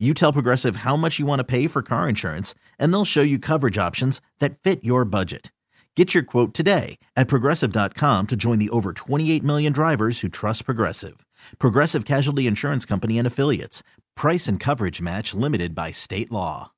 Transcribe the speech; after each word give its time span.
You 0.00 0.12
tell 0.12 0.32
Progressive 0.32 0.76
how 0.76 0.96
much 0.96 1.20
you 1.20 1.24
want 1.24 1.38
to 1.38 1.44
pay 1.44 1.68
for 1.68 1.80
car 1.80 2.08
insurance, 2.08 2.52
and 2.80 2.92
they'll 2.92 3.04
show 3.04 3.22
you 3.22 3.38
coverage 3.38 3.78
options 3.78 4.20
that 4.40 4.58
fit 4.58 4.82
your 4.82 5.04
budget. 5.04 5.52
Get 5.94 6.12
your 6.12 6.24
quote 6.24 6.52
today 6.52 6.98
at 7.14 7.28
progressive.com 7.28 8.26
to 8.26 8.34
join 8.36 8.58
the 8.58 8.70
over 8.70 8.92
28 8.92 9.44
million 9.44 9.72
drivers 9.72 10.20
who 10.20 10.28
trust 10.28 10.64
Progressive. 10.64 11.24
Progressive 11.60 12.04
Casualty 12.04 12.48
Insurance 12.48 12.84
Company 12.84 13.18
and 13.18 13.26
Affiliates. 13.26 13.84
Price 14.16 14.48
and 14.48 14.58
coverage 14.58 15.00
match 15.00 15.32
limited 15.32 15.76
by 15.76 15.92
state 15.92 16.32
law. 16.32 16.72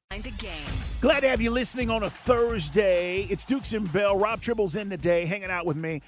Glad 1.01 1.21
to 1.21 1.29
have 1.29 1.41
you 1.41 1.51
listening 1.51 1.89
on 1.89 2.03
a 2.03 2.11
Thursday. 2.11 3.27
It's 3.31 3.47
Dukes 3.47 3.73
and 3.73 3.91
Bell. 3.91 4.19
Rob 4.19 4.43
Tribble's 4.43 4.77
in 4.77 4.91
today, 4.91 5.25
hanging 5.25 5.51
out 5.51 5.65
with 5.65 5.77
me. 5.77 6.03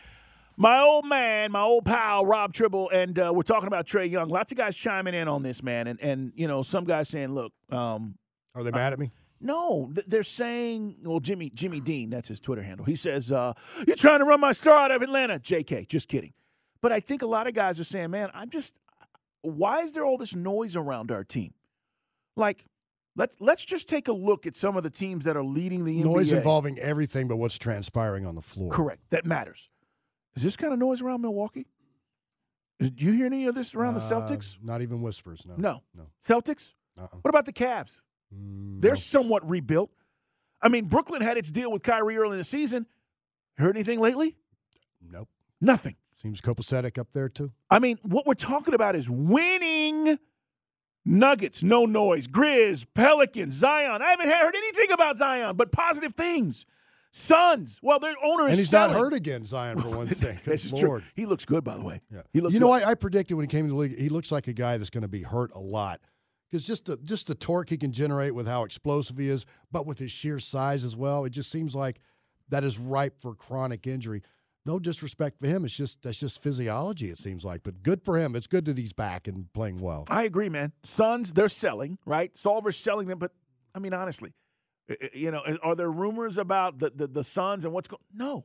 My 0.60 0.80
old 0.80 1.06
man, 1.06 1.52
my 1.52 1.60
old 1.60 1.84
pal, 1.84 2.26
Rob 2.26 2.52
Tribble, 2.52 2.90
and 2.90 3.16
uh, 3.16 3.32
we're 3.32 3.42
talking 3.42 3.68
about 3.68 3.86
Trae 3.86 4.10
Young. 4.10 4.28
Lots 4.28 4.50
of 4.50 4.58
guys 4.58 4.76
chiming 4.76 5.14
in 5.14 5.28
on 5.28 5.44
this, 5.44 5.62
man, 5.62 5.86
and 5.86 6.00
and 6.00 6.32
you 6.34 6.48
know 6.48 6.64
some 6.64 6.84
guys 6.84 7.08
saying, 7.08 7.32
"Look, 7.32 7.52
um, 7.70 8.18
Are 8.56 8.64
they 8.64 8.72
mad 8.72 8.92
at 8.92 8.98
me? 8.98 9.12
no, 9.40 9.92
they're 10.08 10.24
saying, 10.24 10.96
well, 11.04 11.20
Jimmy 11.20 11.50
Jimmy 11.50 11.80
Dean, 11.80 12.10
that's 12.10 12.26
his 12.26 12.40
Twitter 12.40 12.62
handle. 12.62 12.84
He 12.84 12.96
says, 12.96 13.30
uh, 13.30 13.52
"You're 13.86 13.94
trying 13.94 14.18
to 14.18 14.24
run 14.24 14.40
my 14.40 14.50
star 14.50 14.80
out 14.80 14.90
of 14.90 15.00
Atlanta." 15.00 15.38
J.K. 15.38 15.86
Just 15.88 16.08
kidding. 16.08 16.32
But 16.80 16.90
I 16.90 16.98
think 16.98 17.22
a 17.22 17.26
lot 17.26 17.46
of 17.46 17.54
guys 17.54 17.78
are 17.78 17.84
saying, 17.84 18.10
"Man, 18.10 18.28
I'm 18.34 18.50
just. 18.50 18.74
Why 19.42 19.82
is 19.82 19.92
there 19.92 20.04
all 20.04 20.18
this 20.18 20.34
noise 20.34 20.74
around 20.74 21.12
our 21.12 21.22
team? 21.22 21.54
Like, 22.34 22.64
let's 23.14 23.36
let's 23.38 23.64
just 23.64 23.88
take 23.88 24.08
a 24.08 24.12
look 24.12 24.44
at 24.44 24.56
some 24.56 24.76
of 24.76 24.82
the 24.82 24.90
teams 24.90 25.24
that 25.24 25.36
are 25.36 25.44
leading 25.44 25.84
the 25.84 26.02
Noise 26.02 26.32
NBA. 26.32 26.38
involving 26.38 26.78
everything 26.80 27.28
but 27.28 27.36
what's 27.36 27.58
transpiring 27.58 28.26
on 28.26 28.34
the 28.34 28.42
floor. 28.42 28.72
Correct. 28.72 29.02
That 29.10 29.24
matters. 29.24 29.68
Is 30.38 30.44
this 30.44 30.56
kind 30.56 30.72
of 30.72 30.78
noise 30.78 31.02
around 31.02 31.20
Milwaukee? 31.22 31.66
Did 32.78 33.02
you 33.02 33.10
hear 33.10 33.26
any 33.26 33.46
of 33.46 33.56
this 33.56 33.74
around 33.74 33.94
the 33.94 34.00
Uh, 34.00 34.08
Celtics? 34.08 34.56
Not 34.62 34.82
even 34.82 35.02
whispers. 35.02 35.44
No. 35.44 35.56
No. 35.56 35.82
No. 35.96 36.10
Celtics? 36.24 36.74
Uh-uh. 36.96 37.08
What 37.22 37.28
about 37.28 37.44
the 37.44 37.52
Cavs? 37.52 38.02
Mm, 38.32 38.80
They're 38.80 38.92
no. 38.92 38.94
somewhat 38.94 39.48
rebuilt. 39.50 39.90
I 40.62 40.68
mean, 40.68 40.84
Brooklyn 40.84 41.22
had 41.22 41.36
its 41.36 41.50
deal 41.50 41.72
with 41.72 41.82
Kyrie 41.82 42.16
early 42.16 42.34
in 42.34 42.38
the 42.38 42.44
season. 42.44 42.86
Heard 43.56 43.74
anything 43.76 43.98
lately? 43.98 44.36
Nope. 45.00 45.28
Nothing. 45.60 45.96
Seems 46.12 46.40
copacetic 46.40 46.98
up 46.98 47.10
there 47.10 47.28
too. 47.28 47.50
I 47.68 47.80
mean, 47.80 47.98
what 48.02 48.24
we're 48.24 48.34
talking 48.34 48.74
about 48.74 48.94
is 48.94 49.10
winning. 49.10 50.18
Nuggets, 51.04 51.64
no 51.64 51.84
noise. 51.84 52.28
Grizz, 52.28 52.86
Pelicans, 52.94 53.54
Zion. 53.54 54.02
I 54.02 54.10
haven't 54.10 54.28
heard 54.28 54.54
anything 54.54 54.92
about 54.92 55.16
Zion, 55.16 55.56
but 55.56 55.72
positive 55.72 56.14
things. 56.14 56.64
Suns. 57.12 57.78
Well, 57.82 57.98
their 57.98 58.14
owner 58.22 58.44
is 58.44 58.50
And 58.50 58.58
he's 58.58 58.70
selling. 58.70 58.92
not 58.94 59.00
hurt 59.00 59.12
again, 59.14 59.44
Zion, 59.44 59.80
for 59.80 59.88
one 59.90 60.06
thing. 60.08 60.38
this 60.44 60.64
is 60.64 60.72
Good 60.72 60.80
true. 60.80 61.02
He 61.14 61.26
looks 61.26 61.44
good, 61.44 61.64
by 61.64 61.76
the 61.76 61.82
way. 61.84 62.00
Yeah. 62.12 62.22
He 62.32 62.40
looks 62.40 62.54
you 62.54 62.60
know, 62.60 62.72
good. 62.78 62.84
I, 62.86 62.90
I 62.90 62.94
predicted 62.94 63.36
when 63.36 63.44
he 63.44 63.48
came 63.48 63.66
to 63.66 63.72
the 63.72 63.76
league, 63.78 63.98
he 63.98 64.08
looks 64.08 64.30
like 64.30 64.46
a 64.48 64.52
guy 64.52 64.76
that's 64.76 64.90
going 64.90 65.02
to 65.02 65.08
be 65.08 65.22
hurt 65.22 65.50
a 65.54 65.60
lot. 65.60 66.00
Because 66.50 66.66
just 66.66 66.86
the, 66.86 66.96
just 67.04 67.26
the 67.26 67.34
torque 67.34 67.68
he 67.70 67.76
can 67.76 67.92
generate 67.92 68.34
with 68.34 68.46
how 68.46 68.64
explosive 68.64 69.18
he 69.18 69.28
is, 69.28 69.44
but 69.70 69.86
with 69.86 69.98
his 69.98 70.10
sheer 70.10 70.38
size 70.38 70.84
as 70.84 70.96
well, 70.96 71.24
it 71.24 71.30
just 71.30 71.50
seems 71.50 71.74
like 71.74 72.00
that 72.48 72.64
is 72.64 72.78
ripe 72.78 73.20
for 73.20 73.34
chronic 73.34 73.86
injury. 73.86 74.22
No 74.64 74.78
disrespect 74.78 75.38
for 75.40 75.46
him. 75.46 75.64
It's 75.64 75.76
just 75.76 76.02
that's 76.02 76.20
just 76.20 76.42
physiology, 76.42 77.08
it 77.10 77.18
seems 77.18 77.44
like. 77.44 77.62
But 77.62 77.82
good 77.82 78.02
for 78.02 78.18
him. 78.18 78.34
It's 78.36 78.46
good 78.46 78.64
that 78.66 78.76
he's 78.78 78.92
back 78.92 79.26
and 79.28 79.50
playing 79.54 79.78
well. 79.78 80.04
I 80.08 80.24
agree, 80.24 80.48
man. 80.50 80.72
Suns, 80.84 81.32
they're 81.32 81.48
selling, 81.48 81.98
right? 82.04 82.34
Sarver's 82.34 82.76
selling 82.76 83.08
them, 83.08 83.18
but 83.18 83.32
I 83.74 83.78
mean, 83.78 83.92
honestly, 83.94 84.32
you 85.12 85.30
know, 85.30 85.42
are 85.62 85.74
there 85.74 85.90
rumors 85.90 86.38
about 86.38 86.78
the 86.78 86.90
the, 86.94 87.06
the 87.06 87.24
Suns 87.24 87.64
and 87.64 87.72
what's 87.72 87.88
going? 87.88 88.02
No, 88.14 88.44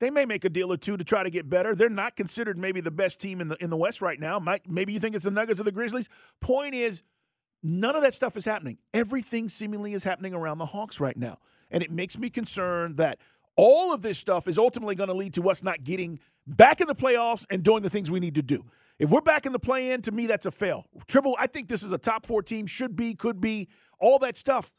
they 0.00 0.10
may 0.10 0.24
make 0.24 0.44
a 0.44 0.48
deal 0.48 0.72
or 0.72 0.76
two 0.76 0.96
to 0.96 1.04
try 1.04 1.22
to 1.22 1.30
get 1.30 1.48
better. 1.48 1.74
They're 1.74 1.88
not 1.88 2.16
considered 2.16 2.58
maybe 2.58 2.80
the 2.80 2.90
best 2.90 3.20
team 3.20 3.40
in 3.40 3.48
the 3.48 3.56
in 3.62 3.70
the 3.70 3.76
West 3.76 4.02
right 4.02 4.18
now. 4.18 4.38
Might, 4.38 4.68
maybe 4.68 4.92
you 4.92 4.98
think 4.98 5.14
it's 5.14 5.24
the 5.24 5.30
Nuggets 5.30 5.60
or 5.60 5.64
the 5.64 5.72
Grizzlies. 5.72 6.08
Point 6.40 6.74
is, 6.74 7.02
none 7.62 7.96
of 7.96 8.02
that 8.02 8.14
stuff 8.14 8.36
is 8.36 8.44
happening. 8.44 8.78
Everything 8.92 9.48
seemingly 9.48 9.94
is 9.94 10.04
happening 10.04 10.34
around 10.34 10.58
the 10.58 10.66
Hawks 10.66 11.00
right 11.00 11.16
now, 11.16 11.38
and 11.70 11.82
it 11.82 11.90
makes 11.90 12.18
me 12.18 12.30
concerned 12.30 12.96
that 12.96 13.18
all 13.56 13.92
of 13.92 14.02
this 14.02 14.18
stuff 14.18 14.48
is 14.48 14.58
ultimately 14.58 14.94
going 14.94 15.08
to 15.08 15.14
lead 15.14 15.34
to 15.34 15.50
us 15.50 15.62
not 15.62 15.84
getting 15.84 16.18
back 16.46 16.80
in 16.80 16.86
the 16.86 16.94
playoffs 16.94 17.46
and 17.50 17.62
doing 17.62 17.82
the 17.82 17.90
things 17.90 18.10
we 18.10 18.20
need 18.20 18.34
to 18.34 18.42
do. 18.42 18.64
If 18.98 19.10
we're 19.10 19.20
back 19.20 19.46
in 19.46 19.52
the 19.52 19.58
play 19.58 19.90
in, 19.90 20.02
to 20.02 20.12
me, 20.12 20.26
that's 20.26 20.46
a 20.46 20.50
fail. 20.50 20.86
Tribble, 21.06 21.36
I 21.38 21.46
think 21.46 21.68
this 21.68 21.82
is 21.82 21.92
a 21.92 21.98
top 21.98 22.26
four 22.26 22.42
team, 22.42 22.66
should 22.66 22.94
be, 22.96 23.14
could 23.14 23.40
be, 23.40 23.68
all 23.98 24.18
that 24.20 24.36
stuff. 24.36 24.72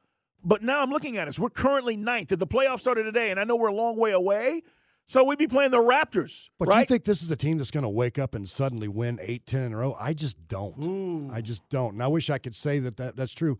But 0.43 0.61
now 0.61 0.81
I'm 0.81 0.89
looking 0.89 1.17
at 1.17 1.27
us. 1.27 1.39
We're 1.39 1.49
currently 1.49 1.95
ninth. 1.95 2.31
If 2.31 2.39
the 2.39 2.47
playoffs 2.47 2.81
started 2.81 3.03
today, 3.03 3.31
and 3.31 3.39
I 3.39 3.43
know 3.43 3.55
we're 3.55 3.69
a 3.69 3.73
long 3.73 3.97
way 3.97 4.11
away, 4.11 4.63
so 5.05 5.23
we'd 5.23 5.37
be 5.37 5.47
playing 5.47 5.71
the 5.71 5.77
Raptors. 5.77 6.49
But 6.59 6.69
do 6.69 6.77
you 6.77 6.85
think 6.85 7.03
this 7.03 7.21
is 7.21 7.31
a 7.31 7.35
team 7.35 7.57
that's 7.57 7.71
going 7.71 7.83
to 7.83 7.89
wake 7.89 8.17
up 8.17 8.35
and 8.35 8.47
suddenly 8.47 8.87
win 8.87 9.19
eight, 9.21 9.45
ten 9.45 9.61
in 9.63 9.73
a 9.73 9.77
row? 9.77 9.95
I 9.99 10.13
just 10.13 10.47
don't. 10.47 11.29
I 11.31 11.41
just 11.41 11.67
don't. 11.69 11.93
And 11.93 12.03
I 12.03 12.07
wish 12.07 12.29
I 12.29 12.37
could 12.37 12.55
say 12.55 12.79
that, 12.79 12.97
that 12.97 13.15
that's 13.15 13.33
true. 13.33 13.57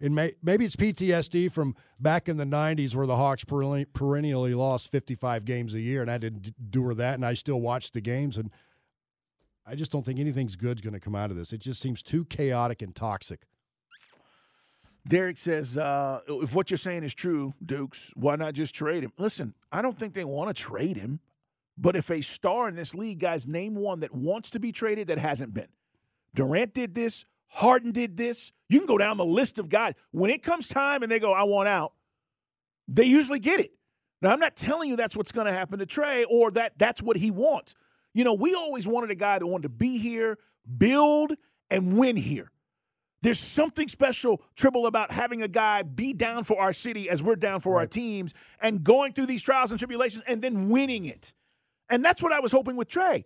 And 0.00 0.14
may, 0.14 0.32
maybe 0.42 0.64
it's 0.64 0.76
PTSD 0.76 1.52
from 1.52 1.76
back 1.98 2.28
in 2.28 2.38
the 2.38 2.44
90s 2.44 2.94
where 2.94 3.06
the 3.06 3.16
Hawks 3.16 3.44
perennially 3.44 4.54
lost 4.54 4.90
55 4.90 5.44
games 5.44 5.74
a 5.74 5.80
year, 5.80 6.00
and 6.00 6.10
I 6.10 6.16
didn't 6.16 6.70
do 6.70 6.94
that, 6.94 7.14
and 7.14 7.26
I 7.26 7.34
still 7.34 7.60
watched 7.60 7.92
the 7.92 8.00
games. 8.00 8.38
And 8.38 8.50
I 9.66 9.74
just 9.74 9.92
don't 9.92 10.04
think 10.04 10.18
anything's 10.18 10.56
good's 10.56 10.80
going 10.80 10.94
to 10.94 11.00
come 11.00 11.14
out 11.14 11.30
of 11.30 11.36
this. 11.36 11.52
It 11.52 11.60
just 11.60 11.80
seems 11.82 12.02
too 12.02 12.24
chaotic 12.24 12.80
and 12.80 12.94
toxic. 12.96 13.42
Derek 15.08 15.38
says, 15.38 15.76
uh, 15.76 16.20
if 16.28 16.54
what 16.54 16.70
you're 16.70 16.78
saying 16.78 17.04
is 17.04 17.14
true, 17.14 17.54
Dukes, 17.64 18.10
why 18.14 18.36
not 18.36 18.54
just 18.54 18.74
trade 18.74 19.02
him? 19.02 19.12
Listen, 19.18 19.54
I 19.72 19.82
don't 19.82 19.98
think 19.98 20.14
they 20.14 20.24
want 20.24 20.54
to 20.54 20.62
trade 20.62 20.96
him. 20.96 21.20
But 21.78 21.96
if 21.96 22.10
a 22.10 22.20
star 22.20 22.68
in 22.68 22.76
this 22.76 22.94
league, 22.94 23.20
guys, 23.20 23.46
name 23.46 23.74
one 23.74 24.00
that 24.00 24.14
wants 24.14 24.50
to 24.50 24.60
be 24.60 24.70
traded 24.70 25.06
that 25.06 25.18
hasn't 25.18 25.54
been. 25.54 25.68
Durant 26.34 26.74
did 26.74 26.94
this. 26.94 27.24
Harden 27.48 27.92
did 27.92 28.16
this. 28.16 28.52
You 28.68 28.78
can 28.78 28.86
go 28.86 28.98
down 28.98 29.16
the 29.16 29.24
list 29.24 29.58
of 29.58 29.68
guys. 29.68 29.94
When 30.10 30.30
it 30.30 30.42
comes 30.42 30.68
time 30.68 31.02
and 31.02 31.10
they 31.10 31.18
go, 31.18 31.32
I 31.32 31.44
want 31.44 31.68
out, 31.68 31.94
they 32.86 33.04
usually 33.04 33.38
get 33.40 33.60
it. 33.60 33.72
Now, 34.20 34.30
I'm 34.30 34.40
not 34.40 34.56
telling 34.56 34.90
you 34.90 34.96
that's 34.96 35.16
what's 35.16 35.32
going 35.32 35.46
to 35.46 35.52
happen 35.52 35.78
to 35.78 35.86
Trae 35.86 36.24
or 36.28 36.50
that 36.52 36.74
that's 36.76 37.02
what 37.02 37.16
he 37.16 37.30
wants. 37.30 37.74
You 38.12 38.24
know, 38.24 38.34
we 38.34 38.54
always 38.54 38.86
wanted 38.86 39.10
a 39.10 39.14
guy 39.14 39.38
that 39.38 39.46
wanted 39.46 39.62
to 39.62 39.68
be 39.70 39.96
here, 39.98 40.38
build, 40.76 41.32
and 41.70 41.96
win 41.96 42.16
here. 42.16 42.50
There's 43.22 43.38
something 43.38 43.86
special, 43.88 44.42
Tribble, 44.56 44.86
about 44.86 45.10
having 45.12 45.42
a 45.42 45.48
guy 45.48 45.82
be 45.82 46.12
down 46.14 46.44
for 46.44 46.58
our 46.58 46.72
city 46.72 47.10
as 47.10 47.22
we're 47.22 47.36
down 47.36 47.60
for 47.60 47.78
our 47.78 47.86
teams 47.86 48.32
and 48.62 48.82
going 48.82 49.12
through 49.12 49.26
these 49.26 49.42
trials 49.42 49.70
and 49.70 49.78
tribulations 49.78 50.22
and 50.26 50.40
then 50.40 50.68
winning 50.70 51.04
it. 51.04 51.34
And 51.90 52.02
that's 52.04 52.22
what 52.22 52.32
I 52.32 52.40
was 52.40 52.50
hoping 52.52 52.76
with 52.76 52.88
Trae. 52.88 53.24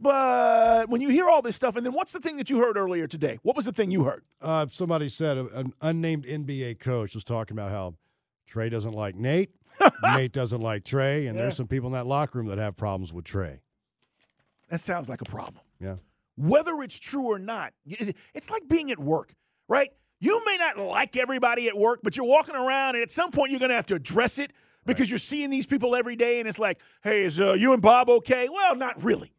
But 0.00 0.88
when 0.88 1.00
you 1.00 1.08
hear 1.08 1.28
all 1.28 1.42
this 1.42 1.56
stuff, 1.56 1.76
and 1.76 1.86
then 1.86 1.92
what's 1.92 2.12
the 2.12 2.20
thing 2.20 2.36
that 2.38 2.50
you 2.50 2.58
heard 2.58 2.76
earlier 2.76 3.06
today? 3.06 3.38
What 3.42 3.56
was 3.56 3.64
the 3.66 3.72
thing 3.72 3.90
you 3.90 4.04
heard? 4.04 4.24
Uh, 4.42 4.66
somebody 4.70 5.08
said 5.08 5.38
an 5.38 5.72
unnamed 5.80 6.24
NBA 6.26 6.80
coach 6.80 7.14
was 7.14 7.24
talking 7.24 7.56
about 7.56 7.70
how 7.70 7.94
Trae 8.50 8.70
doesn't 8.70 8.92
like 8.92 9.14
Nate, 9.14 9.50
Nate 10.02 10.32
doesn't 10.32 10.60
like 10.60 10.84
Trae, 10.84 11.26
and 11.28 11.36
Yeah. 11.36 11.42
there's 11.42 11.56
some 11.56 11.66
people 11.68 11.86
in 11.88 11.92
that 11.94 12.06
locker 12.06 12.38
room 12.38 12.48
that 12.48 12.58
have 12.58 12.76
problems 12.76 13.12
with 13.12 13.24
Trae. 13.24 13.60
That 14.70 14.80
sounds 14.80 15.08
like 15.08 15.20
a 15.20 15.24
problem. 15.24 15.62
Yeah. 15.80 15.96
Whether 16.36 16.82
it's 16.82 16.98
true 16.98 17.24
or 17.24 17.38
not, 17.38 17.72
it's 17.86 18.50
like 18.50 18.68
being 18.68 18.90
at 18.90 18.98
work, 18.98 19.34
right? 19.68 19.90
You 20.20 20.42
may 20.44 20.56
not 20.58 20.78
like 20.78 21.16
everybody 21.16 21.68
at 21.68 21.76
work, 21.76 22.00
but 22.02 22.16
you're 22.16 22.26
walking 22.26 22.54
around, 22.54 22.94
and 22.94 23.02
at 23.02 23.10
some 23.10 23.30
point 23.30 23.50
you're 23.50 23.60
going 23.60 23.70
to 23.70 23.76
have 23.76 23.86
to 23.86 23.94
address 23.94 24.38
it 24.38 24.52
because 24.84 25.10
you're 25.10 25.18
seeing 25.18 25.50
these 25.50 25.66
people 25.66 25.96
every 25.96 26.16
day, 26.16 26.38
and 26.38 26.48
it's 26.48 26.58
like, 26.58 26.78
hey, 27.02 27.24
is 27.24 27.40
uh, 27.40 27.52
you 27.54 27.72
and 27.72 27.82
Bob 27.82 28.08
okay? 28.08 28.48
Well, 28.50 28.76
not 28.76 29.02
really. 29.02 29.32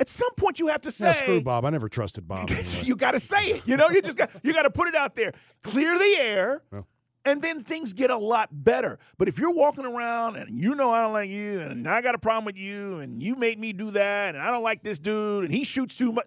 At 0.00 0.08
some 0.08 0.30
point, 0.36 0.60
you 0.60 0.68
have 0.68 0.80
to 0.82 0.92
say, 0.92 1.06
Yeah, 1.06 1.12
screw 1.12 1.40
Bob. 1.40 1.64
I 1.64 1.70
never 1.70 1.88
trusted 1.88 2.28
Bob. 2.28 2.50
you 2.82 2.94
got 2.94 3.12
to 3.12 3.20
say 3.20 3.46
it. 3.46 3.62
You 3.66 3.76
know, 3.76 3.90
you 3.90 4.00
just 4.00 4.16
got 4.16 4.30
you 4.44 4.52
got 4.52 4.62
to 4.62 4.70
put 4.70 4.86
it 4.86 4.94
out 4.94 5.16
there, 5.16 5.32
clear 5.64 5.98
the 5.98 6.16
air, 6.18 6.62
Well. 6.70 6.86
And 7.28 7.42
then 7.42 7.60
things 7.60 7.92
get 7.92 8.10
a 8.10 8.16
lot 8.16 8.48
better. 8.52 8.98
But 9.18 9.28
if 9.28 9.38
you're 9.38 9.52
walking 9.52 9.84
around 9.84 10.36
and 10.36 10.58
you 10.58 10.74
know 10.74 10.90
I 10.90 11.02
don't 11.02 11.12
like 11.12 11.30
you, 11.30 11.60
and 11.60 11.86
I 11.88 12.00
got 12.00 12.14
a 12.14 12.18
problem 12.18 12.44
with 12.44 12.56
you, 12.56 12.98
and 13.00 13.22
you 13.22 13.36
made 13.36 13.58
me 13.58 13.72
do 13.72 13.90
that, 13.92 14.34
and 14.34 14.42
I 14.42 14.50
don't 14.50 14.62
like 14.62 14.82
this 14.82 14.98
dude, 14.98 15.44
and 15.44 15.52
he 15.52 15.64
shoots 15.64 15.96
too 15.96 16.12
much, 16.12 16.26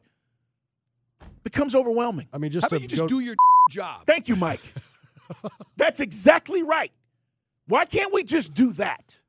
becomes 1.43 1.75
overwhelming. 1.75 2.27
I 2.33 2.37
mean, 2.37 2.51
How 2.51 2.59
just 2.59 2.67
about 2.67 2.81
you 2.81 2.87
just 2.87 3.01
go, 3.01 3.07
do 3.07 3.19
your 3.19 3.35
job? 3.69 4.05
Thank 4.05 4.27
you, 4.27 4.35
Mike. 4.35 4.61
That's 5.77 5.99
exactly 5.99 6.63
right. 6.63 6.91
Why 7.67 7.85
can't 7.85 8.13
we 8.13 8.23
just 8.23 8.53
do 8.53 8.73
that? 8.73 9.19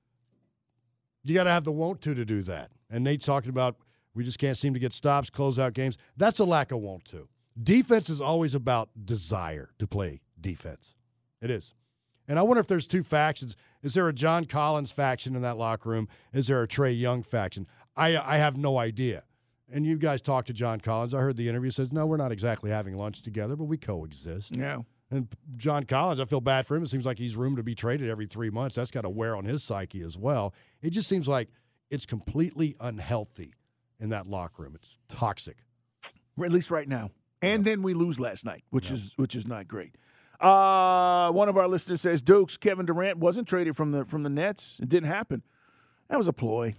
you 1.24 1.34
got 1.34 1.44
to 1.44 1.50
have 1.50 1.64
the 1.64 1.72
want 1.72 2.00
to 2.02 2.14
to 2.14 2.24
do 2.24 2.42
that. 2.42 2.70
And 2.90 3.04
Nate's 3.04 3.24
talking 3.26 3.50
about 3.50 3.76
we 4.14 4.24
just 4.24 4.38
can't 4.38 4.56
seem 4.56 4.74
to 4.74 4.80
get 4.80 4.92
stops, 4.92 5.30
close 5.30 5.58
out 5.58 5.72
games. 5.72 5.96
That's 6.16 6.38
a 6.38 6.44
lack 6.44 6.72
of 6.72 6.80
want 6.80 7.04
to. 7.06 7.28
Defense 7.60 8.10
is 8.10 8.20
always 8.20 8.54
about 8.54 8.90
desire 9.04 9.70
to 9.78 9.86
play 9.86 10.20
defense. 10.40 10.96
It 11.42 11.50
is. 11.50 11.74
And 12.26 12.38
I 12.38 12.42
wonder 12.42 12.60
if 12.60 12.68
there's 12.68 12.86
two 12.86 13.02
factions. 13.02 13.56
Is 13.82 13.94
there 13.94 14.08
a 14.08 14.12
John 14.14 14.44
Collins 14.44 14.92
faction 14.92 15.36
in 15.36 15.42
that 15.42 15.58
locker 15.58 15.90
room? 15.90 16.08
Is 16.32 16.46
there 16.46 16.62
a 16.62 16.68
Trae 16.68 16.98
Young 16.98 17.22
faction? 17.22 17.66
I 17.96 18.16
I 18.16 18.38
have 18.38 18.56
no 18.56 18.78
idea. 18.78 19.24
And 19.70 19.84
you 19.84 19.98
guys 19.98 20.22
talked 20.22 20.46
to 20.46 20.52
John 20.52 20.80
Collins. 20.80 21.14
I 21.14 21.18
heard 21.20 21.36
the 21.36 21.48
interview 21.48 21.70
says, 21.70 21.92
no, 21.92 22.06
we're 22.06 22.18
not 22.18 22.30
exactly 22.30 22.70
having 22.70 22.96
lunch 22.96 23.22
together, 23.22 23.56
but 23.56 23.64
we 23.64 23.78
coexist. 23.78 24.56
Yeah. 24.56 24.82
And 25.10 25.28
John 25.56 25.84
Collins, 25.84 26.20
I 26.20 26.24
feel 26.26 26.40
bad 26.40 26.66
for 26.66 26.76
him. 26.76 26.82
It 26.82 26.90
seems 26.90 27.04
like 27.04 27.18
he's 27.18 27.36
room 27.36 27.56
to 27.56 27.62
be 27.62 27.74
traded 27.74 28.08
every 28.08 28.26
three 28.26 28.50
months. 28.50 28.76
That's 28.76 28.90
got 28.90 29.02
to 29.02 29.10
wear 29.10 29.34
on 29.34 29.44
his 29.44 29.64
psyche 29.64 30.02
as 30.02 30.16
well. 30.16 30.54
It 30.80 30.90
just 30.90 31.08
seems 31.08 31.26
like 31.26 31.48
it's 31.90 32.06
completely 32.06 32.76
unhealthy 32.80 33.54
in 33.98 34.10
that 34.10 34.26
locker 34.26 34.62
room. 34.62 34.74
It's 34.74 34.98
toxic. 35.08 35.58
At 36.42 36.50
least 36.50 36.70
right 36.70 36.88
now. 36.88 37.10
And 37.42 37.64
then 37.64 37.82
we 37.82 37.94
lose 37.94 38.20
last 38.20 38.44
night, 38.44 38.64
which 38.70 38.90
is 38.90 39.12
which 39.16 39.34
is 39.34 39.46
not 39.46 39.66
great. 39.66 39.96
Uh, 40.42 41.30
one 41.30 41.48
of 41.48 41.56
our 41.56 41.68
listeners 41.68 42.00
says 42.00 42.20
Dukes 42.20 42.56
Kevin 42.56 42.84
Durant 42.86 43.18
wasn't 43.18 43.46
traded 43.46 43.76
from 43.76 43.92
the 43.92 44.04
from 44.04 44.22
the 44.24 44.30
Nets. 44.30 44.78
It 44.82 44.88
didn't 44.88 45.08
happen. 45.08 45.42
That 46.08 46.18
was 46.18 46.26
a 46.28 46.32
ploy. 46.32 46.74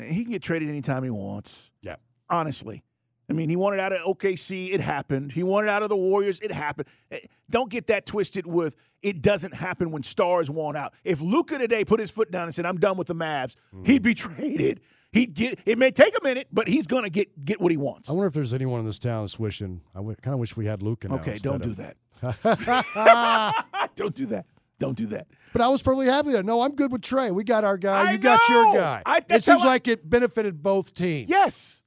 He 0.00 0.22
can 0.24 0.32
get 0.32 0.42
traded 0.42 0.68
anytime 0.68 1.04
he 1.04 1.10
wants. 1.10 1.70
Yeah. 1.82 1.96
Honestly. 2.30 2.82
I 3.28 3.32
mean, 3.32 3.48
he 3.48 3.54
wanted 3.56 3.78
out 3.78 3.92
of 3.92 4.00
OKC. 4.16 4.72
It 4.72 4.80
happened. 4.80 5.32
He 5.32 5.42
wanted 5.44 5.68
out 5.68 5.82
of 5.84 5.88
the 5.88 5.96
Warriors. 5.96 6.40
It 6.40 6.50
happened. 6.50 6.88
Eh, 7.12 7.18
Don't 7.48 7.70
get 7.70 7.86
that 7.88 8.04
twisted 8.06 8.46
with 8.46 8.74
it 9.02 9.22
doesn't 9.22 9.54
happen 9.54 9.90
when 9.92 10.02
stars 10.02 10.50
want 10.50 10.76
out. 10.76 10.94
If 11.04 11.20
Luka 11.20 11.58
today 11.58 11.84
put 11.84 12.00
his 12.00 12.10
foot 12.10 12.30
down 12.32 12.44
and 12.44 12.54
said, 12.54 12.66
I'm 12.66 12.78
done 12.78 12.96
with 12.96 13.06
the 13.06 13.14
Mavs, 13.14 13.54
he'd 13.84 14.02
be 14.02 14.14
traded. 14.26 14.80
He'd 15.12 15.34
get 15.34 15.58
it 15.66 15.76
may 15.78 15.90
take 15.90 16.14
a 16.18 16.22
minute, 16.24 16.48
but 16.52 16.68
he's 16.68 16.86
gonna 16.86 17.10
get 17.10 17.44
get 17.44 17.60
what 17.60 17.70
he 17.70 17.76
wants. 17.76 18.08
I 18.08 18.12
wonder 18.12 18.28
if 18.28 18.34
there's 18.34 18.54
anyone 18.54 18.80
in 18.80 18.86
this 18.86 18.98
town 18.98 19.24
that's 19.24 19.38
wishing. 19.38 19.80
I 19.94 19.98
w- 19.98 20.16
kind 20.22 20.34
of 20.34 20.40
wish 20.40 20.56
we 20.56 20.66
had 20.66 20.82
Luka. 20.82 21.12
Okay, 21.14 21.34
don't 21.36 21.62
do 21.62 21.74
that. 21.74 21.96
don't 23.96 24.14
do 24.14 24.26
that. 24.26 24.46
Don't 24.78 24.96
do 24.96 25.06
that. 25.08 25.26
But 25.52 25.62
I 25.62 25.68
was 25.68 25.82
perfectly 25.82 26.06
happy 26.06 26.30
there. 26.32 26.42
No, 26.42 26.62
I'm 26.62 26.74
good 26.74 26.92
with 26.92 27.02
Trae. 27.02 27.32
We 27.32 27.44
got 27.44 27.64
our 27.64 27.76
guy. 27.76 28.08
I 28.08 28.12
you 28.12 28.18
got 28.18 28.40
your 28.48 28.74
guy. 28.74 29.02
I- 29.04 29.22
it 29.28 29.44
seems 29.44 29.62
I- 29.62 29.66
like 29.66 29.88
it 29.88 30.08
benefited 30.08 30.62
both 30.62 30.94
teams. 30.94 31.28
Yes. 31.28 31.82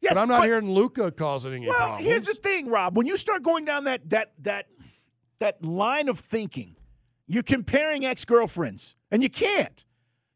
Yes. 0.00 0.14
But 0.14 0.20
I'm 0.20 0.28
not 0.28 0.44
hearing 0.44 0.70
Luka 0.70 1.10
causing 1.10 1.54
any 1.54 1.66
Well, 1.66 1.76
problems. 1.76 2.04
here's 2.06 2.24
the 2.26 2.34
thing, 2.34 2.68
Rob. 2.68 2.96
When 2.96 3.06
you 3.06 3.16
start 3.16 3.42
going 3.42 3.64
down 3.64 3.84
that 3.84 4.08
that 4.10 4.32
that 4.42 4.66
that 5.40 5.64
line 5.64 6.08
of 6.08 6.18
thinking, 6.20 6.76
you're 7.26 7.42
comparing 7.42 8.04
ex 8.04 8.24
girlfriends, 8.24 8.94
and 9.10 9.22
you 9.22 9.30
can't. 9.30 9.84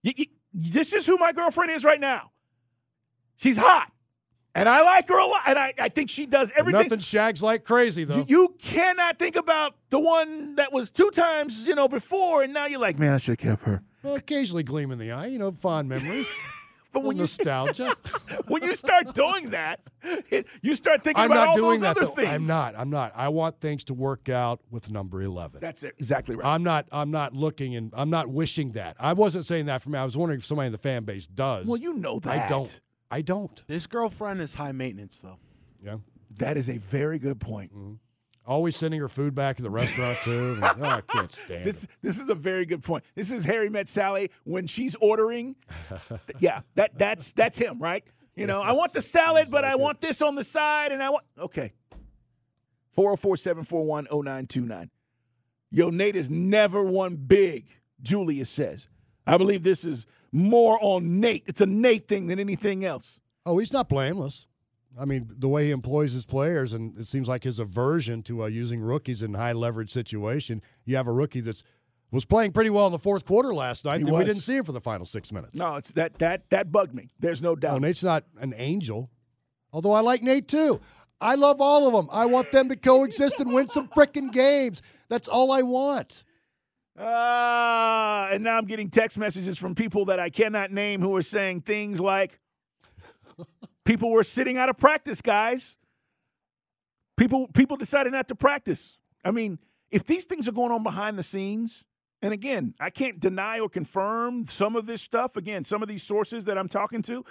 You, 0.03 0.12
you- 0.17 0.26
this 0.53 0.93
is 0.93 1.06
who 1.06 1.17
my 1.19 1.31
girlfriend 1.32 1.70
is 1.70 1.85
right 1.85 2.00
now. 2.00 2.32
She's 3.37 3.56
hot, 3.58 3.93
and 4.55 4.69
I 4.69 4.82
like 4.82 5.08
her 5.08 5.19
a 5.19 5.26
lot, 5.26 5.43
and 5.47 5.58
I, 5.58 5.75
I 5.79 5.88
think 5.88 6.11
she 6.11 6.26
does 6.26 6.52
everything. 6.56 6.82
Nothing 6.82 6.99
shags 7.00 7.43
like 7.43 7.64
crazy 7.64 8.05
though. 8.05 8.19
You, 8.19 8.25
you 8.29 8.55
cannot 8.58 9.19
think 9.19 9.37
about 9.37 9.76
the 9.91 9.99
one 9.99 10.56
that 10.56 10.73
was 10.73 10.91
two 10.91 11.11
times, 11.11 11.67
you 11.67 11.75
know, 11.75 11.88
before, 11.88 12.43
and 12.43 12.52
now 12.52 12.67
you're 12.67 12.81
like, 12.81 12.99
man, 12.99 13.14
I 13.14 13.19
should 13.19 13.41
have 13.41 13.50
kept 13.50 13.62
her. 13.64 13.82
well, 14.02 14.17
occasionally 14.17 14.62
gleam 14.62 14.91
in 14.91 14.99
the 14.99 15.12
eye. 15.12 15.26
You 15.26 15.38
know, 15.38 15.50
fond 15.50 15.88
memories. 15.88 16.29
But 16.93 17.05
when 17.05 17.17
you 17.17 17.23
nostalgia. 17.23 17.94
when 18.49 18.62
you 18.64 18.75
start 18.75 19.14
doing 19.14 19.50
that, 19.50 19.81
it, 20.02 20.47
you 20.61 20.75
start 20.75 21.05
thinking 21.05 21.23
I'm 21.23 21.31
about 21.31 21.41
not 21.41 21.49
all 21.50 21.56
doing 21.56 21.70
those 21.70 21.81
that 21.82 21.91
other 21.91 22.06
though. 22.06 22.12
things. 22.12 22.29
I'm 22.29 22.44
not. 22.44 22.75
I'm 22.76 22.91
not. 22.91 23.12
I 23.14 23.29
want 23.29 23.61
things 23.61 23.85
to 23.85 23.94
work 23.94 24.29
out 24.29 24.61
with 24.70 24.91
number 24.91 25.23
11. 25.23 25.61
That's 25.61 25.82
it. 25.85 25.94
Exactly 25.99 26.35
right. 26.35 26.44
I'm 26.46 26.64
not. 26.64 26.88
I'm 26.91 27.11
not 27.11 27.32
looking 27.32 27.76
and 27.76 27.93
I'm 27.96 28.11
not 28.11 28.29
wishing 28.29 28.73
that. 28.73 28.96
I 28.99 29.12
wasn't 29.12 29.46
saying 29.46 29.67
that 29.67 29.82
for 29.82 29.91
me. 29.91 29.99
I 29.99 30.05
was 30.05 30.17
wondering 30.17 30.41
if 30.41 30.44
somebody 30.44 30.67
in 30.67 30.73
the 30.73 30.79
fan 30.79 31.05
base 31.05 31.26
does. 31.26 31.67
well, 31.67 31.79
you 31.79 31.94
know 31.94 32.19
that. 32.20 32.46
I 32.46 32.49
don't. 32.49 32.81
I 33.11 33.23
don't. 33.23 33.62
This 33.67 33.87
girlfriend 33.87 34.41
is 34.41 34.55
high 34.55 34.73
maintenance, 34.73 35.21
though. 35.21 35.39
Yeah. 35.85 35.97
That 36.39 36.57
is 36.57 36.69
a 36.69 36.79
very 36.79 37.19
good 37.19 37.41
point. 37.41 37.73
Mm-hmm. 37.73 37.95
Always 38.47 38.77
sending 38.77 39.01
her 39.01 39.09
food 39.09 39.35
back 39.35 39.59
at 39.59 39.62
the 39.62 39.71
restaurant 39.71 40.19
too. 40.25 40.57
Like, 40.61 40.79
oh, 40.79 40.85
I 40.85 41.01
can't 41.03 41.31
stand 41.31 41.65
This 41.65 41.85
it. 41.85 41.91
this 42.03 42.19
is 42.19 42.29
a 42.29 42.35
very 42.35 42.65
good 42.65 42.83
point. 42.83 43.05
This 43.15 43.31
is 43.31 43.45
Harry 43.45 43.69
met 43.69 43.89
Sally 43.89 44.31
when 44.45 44.67
she's 44.67 44.95
ordering. 44.97 45.57
yeah, 46.41 46.62
that 46.75 46.99
that's 46.99 47.33
that's 47.33 47.59
him, 47.59 47.79
right? 47.81 48.03
You 48.35 48.47
know, 48.47 48.61
I 48.61 48.73
want 48.73 48.93
the 48.93 49.03
salad, 49.03 49.51
but 49.51 49.65
I 49.65 49.75
want 49.77 50.01
this 50.01 50.23
on 50.23 50.35
the 50.35 50.45
side, 50.45 50.93
and 50.93 51.03
I 51.03 51.11
want 51.11 51.25
okay. 51.39 51.73
404-741-0929. 52.97 54.91
Yo, 55.71 55.91
Nate 55.91 56.17
has 56.17 56.29
never 56.31 56.83
won 56.83 57.17
big, 57.17 57.67
Julius 58.03 58.51
says. 58.51 58.89
I 59.27 59.37
believe 59.37 59.63
this 59.63 59.85
is 59.85 60.06
more 60.32 60.79
on 60.81 61.21
Nate. 61.21 61.44
It's 61.47 61.61
a 61.61 61.67
Nate 61.67 62.09
thing 62.09 62.27
than 62.27 62.38
anything 62.38 62.85
else. 62.85 63.21
Oh, 63.47 63.59
he's 63.59 63.73
not 63.73 63.88
blameless. 63.88 64.47
I 64.99 65.05
mean, 65.05 65.31
the 65.38 65.49
way 65.49 65.67
he 65.67 65.71
employs 65.71 66.12
his 66.12 66.25
players, 66.25 66.73
and 66.73 66.99
it 66.99 67.06
seems 67.06 67.29
like 67.29 67.44
his 67.44 67.59
aversion 67.59 68.23
to 68.25 68.43
uh, 68.43 68.47
using 68.47 68.81
rookies 68.81 69.23
in 69.23 69.35
high 69.35 69.53
leverage 69.53 69.91
situation. 69.91 70.62
You 70.85 70.97
have 70.97 71.06
a 71.06 71.12
rookie 71.12 71.41
that's 71.41 71.62
was 72.11 72.25
playing 72.25 72.50
pretty 72.53 72.71
well 72.71 72.87
in 72.87 72.93
the 72.93 72.99
fourth 72.99 73.25
quarter 73.25 73.55
last 73.55 73.85
night. 73.85 74.05
Then 74.05 74.15
we 74.15 74.25
didn't 74.25 74.43
see 74.43 74.56
him 74.56 74.65
for 74.65 74.73
the 74.73 74.81
final 74.81 75.06
six 75.06 75.32
minutes. 75.32 75.55
No, 75.55 75.77
it's 75.77 75.93
that 75.93 76.19
that 76.19 76.50
that 76.50 76.73
bugged 76.73 76.94
me. 76.94 77.11
There's 77.21 77.41
no 77.43 77.55
doubt. 77.55 77.75
No, 77.75 77.87
Nate's 77.87 78.03
not 78.03 78.25
an 78.41 78.53
angel. 78.56 79.11
Although 79.73 79.93
I 79.93 80.00
like 80.00 80.23
Nate 80.23 80.49
too. 80.49 80.81
I 81.21 81.35
love 81.35 81.61
all 81.61 81.87
of 81.87 81.93
them. 81.93 82.09
I 82.12 82.27
want 82.27 82.50
them 82.50 82.69
to 82.71 82.77
coexist 82.77 83.41
and 83.41 83.53
win 83.53 83.69
some 83.69 83.88
frickin' 83.88 84.32
games. 84.32 84.81
That's 85.09 85.29
all 85.29 85.53
I 85.53 85.62
want. 85.62 86.25
Ah, 87.02 88.29
and 88.31 88.44
now 88.44 88.58
I'm 88.58 88.67
getting 88.67 88.91
text 88.91 89.17
messages 89.17 89.56
from 89.56 89.75
people 89.75 90.05
that 90.06 90.20
I 90.20 90.29
cannot 90.29 90.70
name 90.70 91.00
who 91.00 91.17
are 91.17 91.23
saying 91.23 91.62
things 91.62 91.99
like, 91.99 92.38
"People 93.85 94.11
were 94.11 94.23
sitting 94.23 94.58
out 94.58 94.69
of 94.69 94.76
practice, 94.76 95.23
guys. 95.23 95.76
People, 97.17 97.49
people 97.49 97.79
decided 97.79 98.12
not 98.12 98.29
to 98.29 98.35
practice. 98.35 98.99
I 99.25 99.31
mean, 99.31 99.58
if 99.91 100.05
these 100.05 100.26
things 100.26 100.47
are 100.47 100.52
going 100.52 100.73
on 100.73 100.82
behind 100.82 101.19
the 101.19 101.23
scenes, 101.23 101.85
and 102.20 102.35
again, 102.35 102.75
I 102.79 102.91
can't 102.91 103.19
deny 103.19 103.61
or 103.61 103.70
confirm 103.70 104.44
some 104.44 104.76
of 104.76 104.85
this 104.85 105.00
stuff. 105.00 105.37
Again, 105.37 105.64
some 105.64 105.82
of 105.82 105.88
these 105.88 106.03
sources 106.03 106.44
that 106.44 106.58
I'm 106.58 106.69
talking 106.69 107.00
to." 107.03 107.25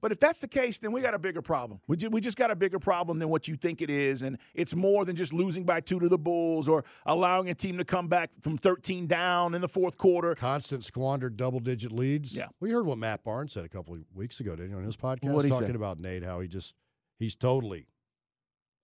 But 0.00 0.12
if 0.12 0.18
that's 0.20 0.40
the 0.40 0.48
case, 0.48 0.78
then 0.78 0.92
we 0.92 1.02
got 1.02 1.12
a 1.14 1.18
bigger 1.18 1.42
problem. 1.42 1.80
We, 1.86 1.96
ju- 1.96 2.08
we 2.10 2.20
just 2.20 2.36
got 2.38 2.50
a 2.50 2.56
bigger 2.56 2.78
problem 2.78 3.18
than 3.18 3.28
what 3.28 3.46
you 3.48 3.56
think 3.56 3.82
it 3.82 3.90
is. 3.90 4.22
And 4.22 4.38
it's 4.54 4.74
more 4.74 5.04
than 5.04 5.14
just 5.16 5.32
losing 5.32 5.64
by 5.64 5.80
two 5.80 6.00
to 6.00 6.08
the 6.08 6.16
Bulls 6.18 6.68
or 6.68 6.84
allowing 7.04 7.50
a 7.50 7.54
team 7.54 7.76
to 7.78 7.84
come 7.84 8.08
back 8.08 8.30
from 8.40 8.56
13 8.56 9.06
down 9.06 9.54
in 9.54 9.60
the 9.60 9.68
fourth 9.68 9.98
quarter. 9.98 10.34
Constant 10.34 10.84
squandered 10.84 11.36
double 11.36 11.60
digit 11.60 11.92
leads. 11.92 12.34
Yeah. 12.34 12.46
We 12.60 12.70
heard 12.70 12.86
what 12.86 12.98
Matt 12.98 13.24
Barnes 13.24 13.52
said 13.52 13.64
a 13.64 13.68
couple 13.68 13.94
of 13.94 14.00
weeks 14.14 14.40
ago, 14.40 14.56
didn't 14.56 14.70
you, 14.70 14.76
on 14.78 14.84
his 14.84 14.96
podcast? 14.96 15.32
What'd 15.32 15.50
talking 15.50 15.74
about 15.76 15.98
Nate, 16.00 16.24
how 16.24 16.40
he 16.40 16.48
just 16.48 16.74
he's 17.18 17.36
totally 17.36 17.86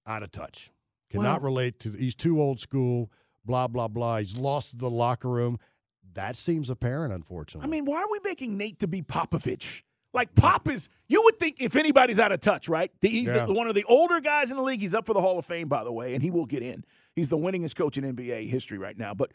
out 0.07 0.23
of 0.23 0.31
touch. 0.31 0.71
Cannot 1.11 1.41
Well- 1.41 1.51
relate 1.51 1.81
to 1.81 1.93
he's 1.93 2.15
too 2.15 2.41
old 2.41 2.61
school, 2.61 3.11
blah, 3.45 3.69
blah, 3.69 3.89
blah. 3.89 4.19
He's 4.19 4.37
lost 4.37 4.79
the 4.79 4.91
locker 4.91 5.31
room. 5.31 5.59
That 6.15 6.37
seems 6.37 6.71
apparent, 6.71 7.13
unfortunately. 7.13 7.67
I 7.67 7.71
mean, 7.71 7.85
why 7.85 8.03
are 8.03 8.11
we 8.11 8.21
making 8.25 8.57
Nate 8.57 8.79
to 8.81 8.87
be 8.87 9.03
Popovich? 9.03 9.83
Like 10.15 10.35
Pop 10.35 10.69
is, 10.69 10.89
you 11.09 11.23
would 11.25 11.39
think 11.39 11.57
if 11.61 11.77
anybody's 11.77 12.19
out 12.19 12.33
of 12.33 12.41
touch, 12.41 12.69
right? 12.69 12.91
The- 13.01 13.09
He's 13.09 13.29
Yeah. 13.33 13.47
the, 13.47 13.53
one 13.53 13.67
of 13.69 13.75
the 13.75 13.85
older 13.85 14.21
guys 14.21 14.51
in 14.51 14.57
the 14.57 14.63
league. 14.63 14.81
He's 14.81 14.95
up 14.95 15.05
for 15.07 15.13
the 15.13 15.21
Hall 15.21 15.39
of 15.39 15.45
Fame, 15.45 15.69
by 15.69 15.85
the 15.85 15.93
way, 15.93 16.15
and 16.15 16.23
he 16.23 16.31
will 16.31 16.47
get 16.47 16.63
in. 16.63 16.85
He's 17.15 17.29
the 17.29 17.37
winningest 17.39 17.77
coach 17.77 17.99
in 17.99 18.05
NBA 18.17 18.49
history 18.49 18.79
right 18.79 18.97
now. 18.97 19.13
But 19.15 19.33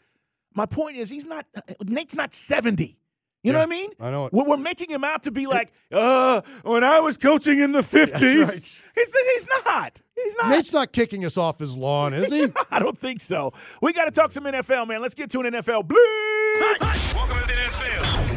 my 0.54 0.66
point 0.66 0.96
is, 0.96 1.08
he's 1.10 1.26
not. 1.26 1.46
Nate's 1.84 2.14
not 2.16 2.32
seventy. 2.34 2.98
You 3.44 3.52
know 3.52 3.58
what 3.58 3.64
I 3.64 3.70
mean? 3.70 3.90
I 3.98 4.10
know 4.12 4.26
it. 4.26 4.32
We're, 4.32 4.44
we're 4.44 4.56
making 4.56 4.88
him 4.88 5.02
out 5.02 5.24
to 5.24 5.32
be 5.32 5.46
like, 5.48 5.72
uh, 5.90 6.42
when 6.62 6.84
I 6.84 7.00
was 7.00 7.16
coaching 7.18 7.58
in 7.58 7.72
the 7.72 7.82
fifties. 7.82 8.36
right. 8.48 8.52
He's, 8.94 9.14
he's 9.34 9.48
not. 9.64 10.00
He's 10.14 10.34
not. 10.36 10.48
Nate's 10.50 10.72
not 10.72 10.92
kicking 10.92 11.24
us 11.24 11.36
off 11.36 11.58
his 11.58 11.76
lawn, 11.76 12.14
is 12.14 12.30
he? 12.30 12.46
I 12.70 12.78
don't 12.78 12.96
think 12.96 13.20
so. 13.20 13.52
We 13.80 13.92
got 13.92 14.04
to 14.04 14.10
talk 14.12 14.30
some 14.30 14.44
NFL, 14.44 14.86
man. 14.86 15.00
Let's 15.02 15.14
get 15.16 15.30
to 15.30 15.40
an 15.40 15.52
NFL 15.54 15.88
bleep. 15.88 17.14
Welcome 17.14 17.38
to 17.40 17.46
the 17.46 17.52
NFL. 17.52 18.31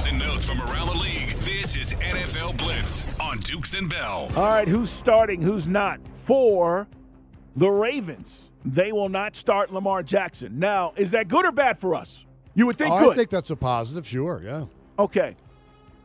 With 0.00 0.12
news 0.12 0.22
and 0.22 0.30
notes 0.32 0.44
from 0.48 0.60
around 0.62 0.86
the 0.86 0.94
league, 0.94 1.28
this 1.40 1.76
is 1.76 1.92
NFL 1.94 2.56
Blitz 2.56 3.04
on 3.20 3.38
Dukes 3.40 3.74
and 3.74 3.90
Bell. 3.90 4.30
All 4.34 4.48
right, 4.48 4.66
who's 4.66 4.88
starting, 4.88 5.42
who's 5.42 5.68
not? 5.68 6.00
For 6.14 6.88
the 7.54 7.68
Ravens, 7.68 8.48
they 8.64 8.92
will 8.92 9.10
not 9.10 9.36
start 9.36 9.70
Lamar 9.74 10.02
Jackson. 10.02 10.58
Now, 10.58 10.94
is 10.96 11.10
that 11.10 11.28
good 11.28 11.44
or 11.44 11.52
bad 11.52 11.78
for 11.78 11.94
us? 11.94 12.24
You 12.54 12.64
would 12.66 12.78
think 12.78 12.94
Oh, 12.94 12.98
good. 13.00 13.12
I 13.12 13.14
think 13.14 13.28
that's 13.28 13.50
a 13.50 13.56
positive, 13.56 14.06
sure, 14.06 14.40
yeah. 14.42 14.64
okay. 14.98 15.36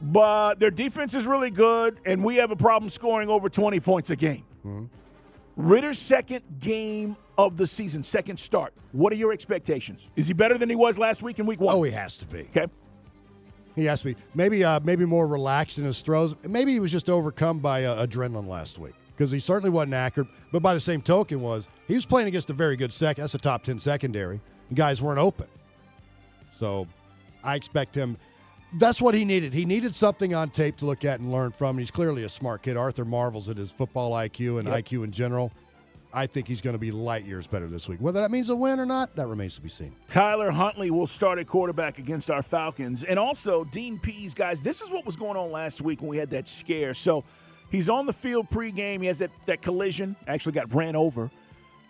But 0.01 0.55
their 0.59 0.71
defense 0.71 1.13
is 1.13 1.25
really 1.25 1.49
good, 1.51 1.97
and 2.05 2.21
we 2.21 2.35
have 2.35 2.51
a 2.51 2.55
problem 2.57 2.89
scoring 2.89 3.29
over 3.29 3.47
20 3.47 3.79
points 3.79 4.09
a 4.09 4.17
game. 4.17 4.43
Mm-hmm. 4.65 4.85
Ridder's 5.55 5.99
second 5.99 6.43
game 6.59 7.15
of 7.37 7.55
the 7.55 7.65
season, 7.65 8.03
second 8.03 8.41
start. 8.41 8.73
What 8.91 9.13
are 9.13 9.17
your 9.17 9.31
expectations? 9.31 10.05
Is 10.17 10.27
he 10.27 10.33
better 10.33 10.57
than 10.57 10.69
he 10.69 10.75
was 10.75 10.97
last 10.97 11.23
week 11.23 11.39
in 11.39 11.45
week 11.45 11.61
one? 11.61 11.73
Oh, 11.75 11.83
he 11.83 11.91
has 11.91 12.17
to 12.17 12.27
be. 12.27 12.41
okay. 12.55 12.67
He 13.75 13.85
has 13.85 14.01
to 14.01 14.07
be. 14.13 14.15
Maybe 14.33 14.63
uh, 14.63 14.79
maybe 14.83 15.05
more 15.05 15.27
relaxed 15.27 15.77
in 15.77 15.85
his 15.85 16.01
throws. 16.01 16.35
Maybe 16.47 16.71
he 16.71 16.79
was 16.79 16.91
just 16.91 17.09
overcome 17.09 17.59
by 17.59 17.83
uh, 17.83 18.05
adrenaline 18.05 18.47
last 18.47 18.79
week 18.79 18.93
because 19.15 19.31
he 19.31 19.39
certainly 19.39 19.69
wasn't 19.69 19.93
accurate. 19.95 20.29
But 20.51 20.61
by 20.61 20.73
the 20.73 20.79
same 20.79 21.01
token, 21.01 21.41
was 21.41 21.67
he 21.87 21.93
was 21.95 22.05
playing 22.05 22.27
against 22.27 22.49
a 22.49 22.53
very 22.53 22.77
good 22.77 22.93
second. 22.93 23.21
That's 23.23 23.35
a 23.35 23.37
top 23.39 23.63
ten 23.63 23.77
secondary. 23.79 24.39
And 24.69 24.77
guys 24.77 25.01
weren't 25.01 25.19
open, 25.19 25.47
so 26.57 26.87
I 27.43 27.55
expect 27.55 27.95
him. 27.95 28.17
That's 28.77 29.01
what 29.01 29.13
he 29.13 29.23
needed. 29.25 29.53
He 29.53 29.63
needed 29.63 29.95
something 29.95 30.33
on 30.33 30.49
tape 30.49 30.77
to 30.77 30.85
look 30.85 31.05
at 31.05 31.19
and 31.19 31.31
learn 31.31 31.51
from. 31.51 31.77
He's 31.77 31.91
clearly 31.91 32.23
a 32.23 32.29
smart 32.29 32.61
kid. 32.63 32.75
Arthur 32.75 33.05
marvels 33.05 33.47
at 33.49 33.57
his 33.57 33.71
football 33.71 34.11
IQ 34.11 34.59
and 34.59 34.67
Yep. 34.67 34.85
IQ 34.85 35.03
in 35.03 35.11
general. 35.11 35.51
I 36.15 36.27
think 36.27 36.47
he's 36.47 36.61
going 36.61 36.73
to 36.75 36.79
be 36.79 36.91
light 36.91 37.25
years 37.25 37.45
better 37.45 37.67
this 37.67 37.89
week. 37.89 37.99
Whether 37.99 38.21
that 38.21 38.31
means 38.31 38.49
a 38.49 38.55
win 38.55 38.79
or 38.79 38.85
not, 38.85 39.13
that 39.17 39.27
remains 39.27 39.55
to 39.55 39.61
be 39.61 39.67
seen. 39.67 39.93
Tyler 40.07 40.49
Huntley 40.49 40.89
will 40.89 41.07
start 41.07 41.39
at 41.39 41.45
quarterback 41.45 41.99
against 41.99 42.31
our 42.31 42.41
Falcons. 42.41 43.03
And 43.03 43.19
also, 43.19 43.65
Dean 43.65 43.99
Pees, 43.99 44.33
guys, 44.33 44.61
this 44.61 44.81
is 44.81 44.89
what 44.89 45.05
was 45.05 45.17
going 45.17 45.35
on 45.35 45.51
last 45.51 45.81
week 45.81 45.99
when 46.01 46.09
we 46.09 46.17
had 46.17 46.29
that 46.29 46.47
scare. 46.47 46.93
So 46.93 47.25
he's 47.69 47.89
on 47.89 48.05
the 48.05 48.13
field 48.13 48.49
pregame. 48.49 49.01
He 49.01 49.07
has 49.07 49.19
that, 49.19 49.31
that 49.45 49.61
collision, 49.61 50.15
actually 50.25 50.53
got 50.53 50.73
ran 50.73 50.95
over. 50.95 51.29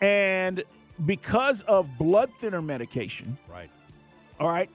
And 0.01 0.63
because 1.05 1.61
of 1.61 1.87
blood 1.99 2.31
thinner 2.39 2.63
medication, 2.63 3.37
Right. 3.47 3.69
all 4.39 4.49
right, 4.49 4.69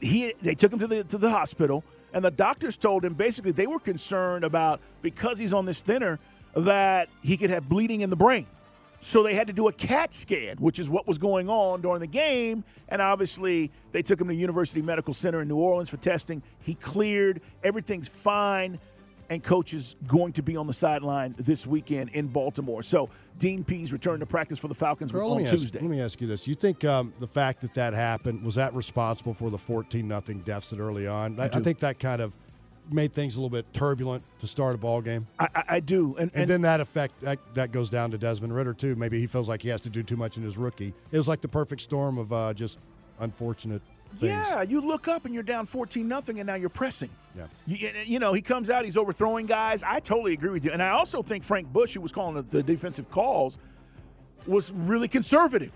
he 0.00 0.34
they 0.42 0.54
took 0.56 0.72
him 0.72 0.78
to 0.80 0.86
the 0.86 1.04
to 1.04 1.18
the 1.18 1.30
hospital, 1.30 1.84
and 2.12 2.24
the 2.24 2.30
doctors 2.30 2.76
told 2.76 3.04
him 3.04 3.14
basically 3.14 3.52
they 3.52 3.66
were 3.66 3.78
concerned 3.78 4.44
about 4.44 4.80
because 5.02 5.38
he's 5.38 5.54
on 5.54 5.64
this 5.66 5.82
thinner 5.82 6.18
that 6.56 7.08
he 7.22 7.36
could 7.36 7.50
have 7.50 7.68
bleeding 7.68 8.00
in 8.00 8.10
the 8.10 8.16
brain. 8.16 8.46
So 9.00 9.22
they 9.22 9.34
had 9.34 9.46
to 9.46 9.52
do 9.52 9.68
a 9.68 9.72
CAT 9.72 10.14
scan, 10.14 10.56
which 10.56 10.78
is 10.78 10.88
what 10.88 11.06
was 11.06 11.18
going 11.18 11.48
on 11.48 11.82
during 11.82 12.00
the 12.00 12.06
game. 12.06 12.64
And 12.88 13.02
obviously, 13.02 13.70
they 13.92 14.02
took 14.02 14.20
him 14.20 14.28
to 14.28 14.34
University 14.34 14.82
Medical 14.82 15.14
Center 15.14 15.42
in 15.42 15.48
New 15.48 15.56
Orleans 15.56 15.88
for 15.88 15.98
testing. 15.98 16.42
He 16.60 16.74
cleared. 16.74 17.42
Everything's 17.62 18.08
fine. 18.08 18.80
And 19.28 19.42
coach 19.42 19.74
is 19.74 19.96
going 20.06 20.32
to 20.34 20.42
be 20.42 20.56
on 20.56 20.68
the 20.68 20.72
sideline 20.72 21.34
this 21.36 21.66
weekend 21.66 22.10
in 22.10 22.28
Baltimore. 22.28 22.82
So 22.82 23.10
Dean 23.38 23.64
Pees 23.64 23.92
returned 23.92 24.20
to 24.20 24.26
practice 24.26 24.58
for 24.58 24.68
the 24.68 24.74
Falcons 24.74 25.12
Earl, 25.12 25.32
on 25.32 25.38
let 25.38 25.50
Tuesday. 25.50 25.78
Ask, 25.78 25.82
let 25.82 25.90
me 25.90 26.00
ask 26.00 26.20
you 26.20 26.28
this: 26.28 26.46
You 26.46 26.54
think 26.54 26.84
um, 26.84 27.12
the 27.18 27.26
fact 27.26 27.60
that 27.62 27.74
that 27.74 27.92
happened 27.92 28.44
was 28.44 28.54
that 28.54 28.72
responsible 28.72 29.34
for 29.34 29.50
the 29.50 29.58
fourteen 29.58 30.06
nothing 30.06 30.40
deficit 30.40 30.78
early 30.78 31.08
on? 31.08 31.40
I, 31.40 31.46
I 31.46 31.60
think 31.60 31.80
that 31.80 31.98
kind 31.98 32.22
of 32.22 32.34
made 32.90 33.12
things 33.12 33.36
a 33.36 33.38
little 33.38 33.50
bit 33.50 33.72
turbulent 33.72 34.22
to 34.40 34.46
start 34.46 34.74
a 34.74 34.78
ball 34.78 35.00
game. 35.00 35.26
I, 35.38 35.48
I, 35.68 35.80
do. 35.80 36.16
And, 36.18 36.30
And, 36.34 36.48
then 36.48 36.62
that 36.62 36.80
effect 36.80 37.20
that, 37.22 37.38
that 37.54 37.72
goes 37.72 37.90
down 37.90 38.10
to 38.12 38.18
Desmond 38.18 38.54
Ridder 38.54 38.74
too. 38.74 38.96
Maybe 38.96 39.18
he 39.20 39.26
feels 39.26 39.48
like 39.48 39.62
he 39.62 39.68
has 39.70 39.80
to 39.82 39.90
do 39.90 40.02
too 40.02 40.16
much 40.16 40.36
in 40.36 40.42
his 40.42 40.56
rookie. 40.56 40.94
It 41.10 41.16
was 41.16 41.28
like 41.28 41.40
the 41.40 41.48
perfect 41.48 41.82
storm 41.82 42.18
of 42.18 42.32
uh, 42.32 42.54
just 42.54 42.78
unfortunate 43.20 43.82
things. 44.18 44.32
Yeah, 44.32 44.62
you 44.62 44.80
look 44.80 45.08
up 45.08 45.24
and 45.24 45.34
you're 45.34 45.42
down 45.42 45.66
14 45.66 46.06
nothing, 46.06 46.40
and 46.40 46.46
now 46.46 46.54
you're 46.54 46.68
pressing. 46.68 47.10
Yeah. 47.36 47.46
You, 47.66 47.92
you 48.04 48.18
know, 48.18 48.32
he 48.32 48.42
comes 48.42 48.70
out, 48.70 48.84
he's 48.84 48.96
overthrowing 48.96 49.46
guys. 49.46 49.82
I 49.82 50.00
totally 50.00 50.32
agree 50.32 50.50
with 50.50 50.64
you. 50.64 50.72
And 50.72 50.82
I 50.82 50.90
also 50.90 51.22
think 51.22 51.44
Frank 51.44 51.72
Bush, 51.72 51.94
who 51.94 52.00
was 52.00 52.12
calling 52.12 52.36
the, 52.36 52.42
the 52.42 52.62
defensive 52.62 53.10
calls, 53.10 53.58
was 54.46 54.72
really 54.72 55.08
conservative 55.08 55.72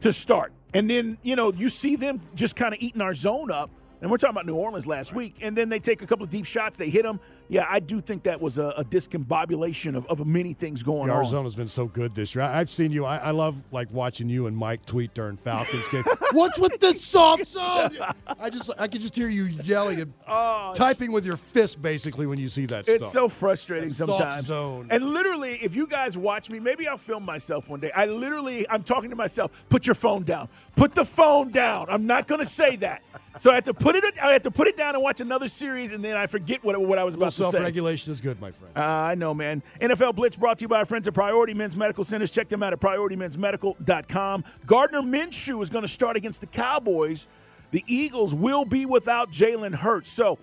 to 0.00 0.12
start. 0.12 0.52
And 0.74 0.88
then, 0.88 1.18
you 1.22 1.36
know, 1.36 1.52
you 1.52 1.68
see 1.68 1.96
them 1.96 2.20
just 2.34 2.56
kind 2.56 2.74
of 2.74 2.80
eating 2.80 3.00
our 3.00 3.14
zone 3.14 3.50
up. 3.50 3.70
And 4.00 4.10
we're 4.10 4.16
talking 4.16 4.34
about 4.34 4.46
New 4.46 4.54
Orleans 4.54 4.86
last 4.86 5.14
week. 5.14 5.36
And 5.40 5.56
then 5.56 5.68
they 5.68 5.80
take 5.80 6.02
a 6.02 6.06
couple 6.06 6.24
of 6.24 6.30
deep 6.30 6.44
shots, 6.44 6.78
they 6.78 6.90
hit 6.90 7.02
them. 7.02 7.20
Yeah, 7.50 7.66
I 7.68 7.80
do 7.80 8.00
think 8.00 8.24
that 8.24 8.40
was 8.40 8.58
a, 8.58 8.74
a 8.76 8.84
discombobulation 8.84 9.96
of, 9.96 10.06
of 10.06 10.26
many 10.26 10.52
things 10.52 10.82
going 10.82 11.08
Yeah, 11.08 11.14
on. 11.14 11.20
Arizona's 11.20 11.54
been 11.54 11.68
so 11.68 11.86
good 11.86 12.14
this 12.14 12.34
year. 12.34 12.44
I, 12.44 12.60
I've 12.60 12.70
seen 12.70 12.92
you. 12.92 13.04
I, 13.04 13.16
I 13.16 13.30
love 13.30 13.56
like 13.72 13.90
watching 13.92 14.28
you 14.28 14.46
and 14.46 14.56
Mike 14.56 14.84
tweet 14.86 15.14
during 15.14 15.36
Falcons 15.36 15.88
game. 15.88 16.04
What's 16.32 16.58
with 16.58 16.78
this 16.80 17.04
soft 17.04 17.46
zone? 17.46 17.96
I 18.38 18.50
just 18.50 18.70
I 18.78 18.86
can 18.88 19.00
just 19.00 19.16
hear 19.16 19.28
you 19.28 19.44
yelling 19.44 20.00
and 20.00 20.12
oh, 20.26 20.72
typing 20.76 21.10
with 21.12 21.24
your 21.24 21.36
fist 21.36 21.80
basically 21.80 22.26
when 22.26 22.38
you 22.38 22.48
see 22.48 22.66
that 22.66 22.88
Oh, 22.88 22.92
It's 22.92 23.02
stuff. 23.04 23.12
so 23.12 23.28
frustrating 23.28 23.88
That 23.88 23.94
sometimes. 23.94 24.44
zone. 24.46 24.88
And 24.90 25.04
literally, 25.10 25.54
if 25.62 25.74
you 25.74 25.86
guys 25.86 26.16
watch 26.16 26.50
me, 26.50 26.60
maybe 26.60 26.86
I'll 26.86 26.96
film 26.98 27.24
myself 27.24 27.68
one 27.70 27.80
day. 27.80 27.90
I 27.94 28.06
literally, 28.06 28.68
I'm 28.68 28.82
talking 28.82 29.10
to 29.10 29.16
myself. 29.16 29.50
Put 29.68 29.86
your 29.86 29.94
phone 29.94 30.22
down. 30.22 30.48
Put 30.76 30.94
the 30.94 31.04
phone 31.04 31.50
down. 31.50 31.86
I'm 31.88 32.06
not 32.06 32.26
going 32.28 32.40
to 32.40 32.46
say 32.46 32.76
that. 32.76 33.02
So 33.40 33.50
I 33.52 33.56
have 33.56 33.64
to 33.64 33.74
put 33.74 33.94
it. 33.94 34.04
I 34.20 34.32
had 34.32 34.42
to 34.44 34.50
put 34.50 34.66
it 34.66 34.76
down 34.76 34.94
and 34.96 35.02
watch 35.02 35.20
another 35.20 35.46
series, 35.48 35.92
and 35.92 36.04
then 36.04 36.16
I 36.16 36.26
forget 36.26 36.62
what 36.64 36.80
what 36.80 36.98
I 36.98 37.04
was 37.04 37.14
about 37.14 37.30
to 37.32 37.37
say. 37.44 37.50
self-regulation 37.50 38.12
is 38.12 38.20
good, 38.20 38.40
my 38.40 38.50
friend. 38.50 38.76
Uh, 38.76 38.80
I 38.80 39.14
know, 39.14 39.32
man. 39.34 39.62
NFL 39.80 40.14
Blitz 40.14 40.36
brought 40.36 40.58
to 40.58 40.62
you 40.64 40.68
by 40.68 40.78
our 40.78 40.84
friends 40.84 41.06
at 41.08 41.14
Priority 41.14 41.54
Men's 41.54 41.76
Medical 41.76 42.04
Centers. 42.04 42.30
Check 42.30 42.48
them 42.48 42.62
out 42.62 42.72
at 42.72 42.80
PriorityMen'sMedical.com. 42.80 44.44
Gardner 44.66 45.02
Minshew 45.02 45.62
is 45.62 45.70
going 45.70 45.82
to 45.82 45.88
start 45.88 46.16
against 46.16 46.40
the 46.40 46.46
Cowboys. 46.46 47.26
The 47.70 47.84
Eagles 47.86 48.34
will 48.34 48.64
be 48.64 48.86
without 48.86 49.30
Jalen 49.30 49.74
Hurts. 49.74 50.10
So 50.10 50.38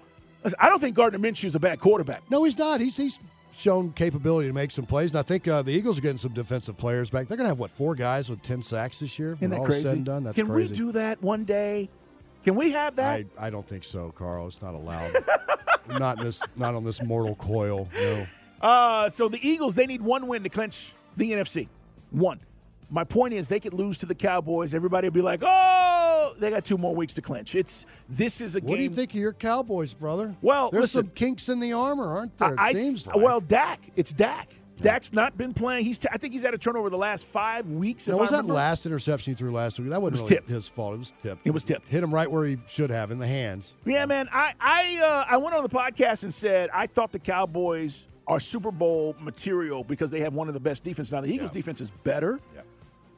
I 0.60 0.70
don't 0.70 0.80
think 0.80 0.96
Gardner 0.96 1.20
Minshew 1.20 1.46
is 1.46 1.56
a 1.56 1.60
bad 1.60 1.80
quarterback. 1.80 2.24
No, 2.30 2.44
he's 2.44 2.58
not. 2.58 2.82
He's 2.82 2.98
he's 2.98 3.20
shown 3.58 3.92
capability 3.94 4.48
to 4.50 4.54
make 4.54 4.70
some 4.72 4.86
plays. 4.86 5.12
And 5.12 5.20
I 5.20 5.24
think 5.24 5.48
uh, 5.48 5.62
the 5.62 5.72
Eagles 5.72 5.98
are 5.98 6.02
getting 6.02 6.18
some 6.18 6.34
defensive 6.34 6.78
players 6.78 7.10
back. 7.10 7.28
They're 7.28 7.38
going 7.38 7.46
to 7.46 7.50
have 7.50 7.60
what 7.60 7.72
four 7.72 7.96
guys 7.96 8.30
with 8.30 8.42
ten 8.42 8.62
sacks 8.62 9.00
this 9.00 9.18
year. 9.18 9.34
Isn't 9.34 9.50
when 9.50 9.60
all 9.60 9.66
crazy? 9.66 9.84
said 9.84 9.96
and 9.96 10.06
done, 10.06 10.24
that's 10.24 10.36
Can 10.36 10.46
crazy. 10.46 10.72
we 10.72 10.78
do 10.78 10.92
that 10.94 11.22
one 11.22 11.46
day? 11.46 11.90
Can 12.46 12.56
we 12.56 12.72
have 12.72 12.96
that? 12.98 13.26
I, 13.40 13.48
I 13.48 13.50
don't 13.50 13.68
think 13.68 13.84
so, 13.84 14.12
Carl. 14.12 14.46
It's 14.46 14.62
not 14.62 14.76
allowed. 14.76 15.16
not 15.90 16.20
in 16.20 16.24
this. 16.24 16.44
Not 16.56 16.76
on 16.76 16.84
this 16.84 17.02
mortal 17.02 17.36
coil. 17.36 17.90
No. 17.94 18.28
Uh, 18.62 19.10
so 19.10 19.28
the 19.28 19.40
Eagles, 19.46 19.74
they 19.74 19.88
need 19.88 20.02
one 20.02 20.28
win 20.28 20.44
to 20.44 20.50
clinch 20.50 20.94
the 21.18 21.32
NFC. 21.32 21.68
One. 22.12 22.40
My 22.92 23.04
point 23.04 23.34
is, 23.34 23.48
they 23.48 23.60
could 23.60 23.74
lose 23.74 23.98
to 23.98 24.06
the 24.06 24.14
Cowboys. 24.14 24.76
Everybody 24.76 25.08
will 25.10 25.14
be 25.14 25.24
like, 25.24 25.42
"Oh, 25.44 26.36
they 26.38 26.52
got 26.52 26.66
two 26.66 26.78
more 26.78 26.96
weeks 26.96 27.16
to 27.16 27.22
clinch." 27.22 27.56
It's 27.56 27.88
this 28.08 28.42
is 28.42 28.56
a 28.56 28.60
What 28.60 28.68
game. 28.68 28.78
do 28.78 28.84
you 28.84 28.90
think 28.92 29.10
of 29.10 29.16
your 29.20 29.34
Cowboys, 29.34 29.96
brother? 29.96 30.36
Well, 30.44 30.70
there's 30.70 30.84
listen. 30.84 31.06
some 31.06 31.12
kinks 31.16 31.50
in 31.50 31.60
the 31.60 31.74
armor, 31.74 32.06
aren't 32.06 32.38
there? 32.38 32.54
It 32.54 32.60
I, 32.60 32.74
seems 32.74 33.08
like. 33.08 33.16
well, 33.18 33.42
Dak. 33.42 33.80
It's 33.96 34.14
Dak. 34.14 34.54
Dak's 34.82 35.14
not 35.14 35.38
been 35.38 35.54
playing. 35.54 35.86
He's. 35.86 35.98
T- 36.00 36.08
I 36.12 36.18
think 36.18 36.34
he's 36.34 36.42
had 36.44 36.54
a 36.54 36.58
turnover 36.58 36.90
the 36.90 36.98
last 36.98 37.26
five 37.26 37.70
weeks. 37.70 38.08
now, 38.08 38.18
was 38.18 38.30
I 38.30 38.32
that 38.34 38.38
remember. 38.40 38.54
last 38.56 38.86
interception 38.86 39.34
he 39.34 39.38
threw 39.38 39.52
last 39.52 39.80
week? 39.80 39.90
That 39.90 40.02
wasn't 40.02 40.14
was 40.14 40.22
really 40.24 40.36
tipped. 40.36 40.50
his 40.50 40.68
fault. 40.68 40.96
It 40.96 40.98
was 41.00 41.14
tipped. 41.22 41.42
It 41.48 41.52
was 41.52 41.64
tipped. 41.64 41.88
Hit 41.88 42.04
him 42.04 42.14
right 42.14 42.30
where 42.30 42.46
he 42.46 42.58
should 42.68 42.90
have 42.90 43.10
in 43.12 43.18
the 43.20 43.28
hands. 43.28 43.74
Yeah, 43.86 44.06
man. 44.06 44.28
I 44.34 44.54
I 44.60 45.00
uh, 45.04 45.26
I 45.34 45.38
went 45.38 45.56
on 45.56 45.64
the 45.64 45.70
podcast 45.70 46.24
and 46.24 46.34
said 46.34 46.70
I 46.74 46.88
thought 46.88 47.12
the 47.14 47.20
Cowboys 47.20 48.06
are 48.28 48.40
Super 48.40 48.72
Bowl 48.72 49.16
material 49.20 49.84
because 49.84 50.12
they 50.12 50.20
have 50.20 50.34
one 50.34 50.48
of 50.48 50.54
the 50.54 50.60
best 50.60 50.84
defenses. 50.84 51.14
Now 51.14 51.22
the 51.22 51.34
Eagles' 51.34 51.52
defense 51.52 51.80
is 51.80 51.92
better, 52.04 52.40
Yeah. 52.56 52.62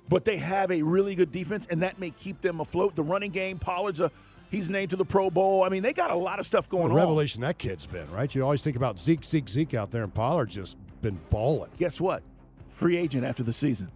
but 0.10 0.26
they 0.26 0.38
have 0.38 0.70
a 0.70 0.82
really 0.84 1.16
good 1.16 1.32
defense, 1.32 1.66
and 1.70 1.82
that 1.82 1.98
may 1.98 2.12
keep 2.12 2.42
them 2.42 2.60
afloat. 2.60 2.94
The 2.96 3.04
running 3.04 3.32
game, 3.32 3.58
Pollard's 3.58 4.00
a 4.02 4.12
he's 4.52 4.70
named 4.70 4.92
to 4.92 4.96
the 4.96 5.06
Pro 5.06 5.30
Bowl. 5.30 5.64
I 5.64 5.70
mean, 5.70 5.82
they 5.82 5.94
got 5.94 6.12
a 6.12 6.16
lot 6.16 6.40
of 6.40 6.46
stuff 6.46 6.70
going 6.70 6.90
The 6.90 6.92
on. 6.92 6.96
revelation 6.98 7.42
that 7.42 7.58
kid's 7.58 7.86
been, 7.88 8.10
right? 8.12 8.34
You 8.36 8.44
always 8.44 8.62
think 8.62 8.76
about 8.76 9.00
Zeke, 9.00 9.24
Zeke, 9.24 9.50
Zeke 9.50 9.74
out 9.74 9.92
there, 9.92 10.04
and 10.04 10.14
Pollard 10.14 10.50
just 10.50 10.78
been 11.12 11.20
balling. 11.30 11.70
Guess 11.78 12.02
what? 12.02 12.24
Free 12.70 12.98
agent 12.98 13.24
after 13.26 13.44
the 13.44 13.54
season. 13.54 13.90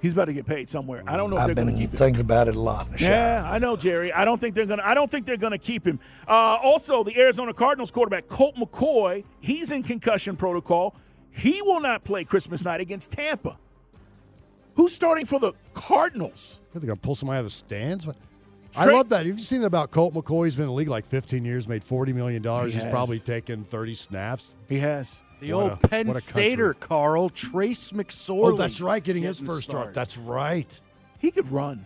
He's 0.00 0.12
about 0.12 0.26
to 0.26 0.32
get 0.34 0.44
paid 0.44 0.68
somewhere. 0.68 1.02
I 1.06 1.16
don't 1.16 1.30
know 1.30 1.36
if 1.36 1.42
I've 1.42 1.46
they're 1.48 1.54
going 1.54 1.68
to 1.68 1.72
been 1.72 1.80
keep 1.80 1.90
him. 1.92 1.96
thinking 1.98 2.20
about 2.20 2.46
it 2.48 2.56
a 2.56 2.60
lot 2.60 2.86
in 2.86 2.92
the 2.92 2.98
shower. 2.98 3.10
Yeah, 3.10 3.50
I 3.50 3.58
know, 3.58 3.74
Jerry. 3.76 4.12
I 4.12 4.24
don't 4.26 4.38
think 4.40 4.54
they're 4.54 4.66
gonna. 4.66 4.82
I 4.84 4.92
don't 4.92 5.10
think 5.10 5.24
they're 5.24 5.38
gonna 5.38 5.56
keep 5.56 5.86
him. 5.86 5.98
Uh, 6.28 6.32
also, 6.62 7.02
the 7.04 7.16
Arizona 7.18 7.54
Cardinals 7.54 7.90
quarterback 7.90 8.28
Colt 8.28 8.54
McCoy, 8.56 9.24
he's 9.40 9.72
in 9.72 9.82
concussion 9.82 10.36
protocol. 10.36 10.94
He 11.30 11.62
will 11.62 11.80
not 11.80 12.04
play 12.04 12.24
Christmas 12.24 12.62
night 12.64 12.80
against 12.80 13.12
Tampa. 13.12 13.56
Who's 14.74 14.92
starting 14.92 15.24
for 15.24 15.38
the 15.40 15.52
Cardinals? 15.72 16.60
They're 16.72 16.80
going 16.82 16.94
to 16.94 17.00
pull 17.00 17.14
somebody 17.14 17.36
out 17.38 17.40
of 17.40 17.46
the 17.46 17.50
stands. 17.50 18.06
What- 18.06 18.16
I 18.76 18.86
love 18.86 19.08
that. 19.10 19.24
Have 19.24 19.38
you 19.38 19.44
seen 19.44 19.62
about 19.62 19.92
Colt 19.92 20.14
McCoy? 20.14 20.46
He's 20.46 20.56
been 20.56 20.64
in 20.64 20.68
the 20.68 20.74
league 20.74 20.88
like 20.88 21.06
15 21.06 21.44
years, 21.44 21.68
made 21.68 21.82
$40 21.82 22.12
million. 22.12 22.42
He 22.42 22.64
He's 22.72 22.82
has. 22.82 22.86
probably 22.90 23.20
taken 23.20 23.62
30 23.64 23.94
snaps. 23.94 24.52
He 24.68 24.78
has. 24.80 25.16
The 25.46 25.52
What 25.52 25.62
old 25.62 25.72
a- 25.72 25.88
Penn 25.88 26.14
Stater. 26.14 26.74
Carl 26.74 27.28
Trace 27.28 27.90
McSorley. 27.92 28.52
Oh, 28.52 28.56
that's 28.56 28.80
right, 28.80 29.02
getting 29.02 29.22
his 29.22 29.38
getting 29.40 29.54
first 29.54 29.68
start. 29.70 29.94
That's 29.94 30.16
right. 30.16 30.80
He 31.18 31.30
could 31.30 31.50
run. 31.52 31.84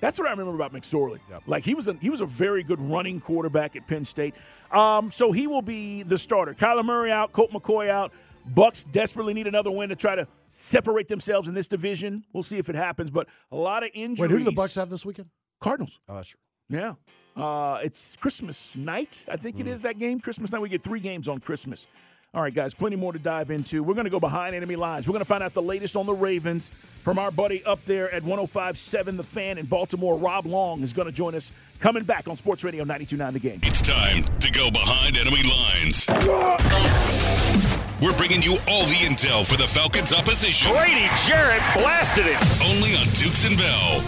That's 0.00 0.18
what 0.18 0.28
I 0.28 0.30
remember 0.32 0.54
about 0.54 0.72
McSorley. 0.72 1.20
Yep. 1.30 1.42
Like 1.46 1.64
he 1.64 1.74
was 1.74 1.88
a 1.88 1.94
he 1.94 2.10
was 2.10 2.20
a 2.20 2.26
very 2.26 2.62
good 2.62 2.80
running 2.80 3.20
quarterback 3.20 3.76
at 3.76 3.86
Penn 3.86 4.04
State. 4.04 4.34
Um, 4.70 5.10
so 5.10 5.32
he 5.32 5.46
will 5.46 5.62
be 5.62 6.02
the 6.02 6.18
starter. 6.18 6.52
Kyler 6.54 6.84
Murray 6.84 7.10
out, 7.12 7.32
Colt 7.32 7.50
McCoy 7.52 7.88
out. 7.88 8.12
Bucks 8.54 8.84
desperately 8.84 9.34
need 9.34 9.46
another 9.46 9.70
win 9.70 9.88
to 9.88 9.96
try 9.96 10.14
to 10.14 10.28
separate 10.48 11.08
themselves 11.08 11.48
in 11.48 11.54
this 11.54 11.66
division. 11.66 12.24
We'll 12.32 12.42
see 12.44 12.58
if 12.58 12.68
it 12.68 12.76
happens, 12.76 13.10
but 13.10 13.26
a 13.50 13.56
lot 13.56 13.82
of 13.82 13.90
injuries. 13.94 14.20
Wait, 14.20 14.30
who 14.30 14.38
do 14.38 14.44
the 14.44 14.52
Bucks 14.52 14.74
have 14.76 14.88
this 14.90 15.04
weekend? 15.04 15.30
Cardinals. 15.60 15.98
Oh, 16.08 16.14
that's 16.16 16.36
Yeah. 16.68 16.94
Uh, 17.36 17.80
it's 17.82 18.16
Christmas 18.16 18.74
night. 18.76 19.24
I 19.28 19.36
think 19.36 19.56
Mm. 19.56 19.60
it 19.60 19.66
is 19.68 19.82
that 19.82 19.98
game. 19.98 20.20
Christmas 20.20 20.52
night. 20.52 20.60
We 20.60 20.68
get 20.68 20.82
three 20.82 21.00
games 21.00 21.26
on 21.28 21.38
Christmas. 21.40 21.86
All 22.36 22.42
right, 22.42 22.52
guys, 22.52 22.74
plenty 22.74 22.96
more 22.96 23.14
to 23.14 23.18
dive 23.18 23.50
into. 23.50 23.82
We're 23.82 23.94
going 23.94 24.04
to 24.04 24.10
go 24.10 24.20
behind 24.20 24.54
enemy 24.54 24.76
lines. 24.76 25.08
We're 25.08 25.12
going 25.12 25.22
to 25.22 25.24
find 25.24 25.42
out 25.42 25.54
the 25.54 25.62
latest 25.62 25.96
on 25.96 26.04
the 26.04 26.12
Ravens 26.12 26.70
from 27.02 27.18
our 27.18 27.30
buddy 27.30 27.64
up 27.64 27.82
there 27.86 28.12
at 28.12 28.22
1057 28.24 29.16
The 29.16 29.24
Fan 29.24 29.56
in 29.56 29.64
Baltimore. 29.64 30.18
Rob 30.18 30.44
Long 30.44 30.82
is 30.82 30.92
going 30.92 31.06
to 31.06 31.12
join 31.12 31.34
us 31.34 31.50
coming 31.80 32.04
back 32.04 32.28
on 32.28 32.36
Sports 32.36 32.62
Radio 32.62 32.84
929 32.84 33.32
The 33.32 33.38
Game. 33.38 33.60
It's 33.62 33.80
time 33.80 34.22
to 34.40 34.50
go 34.50 34.70
behind 34.70 35.16
enemy 35.16 35.44
lines. 35.44 36.06
We're 38.02 38.16
bringing 38.18 38.42
you 38.42 38.58
all 38.68 38.84
the 38.84 39.00
intel 39.00 39.48
for 39.48 39.56
the 39.56 39.66
Falcons' 39.66 40.12
opposition. 40.12 40.70
Grady 40.72 41.08
Jarrett 41.26 41.62
blasted 41.72 42.26
it. 42.26 42.36
Only 42.62 42.94
on 42.96 43.06
Dukes 43.14 43.46
and 43.48 43.56
Bell. 43.56 44.04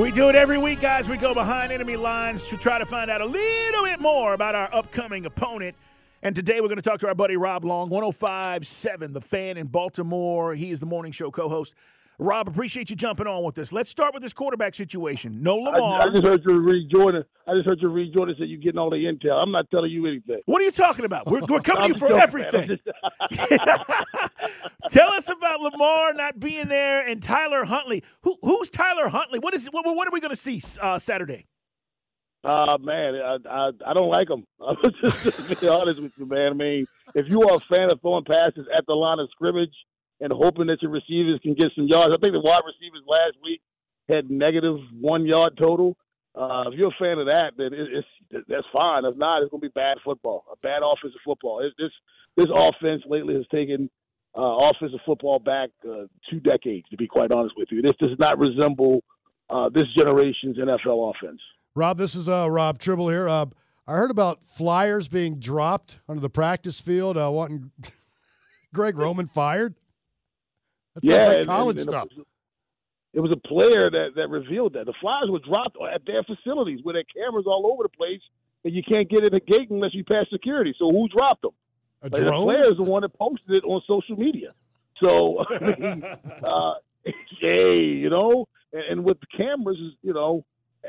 We 0.00 0.12
do 0.12 0.28
it 0.28 0.36
every 0.36 0.58
week, 0.58 0.80
guys. 0.80 1.08
We 1.08 1.16
go 1.16 1.34
behind 1.34 1.72
enemy 1.72 1.96
lines 1.96 2.44
to 2.50 2.56
try 2.56 2.78
to 2.78 2.86
find 2.86 3.10
out 3.10 3.20
a 3.20 3.26
little 3.26 3.82
bit 3.82 4.00
more 4.00 4.34
about 4.34 4.54
our 4.54 4.72
upcoming 4.72 5.26
opponent. 5.26 5.74
And 6.22 6.34
today 6.34 6.60
we're 6.60 6.66
going 6.68 6.76
to 6.76 6.82
talk 6.82 6.98
to 7.00 7.08
our 7.08 7.14
buddy 7.14 7.36
Rob 7.36 7.64
Long, 7.64 7.90
1057 7.90 9.12
The 9.12 9.20
Fan 9.20 9.56
in 9.56 9.68
Baltimore. 9.68 10.54
He 10.54 10.70
is 10.70 10.80
the 10.80 10.86
morning 10.86 11.12
show 11.12 11.30
co 11.30 11.48
host. 11.48 11.74
Rob, 12.20 12.48
appreciate 12.48 12.90
you 12.90 12.96
jumping 12.96 13.28
on 13.28 13.44
with 13.44 13.56
us. 13.58 13.72
Let's 13.72 13.88
start 13.88 14.12
with 14.12 14.24
this 14.24 14.32
quarterback 14.32 14.74
situation. 14.74 15.40
No 15.40 15.54
Lamar. 15.54 16.02
I 16.02 16.10
just 16.10 16.24
heard 16.24 16.42
you 16.44 16.58
read 16.58 16.90
Jordan. 16.90 17.22
I 17.46 17.54
just 17.54 17.66
heard 17.66 17.80
you 17.80 17.86
read 17.88 18.12
Jordan 18.12 18.34
say 18.36 18.46
you're 18.46 18.58
getting 18.58 18.78
all 18.80 18.90
the 18.90 18.96
intel. 18.96 19.40
I'm 19.40 19.52
not 19.52 19.70
telling 19.70 19.92
you 19.92 20.04
anything. 20.08 20.40
what 20.46 20.60
are 20.60 20.64
you 20.64 20.72
talking 20.72 21.04
about? 21.04 21.30
We're, 21.30 21.42
we're 21.46 21.60
coming 21.60 21.82
to 21.82 21.88
you 21.88 21.94
for 21.98 22.08
joking, 22.08 22.20
everything. 22.20 22.68
just- 22.68 22.82
Tell 24.90 25.12
us 25.12 25.30
about 25.30 25.60
Lamar 25.60 26.12
not 26.14 26.40
being 26.40 26.66
there 26.66 27.06
and 27.06 27.22
Tyler 27.22 27.62
Huntley. 27.64 28.02
Who, 28.22 28.36
who's 28.42 28.68
Tyler 28.68 29.08
Huntley? 29.08 29.38
What 29.38 29.54
is 29.54 29.68
what, 29.68 29.84
what 29.86 30.08
are 30.08 30.12
we 30.12 30.18
going 30.20 30.34
to 30.34 30.36
see 30.36 30.60
uh, 30.80 30.98
Saturday? 30.98 31.46
Uh 32.44 32.78
man, 32.80 33.14
I, 33.16 33.36
I 33.48 33.70
I 33.86 33.94
don't 33.94 34.08
like 34.10 34.30
him. 34.30 34.46
I'm 34.66 34.76
just 35.02 35.48
to 35.48 35.56
be 35.56 35.68
honest 35.68 36.00
with 36.00 36.12
you, 36.16 36.26
man. 36.26 36.52
I 36.52 36.54
mean, 36.54 36.86
if 37.14 37.26
you 37.28 37.42
are 37.42 37.56
a 37.56 37.60
fan 37.68 37.90
of 37.90 38.00
throwing 38.00 38.24
passes 38.24 38.66
at 38.76 38.86
the 38.86 38.94
line 38.94 39.18
of 39.18 39.28
scrimmage 39.32 39.74
and 40.20 40.32
hoping 40.32 40.66
that 40.68 40.82
your 40.82 40.92
receivers 40.92 41.40
can 41.42 41.54
get 41.54 41.72
some 41.74 41.86
yards, 41.86 42.14
I 42.14 42.18
think 42.20 42.32
the 42.32 42.40
wide 42.40 42.62
receivers 42.64 43.02
last 43.06 43.36
week 43.42 43.60
had 44.08 44.30
negative 44.30 44.76
one 45.00 45.26
yard 45.26 45.56
total. 45.58 45.96
Uh, 46.34 46.70
if 46.70 46.78
you're 46.78 46.88
a 46.88 46.98
fan 47.00 47.18
of 47.18 47.26
that, 47.26 47.52
then 47.56 47.72
it, 47.72 47.88
it's 48.30 48.46
that's 48.48 48.66
fine. 48.72 49.04
If 49.04 49.16
not, 49.16 49.42
it's 49.42 49.50
going 49.50 49.60
to 49.60 49.68
be 49.68 49.72
bad 49.74 49.98
football, 50.04 50.44
a 50.52 50.56
bad 50.58 50.82
offensive 50.84 51.20
football. 51.24 51.60
It, 51.60 51.72
this 51.78 51.90
this 52.36 52.48
offense 52.54 53.02
lately 53.06 53.34
has 53.34 53.46
taken 53.50 53.90
uh, 54.36 54.70
offensive 54.70 55.00
football 55.04 55.40
back 55.40 55.70
uh, 55.84 56.04
two 56.30 56.38
decades. 56.38 56.88
To 56.90 56.96
be 56.96 57.08
quite 57.08 57.32
honest 57.32 57.54
with 57.56 57.68
you, 57.72 57.82
this 57.82 57.96
does 57.98 58.16
not 58.20 58.38
resemble 58.38 59.02
uh, 59.50 59.68
this 59.70 59.86
generation's 59.96 60.56
NFL 60.58 61.12
offense. 61.14 61.40
Rob, 61.78 61.96
this 61.96 62.16
is 62.16 62.28
uh, 62.28 62.50
Rob 62.50 62.80
Tribble 62.80 63.08
here. 63.08 63.28
Uh, 63.28 63.46
I 63.86 63.92
heard 63.92 64.10
about 64.10 64.44
flyers 64.44 65.06
being 65.06 65.38
dropped 65.38 66.00
onto 66.08 66.20
the 66.20 66.28
practice 66.28 66.80
field, 66.80 67.16
uh, 67.16 67.30
wanting 67.30 67.70
Greg 68.74 68.98
Roman 68.98 69.28
fired. 69.28 69.76
That 70.96 71.04
sounds 71.06 71.36
like 71.36 71.46
college 71.46 71.76
and- 71.76 71.88
and 71.88 71.90
stuff. 71.90 72.08
It 73.14 73.20
was, 73.20 73.32
a 73.32 73.48
player 73.48 73.90
that, 73.90 74.10
that 74.16 74.28
revealed 74.28 74.74
that 74.74 74.86
the 74.86 74.92
flyers 75.00 75.28
were 75.30 75.38
dropped 75.38 75.76
at 75.92 76.02
their 76.04 76.22
facilities 76.24 76.80
with 76.84 76.94
their 76.94 77.04
cameras 77.04 77.46
all 77.46 77.68
over 77.72 77.82
the 77.84 77.88
place, 77.88 78.20
and 78.64 78.74
you 78.74 78.82
can't 78.82 79.08
get 79.08 79.24
in 79.24 79.32
the 79.32 79.40
gate 79.40 79.70
unless 79.70 79.94
you 79.94 80.04
pass 80.04 80.26
security. 80.30 80.74
So 80.78 80.90
who 80.90 81.08
dropped 81.08 81.42
them? 81.42 81.52
A 82.02 82.08
Like, 82.10 82.22
the 82.24 82.30
player 82.32 82.70
is 82.70 82.76
the 82.76 82.82
one 82.84 83.02
that 83.02 83.16
posted 83.18 83.50
it 83.50 83.64
on 83.64 83.80
social 83.86 84.16
media. 84.16 84.52
So 85.00 85.44
I 85.50 85.58
mean, 85.58 86.04
uh, 86.44 86.74
hey, 87.40 87.78
you 87.78 88.10
know, 88.10 88.46
and, 88.72 88.82
and 88.90 89.04
with 89.04 89.18
the 89.20 89.26
cameras, 89.36 89.78
you 90.02 90.12
know, 90.12 90.44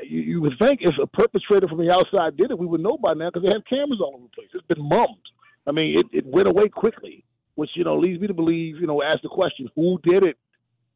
you, 0.08 0.20
you 0.20 0.40
would 0.40 0.54
think 0.58 0.80
if 0.82 0.94
a 1.02 1.06
perpetrator 1.06 1.68
from 1.68 1.78
the 1.78 1.90
outside 1.90 2.36
did 2.36 2.50
it, 2.50 2.58
we 2.58 2.66
would 2.66 2.80
know 2.80 2.96
by 2.96 3.14
now 3.14 3.30
because 3.30 3.42
they 3.42 3.52
have 3.52 3.64
cameras 3.68 4.00
all 4.00 4.14
over 4.14 4.24
the 4.24 4.30
place. 4.30 4.48
It's 4.54 4.66
been 4.66 4.88
mummed. 4.88 5.16
I 5.66 5.72
mean, 5.72 5.98
it, 5.98 6.06
it 6.16 6.26
went 6.26 6.48
away 6.48 6.68
quickly, 6.68 7.24
which 7.54 7.70
you 7.74 7.84
know 7.84 7.98
leads 7.98 8.20
me 8.20 8.26
to 8.26 8.34
believe, 8.34 8.76
you 8.76 8.86
know, 8.86 9.02
ask 9.02 9.22
the 9.22 9.28
question, 9.28 9.68
who 9.74 9.98
did 10.02 10.22
it? 10.22 10.36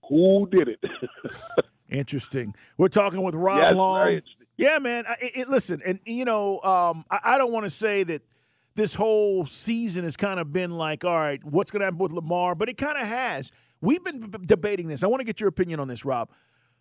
Who 0.09 0.49
did 0.51 0.69
it? 0.69 0.81
Interesting. 1.91 2.55
We're 2.79 2.89
talking 2.89 3.23
with 3.23 3.35
Rob 3.35 3.59
Yes, 3.59 3.75
Long. 3.77 4.21
Yeah, 4.57 4.79
man. 4.79 5.05
I, 5.07 5.17
it, 5.21 5.49
listen, 5.49 5.83
and 5.85 6.01
you 6.05 6.25
know, 6.25 6.61
um, 6.63 7.05
I, 7.11 7.21
I 7.25 7.39
don't 7.39 7.53
want 7.53 7.65
to 7.65 7.71
say 7.71 8.05
that 8.05 8.23
this 8.75 8.95
whole 8.95 9.47
season 9.47 10.05
has 10.05 10.17
kind 10.17 10.41
of 10.41 10.53
been 10.53 10.73
like, 10.73 11.05
all 11.05 11.17
right, 11.17 11.43
what's 11.45 11.71
going 11.71 11.81
to 11.81 11.87
happen 11.87 11.99
with 11.99 12.13
Lamar? 12.13 12.55
But 12.55 12.69
it 12.69 12.77
kind 12.77 12.99
of 12.99 13.07
has. 13.07 13.53
We've 13.81 14.03
been 14.03 14.31
b- 14.31 14.39
debating 14.45 14.89
this. 14.89 15.03
I 15.03 15.07
want 15.07 15.21
to 15.21 15.25
get 15.25 15.41
your 15.41 15.49
opinion 15.49 15.79
on 15.81 15.89
this, 15.89 16.05
Rob. 16.05 16.31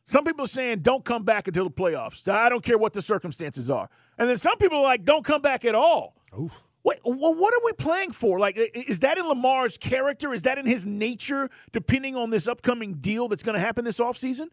Some 0.05 0.25
people 0.25 0.45
are 0.45 0.47
saying 0.47 0.79
don't 0.79 1.03
come 1.03 1.23
back 1.23 1.47
until 1.47 1.63
the 1.63 1.71
playoffs. 1.71 2.27
I 2.27 2.49
don't 2.49 2.63
care 2.63 2.77
what 2.77 2.93
the 2.93 3.01
circumstances 3.01 3.69
are. 3.69 3.89
And 4.17 4.29
then 4.29 4.37
some 4.37 4.57
people 4.57 4.79
are 4.79 4.83
like, 4.83 5.03
don't 5.03 5.25
come 5.25 5.41
back 5.41 5.65
at 5.65 5.75
all. 5.75 6.15
Oof. 6.37 6.63
Wait, 6.83 6.99
well, 7.05 7.33
what 7.33 7.53
are 7.53 7.61
we 7.63 7.71
playing 7.71 8.11
for? 8.11 8.39
Like, 8.39 8.57
is 8.57 8.99
that 8.99 9.17
in 9.17 9.25
Lamar's 9.25 9.77
character? 9.77 10.33
Is 10.33 10.41
that 10.41 10.57
in 10.57 10.65
his 10.65 10.85
nature, 10.85 11.49
depending 11.71 12.17
on 12.17 12.29
this 12.29 12.45
upcoming 12.45 12.95
deal 12.95 13.29
that's 13.29 13.43
going 13.43 13.53
to 13.53 13.59
happen 13.61 13.85
this 13.85 13.99
offseason? 13.99 14.47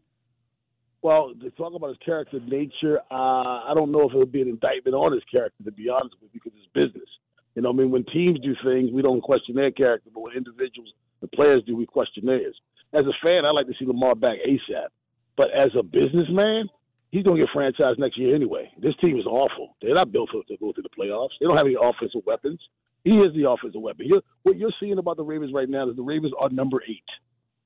Well, 1.03 1.33
to 1.41 1.51
talk 1.51 1.75
about 1.75 1.89
his 1.89 1.99
character 2.05 2.39
nature, 2.47 3.01
uh, 3.11 3.15
I 3.15 3.73
don't 3.75 3.91
know 3.91 4.09
if 4.09 4.15
it 4.15 4.19
would 4.19 4.31
be 4.31 4.43
an 4.43 4.49
indictment 4.49 4.95
on 4.95 5.13
his 5.13 5.23
character, 5.31 5.65
to 5.65 5.73
be 5.73 5.89
honest 5.89 6.15
with 6.23 6.31
you, 6.33 6.41
because 6.45 6.53
it's 6.57 6.71
business. 6.73 7.09
You 7.57 7.63
know, 7.63 7.71
I 7.71 7.73
mean, 7.73 7.91
when 7.91 8.05
teams 8.05 8.39
do 8.41 8.55
things, 8.65 8.93
we 8.93 9.03
don't 9.03 9.21
question 9.23 9.57
their 9.57 9.73
character, 9.73 10.11
but 10.15 10.21
when 10.21 10.37
individuals, 10.37 10.93
the 11.21 11.29
players 11.29 11.65
do, 11.67 11.75
we 11.75 11.87
question 11.87 12.27
theirs. 12.27 12.55
As 12.93 13.07
a 13.07 13.17
fan, 13.25 13.45
I 13.45 13.51
like 13.51 13.67
to 13.67 13.75
see 13.79 13.87
Lamar 13.87 14.15
back 14.15 14.39
ASAP. 14.47 14.89
But 15.37 15.51
as 15.53 15.71
a 15.79 15.83
businessman, 15.83 16.69
he's 17.11 17.23
going 17.25 17.39
to 17.39 17.47
get 17.47 17.55
franchised 17.55 17.99
next 17.99 18.19
year 18.19 18.35
anyway. 18.35 18.71
This 18.81 18.95
team 19.01 19.19
is 19.19 19.27
awful. 19.27 19.77
They're 19.81 19.95
not 19.95 20.13
built 20.13 20.31
to, 20.33 20.43
to 20.49 20.57
go 20.59 20.73
to 20.73 20.83
the 20.83 20.89
playoffs. 20.89 21.31
They 21.41 21.47
don't 21.47 21.57
have 21.57 21.67
any 21.67 21.77
offensive 21.81 22.23
weapons. 22.27 22.61
He 23.05 23.13
is 23.13 23.35
the 23.35 23.49
offensive 23.49 23.81
weapon. 23.81 24.07
You're, 24.07 24.23
what 24.43 24.57
you're 24.57 24.73
seeing 24.79 24.99
about 24.99 25.17
the 25.17 25.25
Ravens 25.25 25.53
right 25.55 25.69
now 25.69 25.89
is 25.89 25.97
the 25.97 26.03
Ravens 26.03 26.33
are 26.39 26.51
number 26.51 26.83
eight. 26.89 27.05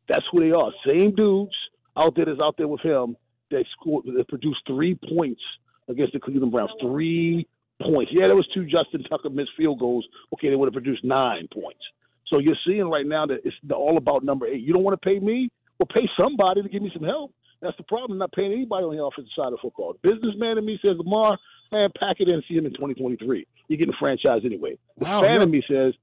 That's 0.08 0.24
who 0.30 0.40
they 0.40 0.52
are. 0.52 0.70
Same 0.86 1.14
dudes 1.14 1.54
out 1.96 2.14
there 2.14 2.26
that's 2.26 2.40
out 2.40 2.56
there 2.56 2.68
with 2.68 2.82
him 2.82 3.16
that 3.50 3.64
scored 3.78 4.04
that 4.06 4.28
produced 4.28 4.60
three 4.66 4.98
points 5.08 5.40
against 5.88 6.12
the 6.12 6.20
Cleveland 6.20 6.52
Browns. 6.52 6.70
Three 6.80 7.46
points. 7.82 8.12
Yeah, 8.14 8.26
there 8.26 8.36
was 8.36 8.48
two 8.54 8.64
Justin 8.64 9.02
Tucker 9.04 9.30
missed 9.30 9.50
field 9.56 9.80
goals. 9.80 10.06
Okay, 10.34 10.50
they 10.50 10.56
would 10.56 10.66
have 10.66 10.72
produced 10.72 11.04
nine 11.04 11.48
points. 11.52 11.80
So 12.28 12.38
you're 12.38 12.56
seeing 12.66 12.88
right 12.88 13.06
now 13.06 13.26
that 13.26 13.40
it's 13.44 13.56
all 13.72 13.96
about 13.96 14.24
number 14.24 14.46
eight. 14.46 14.60
You 14.60 14.72
don't 14.72 14.82
want 14.82 15.00
to 15.00 15.04
pay 15.04 15.18
me? 15.18 15.50
Well, 15.78 15.88
pay 15.92 16.08
somebody 16.18 16.62
to 16.62 16.68
give 16.68 16.82
me 16.82 16.90
some 16.94 17.02
help. 17.04 17.32
That's 17.64 17.76
the 17.78 17.82
problem. 17.84 18.12
I'm 18.12 18.18
not 18.18 18.32
paying 18.32 18.52
anybody 18.52 18.84
on 18.84 18.94
the 18.94 19.02
offensive 19.02 19.32
side 19.34 19.52
of 19.54 19.58
football. 19.60 19.96
Businessman 20.02 20.58
in 20.58 20.66
me 20.66 20.78
says, 20.82 20.96
Lamar, 20.98 21.38
man, 21.72 21.88
pack 21.98 22.16
it 22.20 22.28
in 22.28 22.34
and 22.34 22.44
see 22.46 22.54
him 22.56 22.66
in 22.66 22.72
2023. 22.72 23.46
You're 23.68 23.78
getting 23.78 23.94
franchise 23.98 24.42
anyway. 24.44 24.76
The 24.98 25.06
Wow, 25.06 25.22
fan 25.22 25.40
in 25.40 25.50
me 25.50 25.62
says, 25.66 25.94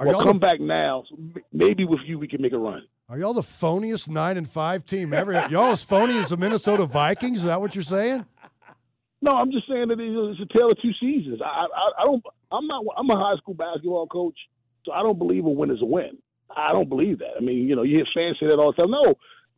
well, 0.00 0.20
come 0.20 0.38
the, 0.38 0.40
back 0.40 0.58
now. 0.58 1.04
Maybe 1.52 1.84
with 1.84 2.00
you 2.06 2.18
we 2.18 2.26
can 2.26 2.42
make 2.42 2.52
a 2.52 2.58
run. 2.58 2.82
are 3.08 3.18
y'all 3.18 3.34
the 3.34 3.42
phoniest 3.42 4.08
nine 4.08 4.36
and 4.36 4.50
five 4.50 4.84
team 4.84 5.14
ever? 5.14 5.32
y'all 5.48 5.70
as 5.70 5.84
phony 5.84 6.18
as 6.18 6.30
the 6.30 6.36
Minnesota 6.36 6.86
Vikings? 6.86 7.38
Is 7.40 7.44
that 7.44 7.60
what 7.60 7.76
you're 7.76 7.84
saying? 7.84 8.26
No, 9.22 9.32
I'm 9.32 9.52
just 9.52 9.68
saying 9.68 9.88
that 9.88 10.00
it's 10.00 10.40
a 10.40 10.58
tale 10.58 10.70
of 10.72 10.78
two 10.82 10.92
seasons. 10.98 11.40
I, 11.44 11.66
I, 11.66 12.02
I 12.02 12.04
don't. 12.04 12.24
I'm 12.50 12.66
not. 12.66 12.84
I'm 12.96 13.08
a 13.10 13.16
high 13.16 13.36
school 13.36 13.54
basketball 13.54 14.06
coach, 14.06 14.38
so 14.84 14.92
I 14.92 15.02
don't 15.02 15.18
believe 15.18 15.44
a 15.44 15.50
win 15.50 15.70
is 15.70 15.82
a 15.82 15.86
win. 15.86 16.18
I 16.56 16.72
don't 16.72 16.88
believe 16.88 17.18
that. 17.18 17.36
I 17.36 17.40
mean, 17.40 17.68
you 17.68 17.76
know, 17.76 17.82
you 17.82 17.96
hear 17.96 18.06
fans 18.14 18.38
say 18.40 18.46
that 18.46 18.54
all 18.58 18.72
the 18.72 18.82
time. 18.82 18.90
No, 18.90 19.14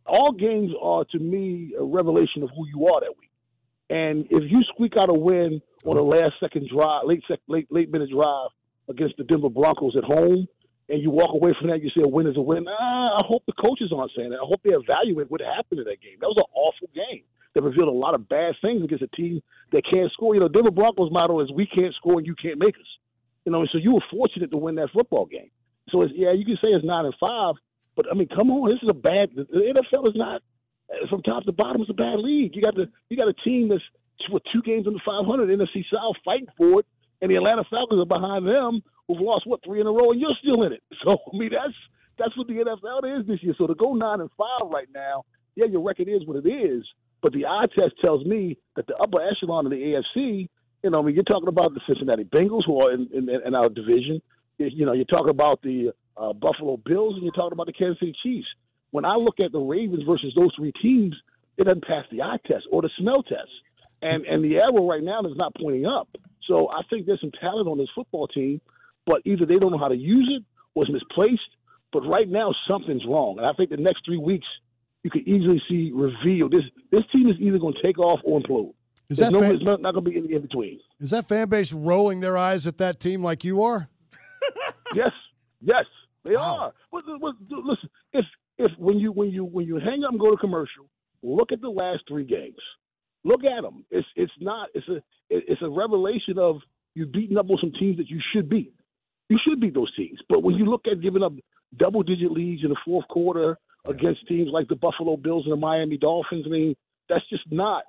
all 0.07 0.33
games 0.33 0.71
are 0.81 1.05
to 1.13 1.19
me 1.19 1.75
a 1.79 1.85
revelation 1.85 2.43
of 2.43 2.51
who 2.51 2.67
you 2.67 2.87
are 2.87 3.01
that 3.01 3.17
week. 3.19 3.31
And 3.91 4.27
if 4.31 4.51
you 4.51 4.63
squeak 4.75 4.95
out 4.97 5.11
a 5.11 5.15
win 5.15 5.61
on 5.85 5.97
a 5.99 6.03
last 6.03 6.35
second 6.41 6.69
drive, 6.73 7.03
late 7.05 7.23
sec, 7.29 7.41
late 7.47 7.71
late 7.71 7.91
minute 7.93 8.11
drive 8.11 8.49
against 8.89 9.17
the 9.17 9.25
Denver 9.25 9.51
Broncos 9.51 9.97
at 9.97 10.05
home, 10.05 10.47
and 10.89 11.03
you 11.03 11.11
walk 11.11 11.35
away 11.35 11.55
from 11.59 11.71
that, 11.71 11.83
you 11.83 11.91
say 11.91 12.03
a 12.03 12.09
win 12.09 12.27
is 12.27 12.37
a 12.37 12.41
win. 12.41 12.67
Ah, 12.69 13.21
I 13.21 13.23
hope 13.27 13.45
the 13.47 13.53
coaches 13.53 13.93
aren't 13.95 14.13
saying 14.17 14.31
that. 14.31 14.41
I 14.43 14.47
hope 14.47 14.61
they 14.63 14.71
evaluate 14.71 15.31
what 15.31 15.41
happened 15.41 15.81
in 15.81 15.85
that 15.85 16.01
game. 16.01 16.19
That 16.21 16.29
was 16.29 16.39
an 16.39 16.51
awful 16.55 16.89
game 16.95 17.23
that 17.55 17.63
revealed 17.63 17.89
a 17.89 17.93
lot 17.93 18.15
of 18.15 18.29
bad 18.29 18.55
things 18.63 18.83
against 18.83 19.05
a 19.05 19.09
team 19.09 19.43
that 19.73 19.83
can't 19.89 20.11
score. 20.13 20.35
You 20.35 20.41
know, 20.41 20.49
Denver 20.49 20.71
Broncos 20.71 21.13
motto 21.13 21.41
is 21.41 21.53
"We 21.53 21.67
can't 21.67 21.95
score 21.95 22.19
and 22.19 22.27
you 22.27 22.35
can't 22.35 22.59
make 22.59 22.77
us." 22.77 22.91
You 23.45 23.53
know, 23.53 23.67
so 23.67 23.79
you 23.79 23.93
were 23.93 24.05
fortunate 24.11 24.51
to 24.53 24.57
win 24.57 24.77
that 24.77 24.91
football 24.93 25.27
game. 25.27 25.51
So 25.91 26.03
it's, 26.03 26.13
yeah, 26.15 26.33
you 26.33 26.45
can 26.45 26.57
say 26.57 26.69
it's 26.69 26.85
nine 26.85 27.05
and 27.05 27.15
five, 27.19 27.57
but 27.97 28.07
I 28.11 28.15
mean, 28.15 28.29
come 28.29 28.51
on, 28.51 28.71
this 28.71 28.83
is 28.83 28.89
a 28.89 28.95
bad. 28.95 29.31
The 29.35 29.45
NFL 29.45 30.09
is 30.09 30.17
not 30.17 30.43
from 31.09 31.23
top 31.23 31.45
to 31.45 31.53
bottom. 31.53 31.83
It's 31.83 31.91
a 31.91 31.95
bad 31.95 32.19
league. 32.19 32.55
You 32.55 32.63
got 32.63 32.75
the 32.75 32.87
you 33.09 33.17
got 33.17 33.29
a 33.29 33.35
team 33.45 33.69
that's 33.69 33.83
with 34.31 34.43
two 34.53 34.63
games 34.63 34.87
under 34.87 35.01
500 35.05 35.49
NFC 35.49 35.85
South 35.93 36.17
fighting 36.25 36.47
for 36.57 36.81
it, 36.81 36.87
and 37.21 37.31
the 37.31 37.37
Atlanta 37.37 37.65
Falcons 37.69 38.01
are 38.01 38.07
behind 38.07 38.47
them, 38.47 38.83
who've 39.09 39.21
lost 39.21 39.47
what 39.47 39.61
three 39.65 39.81
in 39.81 39.87
a 39.87 39.93
row, 39.93 40.13
and 40.13 40.21
you're 40.21 40.37
still 40.41 40.63
in 40.63 40.73
it. 40.73 40.83
So 41.05 41.19
I 41.33 41.37
mean, 41.37 41.51
that's 41.53 41.75
that's 42.19 42.37
what 42.37 42.47
the 42.47 42.55
NFL 42.55 43.21
is 43.21 43.27
this 43.27 43.43
year. 43.43 43.55
So 43.59 43.67
to 43.67 43.75
go 43.75 43.95
nine 43.95 44.21
and 44.21 44.31
five 44.37 44.69
right 44.71 44.89
now, 44.95 45.25
yeah, 45.57 45.67
your 45.67 45.83
record 45.83 46.09
is 46.09 46.27
what 46.27 46.45
it 46.45 46.49
is, 46.49 46.85
but 47.23 47.33
the 47.33 47.47
eye 47.47 47.67
test 47.75 47.95
tells 48.01 48.25
me 48.25 48.59
that 48.77 48.87
the 48.87 48.95
upper 48.97 49.21
echelon 49.21 49.67
of 49.67 49.73
the 49.73 49.77
AFC, 50.17 50.49
you 50.83 50.91
know, 50.91 51.01
I 51.01 51.03
mean, 51.03 51.15
you're 51.15 51.25
talking 51.25 51.49
about 51.49 51.75
the 51.75 51.81
Cincinnati 51.87 52.25
Bengals 52.25 52.67
who 52.67 52.81
are 52.81 52.93
in, 52.93 53.09
in, 53.13 53.29
in 53.29 53.55
our 53.55 53.69
division. 53.69 54.21
You 54.59 54.87
know, 54.87 54.93
you're 54.93 55.05
talking 55.07 55.31
about 55.31 55.63
the 55.63 55.93
uh, 56.17 56.33
Buffalo 56.33 56.77
Bills, 56.77 57.15
and 57.15 57.23
you're 57.23 57.33
talking 57.33 57.53
about 57.53 57.67
the 57.67 57.73
Kansas 57.73 57.99
City 58.01 58.15
Chiefs. 58.23 58.49
When 58.91 59.05
I 59.05 59.15
look 59.15 59.41
at 59.41 59.53
the 59.53 59.59
Ravens 59.59 60.03
versus 60.07 60.33
those 60.37 60.51
three 60.57 60.73
teams, 60.83 61.15
it 61.57 61.65
doesn't 61.65 61.85
pass 61.85 62.05
the 62.11 62.23
eye 62.23 62.39
test 62.47 62.65
or 62.71 62.83
the 62.83 62.91
smell 62.99 63.23
test, 63.23 63.51
and 64.03 64.25
and 64.27 64.45
the 64.45 64.57
arrow 64.57 64.87
right 64.89 65.03
now 65.03 65.21
is 65.23 65.37
not 65.37 65.55
pointing 65.55 65.87
up. 65.87 66.09
So 66.47 66.69
I 66.71 66.83
think 66.91 67.07
there's 67.07 67.21
some 67.21 67.33
talent 67.41 67.69
on 67.69 67.79
this 67.79 67.89
football 67.95 68.27
team, 68.29 68.61
but 69.07 69.23
either 69.25 69.47
they 69.47 69.57
don't 69.59 69.71
know 69.73 69.79
how 69.79 69.89
to 69.89 69.97
use 69.97 70.29
it 70.37 70.45
or 70.75 70.85
it's 70.85 70.93
misplaced. 70.93 71.41
But 71.93 72.01
right 72.01 72.29
now 72.29 72.55
something's 72.67 73.05
wrong, 73.07 73.37
and 73.39 73.47
I 73.47 73.53
think 73.53 73.71
the 73.71 73.77
next 73.77 74.05
three 74.05 74.19
weeks 74.19 74.47
you 75.03 75.11
could 75.11 75.27
easily 75.27 75.61
see 75.69 75.91
reveal 75.95 76.49
this. 76.49 76.63
This 76.91 77.03
team 77.13 77.29
is 77.29 77.37
either 77.41 77.59
going 77.59 77.75
to 77.75 77.83
take 77.83 77.99
off 77.99 78.21
or 78.25 78.41
implode. 78.41 78.73
Is 79.09 79.19
There's 79.19 79.31
that 79.31 79.33
no, 79.33 79.41
fan, 79.41 79.55
it's 79.57 79.65
not, 79.65 79.83
not 79.83 79.93
going 79.93 80.05
to 80.07 80.11
be 80.11 80.17
any 80.17 80.33
in 80.35 80.43
between. 80.43 80.81
is 81.01 81.11
that 81.11 81.27
fan 81.29 81.49
base 81.49 81.73
rolling 81.73 82.21
their 82.21 82.39
eyes 82.39 82.67
at 82.67 82.79
that 82.79 82.99
team 83.01 83.23
like 83.23 83.45
you 83.45 83.63
are? 83.63 83.89
Yes, 84.95 85.13
yes, 85.63 85.87
they 86.25 86.35
Wow. 86.35 86.59
are. 86.59 86.73
But, 86.91 87.05
but 87.21 87.35
listen, 87.51 87.91
if 88.13 88.25
if 88.59 88.71
when 88.79 88.99
you 88.99 89.13
when 89.13 89.31
you 89.31 89.45
when 89.45 89.67
you 89.67 89.77
hang 89.79 90.05
up 90.05 90.11
and 90.13 90.21
go 90.21 90.31
to 90.31 90.37
commercial, 90.37 90.87
look 91.23 91.53
at 91.53 91.61
the 91.61 91.69
last 91.69 92.03
three 92.09 92.25
games. 92.25 92.61
Look 93.25 93.45
at 93.45 93.63
them. 93.63 93.85
It's 93.91 94.07
it's 94.17 94.33
not. 94.41 94.69
It's 94.75 94.89
a 94.89 95.03
it's 95.31 95.63
a 95.63 95.69
revelation 95.69 96.39
of 96.39 96.57
you 96.95 97.07
beating 97.07 97.39
up 97.39 97.49
on 97.51 97.59
some 97.61 97.73
teams 97.79 97.97
that 97.99 98.09
you 98.11 98.21
should 98.33 98.49
beat. 98.49 98.75
You 99.29 99.39
should 99.47 99.61
beat 99.61 99.75
those 99.75 99.95
teams. 99.97 100.19
But 100.29 100.43
when 100.43 100.57
you 100.57 100.67
look 100.67 100.83
at 100.91 101.01
giving 101.01 101.23
up 101.23 101.33
double 101.79 102.03
digit 102.03 102.31
leads 102.31 102.63
in 102.65 102.71
the 102.71 102.77
fourth 102.85 103.07
quarter 103.09 103.59
against 103.89 104.27
teams 104.29 104.51
like 104.53 104.69
the 104.69 104.77
Buffalo 104.77 105.17
Bills 105.17 105.45
and 105.45 105.53
the 105.53 105.57
Miami 105.57 105.97
Dolphins. 105.97 106.45
I 106.47 106.51
mean, 106.51 106.77
that's 107.09 107.27
just 107.29 107.45
not. 107.51 107.85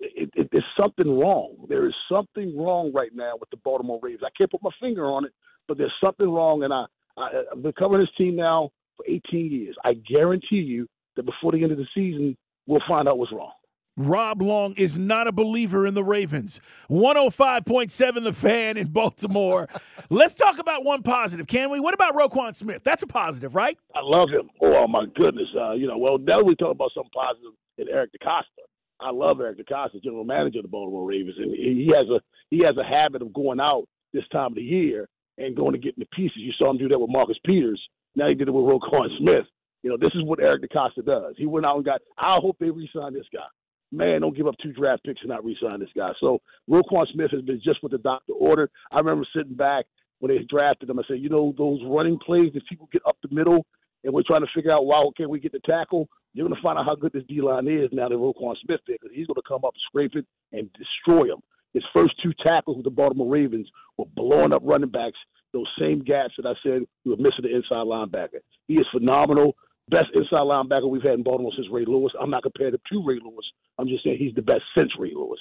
It, 0.00 0.30
it, 0.34 0.48
there's 0.52 0.64
something 0.80 1.18
wrong. 1.18 1.66
There 1.68 1.86
is 1.86 1.94
something 2.10 2.56
wrong 2.56 2.92
right 2.94 3.10
now 3.14 3.34
with 3.38 3.50
the 3.50 3.56
Baltimore 3.56 3.98
Ravens. 4.02 4.22
I 4.24 4.30
can't 4.36 4.50
put 4.50 4.62
my 4.62 4.70
finger 4.80 5.06
on 5.06 5.24
it, 5.24 5.32
but 5.66 5.76
there's 5.78 5.92
something 6.02 6.28
wrong. 6.28 6.62
And 6.62 6.72
I, 6.72 6.84
I 7.18 7.42
I've 7.52 7.62
been 7.62 7.72
covering 7.72 8.02
this 8.02 8.14
team 8.16 8.36
now 8.36 8.70
for 8.96 9.04
18 9.08 9.50
years. 9.50 9.76
I 9.84 9.94
guarantee 9.94 10.56
you 10.56 10.86
that 11.16 11.24
before 11.24 11.52
the 11.52 11.62
end 11.62 11.72
of 11.72 11.78
the 11.78 11.86
season, 11.94 12.36
we'll 12.66 12.82
find 12.88 13.08
out 13.08 13.18
what's 13.18 13.32
wrong. 13.32 13.52
Rob 13.98 14.40
Long 14.40 14.74
is 14.74 14.96
not 14.96 15.26
a 15.26 15.32
believer 15.32 15.84
in 15.84 15.94
the 15.94 16.04
Ravens. 16.04 16.60
105.7 16.88 18.22
The 18.22 18.32
Fan 18.32 18.76
in 18.76 18.86
Baltimore. 18.86 19.68
Let's 20.10 20.36
talk 20.36 20.58
about 20.58 20.84
one 20.84 21.02
positive, 21.02 21.48
can 21.48 21.68
we? 21.70 21.80
What 21.80 21.94
about 21.94 22.14
Roquan 22.14 22.54
Smith? 22.54 22.84
That's 22.84 23.02
a 23.02 23.08
positive, 23.08 23.56
right? 23.56 23.76
I 23.96 24.00
love 24.00 24.28
him. 24.28 24.50
Oh, 24.62 24.86
my 24.86 25.06
goodness. 25.16 25.48
Uh, 25.58 25.72
you 25.72 25.88
know, 25.88 25.98
well, 25.98 26.16
now 26.16 26.40
we 26.42 26.54
talk 26.54 26.70
about 26.70 26.92
something 26.94 27.10
positive 27.12 27.50
in 27.76 27.88
Eric 27.88 28.12
DeCosta. 28.12 28.62
I 29.00 29.10
love 29.10 29.40
Eric 29.40 29.58
DeCosta, 29.58 30.00
general 30.02 30.24
manager 30.24 30.60
of 30.60 30.62
the 30.64 30.68
Baltimore 30.68 31.04
Ravens, 31.08 31.36
and 31.36 31.50
he 31.52 31.90
has 31.96 32.08
a 32.08 32.20
he 32.50 32.62
has 32.64 32.76
a 32.76 32.84
habit 32.84 33.22
of 33.22 33.32
going 33.32 33.60
out 33.60 33.84
this 34.12 34.26
time 34.32 34.52
of 34.52 34.54
the 34.54 34.62
year 34.62 35.08
and 35.38 35.56
going 35.56 35.72
to 35.72 35.78
get 35.78 35.94
in 35.96 36.00
the 36.00 36.16
pieces. 36.16 36.36
You 36.38 36.52
saw 36.58 36.70
him 36.70 36.78
do 36.78 36.88
that 36.88 36.98
with 36.98 37.10
Marcus 37.10 37.38
Peters. 37.44 37.80
Now 38.14 38.28
he 38.28 38.34
did 38.34 38.48
it 38.48 38.52
with 38.52 38.64
Roquan 38.64 39.08
Smith. 39.18 39.46
You 39.82 39.90
know, 39.90 39.96
this 39.96 40.12
is 40.14 40.24
what 40.24 40.40
Eric 40.40 40.62
DeCosta 40.62 41.06
does. 41.06 41.34
He 41.38 41.46
went 41.46 41.64
out 41.64 41.76
and 41.76 41.84
got. 41.84 42.00
I 42.18 42.38
hope 42.40 42.56
they 42.58 42.70
re-sign 42.70 43.14
this 43.14 43.26
guy 43.32 43.46
man, 43.92 44.20
don't 44.20 44.36
give 44.36 44.46
up 44.46 44.54
two 44.62 44.72
draft 44.72 45.04
picks 45.04 45.20
and 45.20 45.30
not 45.30 45.44
re-sign 45.44 45.80
this 45.80 45.88
guy. 45.96 46.10
So 46.20 46.40
Roquan 46.68 47.06
Smith 47.12 47.30
has 47.30 47.42
been 47.42 47.60
just 47.62 47.82
what 47.82 47.92
the 47.92 47.98
doctor 47.98 48.32
ordered. 48.32 48.70
I 48.92 48.98
remember 48.98 49.26
sitting 49.34 49.54
back 49.54 49.86
when 50.20 50.34
they 50.34 50.44
drafted 50.48 50.90
him. 50.90 50.98
I 50.98 51.02
said, 51.08 51.20
you 51.20 51.28
know, 51.28 51.54
those 51.56 51.80
running 51.86 52.18
plays 52.18 52.52
that 52.54 52.66
people 52.68 52.88
get 52.92 53.02
up 53.06 53.16
the 53.22 53.34
middle 53.34 53.64
and 54.04 54.12
we're 54.12 54.22
trying 54.26 54.42
to 54.42 54.48
figure 54.54 54.72
out 54.72 54.86
why 54.86 55.04
can't 55.16 55.30
we 55.30 55.40
get 55.40 55.52
the 55.52 55.60
tackle. 55.64 56.08
You're 56.34 56.46
going 56.46 56.56
to 56.56 56.62
find 56.62 56.78
out 56.78 56.84
how 56.84 56.94
good 56.94 57.12
this 57.12 57.24
D 57.28 57.40
line 57.40 57.66
is 57.66 57.88
now 57.92 58.08
that 58.08 58.14
Roquan 58.14 58.54
Smith 58.64 58.80
did 58.86 58.98
because 59.00 59.14
he's 59.14 59.26
going 59.26 59.36
to 59.36 59.48
come 59.48 59.64
up, 59.64 59.74
scrape 59.88 60.14
it, 60.14 60.26
and 60.52 60.70
destroy 60.74 61.28
them. 61.28 61.40
His 61.74 61.84
first 61.92 62.14
two 62.22 62.32
tackles 62.42 62.76
with 62.76 62.84
the 62.84 62.90
Baltimore 62.90 63.30
Ravens 63.30 63.68
were 63.96 64.06
blowing 64.16 64.52
up 64.52 64.62
running 64.64 64.90
backs. 64.90 65.18
Those 65.52 65.68
same 65.78 66.00
gaps 66.00 66.34
that 66.36 66.46
I 66.46 66.54
said 66.62 66.82
we 67.04 67.10
were 67.12 67.16
missing 67.16 67.42
the 67.42 67.54
inside 67.54 67.86
linebacker. 67.86 68.40
He 68.66 68.74
is 68.74 68.86
phenomenal 68.92 69.56
best 69.90 70.08
inside 70.14 70.44
linebacker 70.44 70.88
we've 70.88 71.02
had 71.02 71.14
in 71.14 71.22
Baltimore 71.22 71.52
since 71.56 71.68
Ray 71.70 71.84
Lewis. 71.86 72.12
I'm 72.20 72.30
not 72.30 72.42
comparing 72.42 72.74
him 72.74 72.80
to 72.92 73.04
Ray 73.06 73.18
Lewis. 73.22 73.46
I'm 73.78 73.88
just 73.88 74.04
saying 74.04 74.18
he's 74.18 74.34
the 74.34 74.42
best 74.42 74.62
since 74.76 74.90
Ray 74.98 75.12
Lewis. 75.14 75.40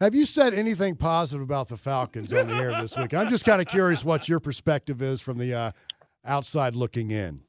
Have 0.00 0.14
you 0.14 0.24
said 0.24 0.54
anything 0.54 0.96
positive 0.96 1.42
about 1.42 1.68
the 1.68 1.76
Falcons 1.76 2.32
on 2.32 2.48
the 2.48 2.54
air 2.54 2.72
this 2.80 2.96
week? 2.96 3.12
I'm 3.12 3.28
just 3.28 3.44
kind 3.44 3.60
of 3.60 3.68
curious 3.68 4.02
what 4.02 4.28
your 4.28 4.40
perspective 4.40 5.02
is 5.02 5.20
from 5.20 5.36
the 5.36 5.52
uh, 5.52 5.72
outside 6.24 6.74
looking 6.74 7.10
in. 7.10 7.42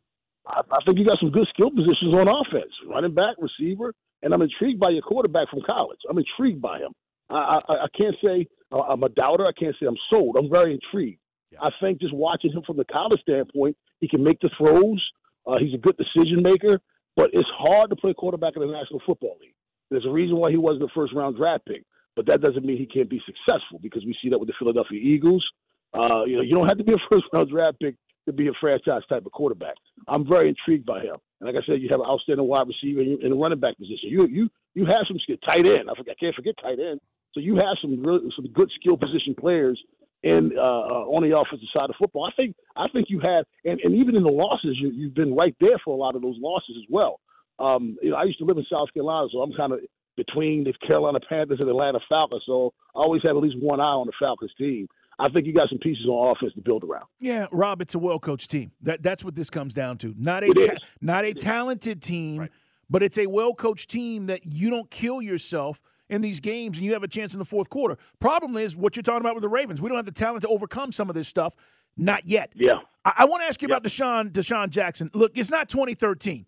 I, 0.45 0.59
I 0.59 0.77
think 0.85 0.99
you 0.99 1.05
got 1.05 1.17
some 1.21 1.31
good 1.31 1.47
skill 1.53 1.69
positions 1.69 2.13
on 2.13 2.27
offense, 2.27 2.71
running 2.89 3.13
back, 3.13 3.37
receiver, 3.39 3.93
and 4.21 4.33
I'm 4.33 4.41
intrigued 4.41 4.79
by 4.79 4.89
your 4.89 5.01
quarterback 5.01 5.49
from 5.49 5.61
college. 5.65 5.99
I'm 6.09 6.17
intrigued 6.17 6.61
by 6.61 6.79
him. 6.79 6.91
I, 7.31 7.59
I, 7.67 7.73
I 7.73 7.87
can't 7.97 8.15
say 8.23 8.47
I'm 8.71 9.03
a 9.03 9.09
doubter. 9.09 9.45
I 9.45 9.51
can't 9.57 9.75
say 9.79 9.85
I'm 9.85 9.97
sold. 10.09 10.35
I'm 10.37 10.49
very 10.49 10.73
intrigued. 10.73 11.19
Yeah. 11.51 11.59
I 11.61 11.69
think 11.81 11.99
just 11.99 12.13
watching 12.13 12.51
him 12.51 12.63
from 12.65 12.77
the 12.77 12.85
college 12.85 13.19
standpoint, 13.21 13.75
he 13.99 14.07
can 14.07 14.23
make 14.23 14.39
the 14.39 14.49
throws. 14.57 15.03
Uh, 15.45 15.57
he's 15.59 15.73
a 15.73 15.77
good 15.77 15.97
decision 15.97 16.41
maker, 16.41 16.79
but 17.15 17.29
it's 17.33 17.49
hard 17.57 17.89
to 17.89 17.95
play 17.95 18.13
quarterback 18.13 18.53
in 18.55 18.61
the 18.61 18.67
National 18.67 19.01
Football 19.05 19.37
League. 19.41 19.55
There's 19.89 20.05
a 20.05 20.11
reason 20.11 20.37
why 20.37 20.51
he 20.51 20.57
wasn't 20.57 20.83
a 20.83 20.93
first 20.95 21.13
round 21.13 21.35
draft 21.37 21.65
pick, 21.65 21.83
but 22.15 22.25
that 22.27 22.41
doesn't 22.41 22.65
mean 22.65 22.77
he 22.77 22.85
can't 22.85 23.09
be 23.09 23.21
successful 23.25 23.79
because 23.81 24.05
we 24.05 24.15
see 24.21 24.29
that 24.29 24.39
with 24.39 24.47
the 24.47 24.53
Philadelphia 24.57 24.99
Eagles. 24.99 25.45
Uh, 25.93 26.23
you 26.23 26.37
know, 26.37 26.41
you 26.41 26.55
don't 26.55 26.67
have 26.67 26.77
to 26.77 26.83
be 26.83 26.93
a 26.93 27.01
first 27.09 27.25
round 27.33 27.49
draft 27.49 27.79
pick 27.81 27.95
to 28.25 28.33
be 28.33 28.47
a 28.47 28.51
franchise 28.61 29.01
type 29.09 29.25
of 29.25 29.31
quarterback. 29.31 29.75
I'm 30.07 30.27
very 30.27 30.47
intrigued 30.47 30.85
by 30.85 31.01
him. 31.01 31.17
And 31.39 31.47
like 31.47 31.61
I 31.61 31.65
said, 31.65 31.81
you 31.81 31.89
have 31.89 31.99
an 31.99 32.05
outstanding 32.05 32.47
wide 32.47 32.67
receiver 32.67 33.01
in 33.01 33.29
the 33.29 33.35
running 33.35 33.59
back 33.59 33.77
position. 33.77 34.09
You 34.09 34.27
you 34.27 34.49
you 34.73 34.85
have 34.85 35.05
some 35.07 35.17
skill 35.19 35.37
tight 35.43 35.65
end. 35.65 35.89
I 35.89 35.95
forget, 35.95 36.15
I 36.17 36.23
can't 36.23 36.35
forget 36.35 36.55
tight 36.61 36.79
end. 36.79 37.01
So 37.33 37.39
you 37.39 37.55
have 37.55 37.77
some 37.81 38.03
real, 38.03 38.19
some 38.35 38.47
good 38.53 38.69
skill 38.79 38.97
position 38.97 39.35
players 39.39 39.81
in 40.23 40.51
uh, 40.57 40.61
uh, 40.61 41.05
on 41.09 41.27
the 41.27 41.35
offensive 41.37 41.67
side 41.73 41.89
of 41.89 41.95
football. 41.97 42.25
I 42.25 42.31
think 42.35 42.55
I 42.75 42.87
think 42.93 43.07
you 43.09 43.19
had, 43.19 43.43
and, 43.65 43.79
and 43.81 43.95
even 43.95 44.15
in 44.15 44.23
the 44.23 44.29
losses, 44.29 44.77
you, 44.79 44.91
you've 44.93 45.15
been 45.15 45.35
right 45.35 45.55
there 45.59 45.79
for 45.83 45.95
a 45.95 45.97
lot 45.97 46.15
of 46.15 46.21
those 46.21 46.35
losses 46.39 46.75
as 46.77 46.85
well. 46.89 47.19
Um, 47.59 47.97
you 48.01 48.11
know, 48.11 48.17
I 48.17 48.23
used 48.23 48.39
to 48.39 48.45
live 48.45 48.57
in 48.57 48.65
South 48.71 48.93
Carolina, 48.93 49.27
so 49.31 49.39
I'm 49.39 49.53
kind 49.53 49.73
of 49.73 49.79
between 50.17 50.63
the 50.63 50.73
Carolina 50.85 51.19
Panthers 51.27 51.59
and 51.59 51.69
Atlanta 51.69 51.99
Falcons. 52.09 52.43
So 52.45 52.73
I 52.95 52.99
always 52.99 53.21
have 53.23 53.35
at 53.35 53.41
least 53.41 53.57
one 53.59 53.79
eye 53.79 53.83
on 53.83 54.07
the 54.07 54.13
Falcons 54.19 54.51
team. 54.57 54.87
I 55.19 55.29
think 55.29 55.45
you 55.45 55.53
got 55.53 55.69
some 55.69 55.77
pieces 55.77 56.05
on 56.07 56.35
offense 56.35 56.53
to 56.55 56.61
build 56.61 56.83
around. 56.83 57.05
Yeah, 57.19 57.47
Rob, 57.51 57.81
it's 57.81 57.95
a 57.95 57.99
well 57.99 58.19
coached 58.19 58.49
team. 58.49 58.71
That 58.81 59.01
that's 59.01 59.23
what 59.23 59.35
this 59.35 59.49
comes 59.49 59.73
down 59.73 59.97
to. 59.99 60.13
Not 60.17 60.43
a 60.43 60.53
ta- 60.53 60.77
not 60.99 61.25
a 61.25 61.33
talented 61.33 62.01
team, 62.01 62.39
right. 62.39 62.51
but 62.89 63.03
it's 63.03 63.17
a 63.17 63.27
well 63.27 63.53
coached 63.53 63.89
team 63.89 64.27
that 64.27 64.45
you 64.45 64.69
don't 64.69 64.89
kill 64.89 65.21
yourself 65.21 65.79
in 66.12 66.21
these 66.21 66.39
games 66.39 66.78
and 66.78 66.86
you 66.86 66.93
have 66.93 67.04
a 67.04 67.08
chance 67.08 67.34
in 67.34 67.39
the 67.39 67.45
fourth 67.45 67.69
quarter. 67.69 67.97
Problem 68.19 68.58
is 68.58 68.76
what 68.76 68.95
you're 68.95 69.02
talking 69.02 69.21
about 69.21 69.34
with 69.34 69.41
the 69.41 69.50
Ravens. 69.50 69.82
We 69.82 69.89
don't 69.89 69.97
have 69.97 70.06
the 70.06 70.12
talent 70.12 70.43
to 70.43 70.50
overcome 70.50 70.91
some 70.91 71.10
of 71.10 71.15
this 71.15 71.28
stuff. 71.28 71.56
Not 71.97 72.28
yet. 72.28 72.52
Yeah. 72.54 72.80
I, 73.04 73.13
I 73.19 73.26
want 73.26 73.41
to 73.43 73.47
ask 73.47 73.62
you 73.62 73.69
yeah. 73.69 73.78
about 73.78 73.89
DeSean, 73.89 74.32
DeSean 74.32 74.69
Jackson. 74.69 75.10
Look, 75.13 75.32
it's 75.36 75.50
not 75.50 75.69
2013. 75.69 76.45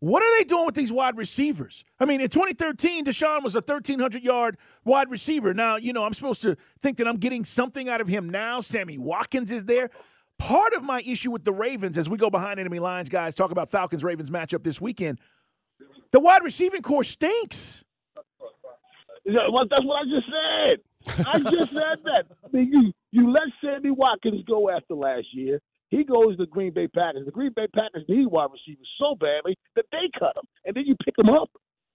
What 0.00 0.22
are 0.22 0.38
they 0.38 0.44
doing 0.44 0.66
with 0.66 0.74
these 0.74 0.92
wide 0.92 1.16
receivers? 1.16 1.84
I 1.98 2.06
mean, 2.06 2.20
in 2.20 2.28
2013, 2.28 3.04
DeSean 3.04 3.42
was 3.42 3.54
a 3.54 3.58
1,300 3.58 4.22
yard 4.22 4.56
wide 4.84 5.10
receiver. 5.10 5.54
Now, 5.54 5.76
you 5.76 5.92
know, 5.92 6.04
I'm 6.04 6.14
supposed 6.14 6.42
to 6.42 6.56
think 6.80 6.96
that 6.98 7.06
I'm 7.06 7.18
getting 7.18 7.44
something 7.44 7.88
out 7.88 8.00
of 8.00 8.08
him 8.08 8.28
now. 8.28 8.60
Sammy 8.60 8.98
Watkins 8.98 9.52
is 9.52 9.64
there. 9.66 9.90
Part 10.38 10.72
of 10.72 10.82
my 10.82 11.02
issue 11.02 11.30
with 11.30 11.44
the 11.44 11.52
Ravens, 11.52 11.98
as 11.98 12.08
we 12.08 12.16
go 12.16 12.30
behind 12.30 12.58
enemy 12.58 12.78
lines, 12.78 13.10
guys, 13.10 13.34
talk 13.34 13.50
about 13.50 13.70
Falcons 13.70 14.02
Ravens 14.02 14.30
matchup 14.30 14.64
this 14.64 14.80
weekend, 14.80 15.20
the 16.12 16.20
wide 16.20 16.42
receiving 16.42 16.82
corps 16.82 17.04
stinks. 17.04 17.84
Well, 19.26 19.66
that's 19.68 19.84
what 19.84 20.02
I 20.02 20.04
just 20.04 20.26
said. 20.26 21.26
I 21.26 21.38
just 21.38 21.72
said 21.72 21.98
that. 22.04 22.24
I 22.44 22.48
mean, 22.52 22.70
you 22.72 22.92
you 23.10 23.30
let 23.30 23.44
Sammy 23.62 23.90
Watkins 23.90 24.42
go 24.46 24.70
after 24.70 24.94
last 24.94 25.26
year. 25.32 25.60
He 25.88 26.04
goes 26.04 26.36
to 26.36 26.44
the 26.44 26.46
Green 26.46 26.72
Bay 26.72 26.86
Packers. 26.86 27.26
The 27.26 27.32
Green 27.32 27.52
Bay 27.54 27.66
Packers 27.74 28.04
need 28.08 28.26
wide 28.26 28.48
receivers 28.52 28.86
so 28.98 29.16
badly 29.16 29.56
that 29.74 29.86
they 29.90 30.08
cut 30.18 30.36
him, 30.36 30.44
and 30.64 30.76
then 30.76 30.84
you 30.86 30.94
pick 31.04 31.18
him 31.18 31.28
up. 31.28 31.50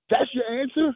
That's 0.09 0.29
your 0.33 0.45
answer. 0.45 0.93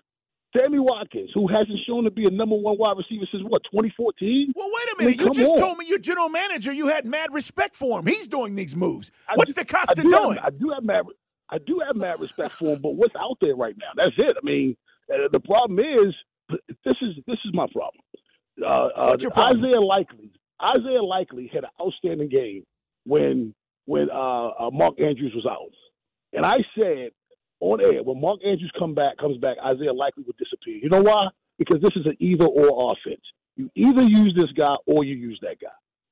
Sammy 0.55 0.79
Watkins, 0.79 1.29
who 1.33 1.47
hasn't 1.47 1.77
shown 1.85 2.03
to 2.05 2.11
be 2.11 2.25
a 2.25 2.29
number 2.29 2.55
one 2.55 2.77
wide 2.77 2.97
receiver 2.97 3.25
since 3.31 3.43
what 3.43 3.61
2014. 3.65 4.53
Well, 4.55 4.67
wait 4.67 4.73
a 4.73 5.03
minute. 5.03 5.19
I 5.19 5.23
mean, 5.23 5.27
you 5.27 5.33
just 5.33 5.53
on. 5.53 5.59
told 5.59 5.77
me 5.77 5.85
your 5.87 5.99
general 5.99 6.29
manager. 6.29 6.73
You 6.73 6.87
had 6.87 7.05
mad 7.05 7.31
respect 7.33 7.75
for 7.75 7.99
him. 7.99 8.07
He's 8.07 8.27
doing 8.27 8.55
these 8.55 8.75
moves. 8.75 9.11
What's 9.35 9.53
do, 9.53 9.63
DeCosta 9.63 10.01
do 10.01 10.09
doing? 10.09 10.37
Have, 10.37 10.45
I 10.45 10.49
do 10.49 10.71
have 10.73 10.83
mad. 10.83 11.03
I 11.51 11.59
do 11.59 11.81
have 11.85 11.95
mad 11.95 12.19
respect 12.19 12.53
for 12.53 12.73
him, 12.73 12.81
but 12.81 12.95
what's 12.95 13.15
out 13.15 13.37
there 13.41 13.55
right 13.55 13.75
now? 13.77 13.91
That's 13.95 14.15
it. 14.17 14.37
I 14.41 14.43
mean, 14.43 14.75
the 15.31 15.39
problem 15.39 15.79
is 15.79 16.13
this 16.85 16.95
is 17.01 17.15
this 17.27 17.37
is 17.45 17.51
my 17.53 17.67
problem. 17.71 18.03
Uh, 18.61 18.65
uh, 18.65 19.17
problem? 19.17 19.63
Isaiah 19.63 19.81
Likely, 19.81 20.31
Isaiah 20.61 21.03
Likely 21.03 21.49
had 21.53 21.63
an 21.63 21.69
outstanding 21.81 22.29
game 22.29 22.63
when 23.05 23.53
when 23.85 24.09
uh, 24.11 24.49
uh, 24.49 24.69
Mark 24.71 24.99
Andrews 24.99 25.33
was 25.33 25.45
out, 25.45 25.73
and 26.33 26.45
I 26.45 26.57
said 26.77 27.11
on 27.59 27.81
air 27.81 28.03
when 28.03 28.21
Mark 28.21 28.39
Andrews 28.45 28.71
come 28.77 28.93
back 28.93 29.17
comes 29.17 29.37
back, 29.37 29.57
Isaiah 29.63 29.93
Likely 29.93 30.23
would 30.25 30.37
disappear. 30.37 30.75
You 30.75 30.89
know 30.89 31.01
why? 31.01 31.27
Because 31.57 31.81
this 31.81 31.93
is 31.95 32.05
an 32.05 32.15
either 32.19 32.45
or 32.45 32.93
offense. 32.93 33.21
You 33.55 33.69
either 33.75 34.01
use 34.01 34.33
this 34.35 34.51
guy 34.55 34.75
or 34.85 35.03
you 35.03 35.15
use 35.15 35.39
that 35.41 35.59
guy. 35.59 35.67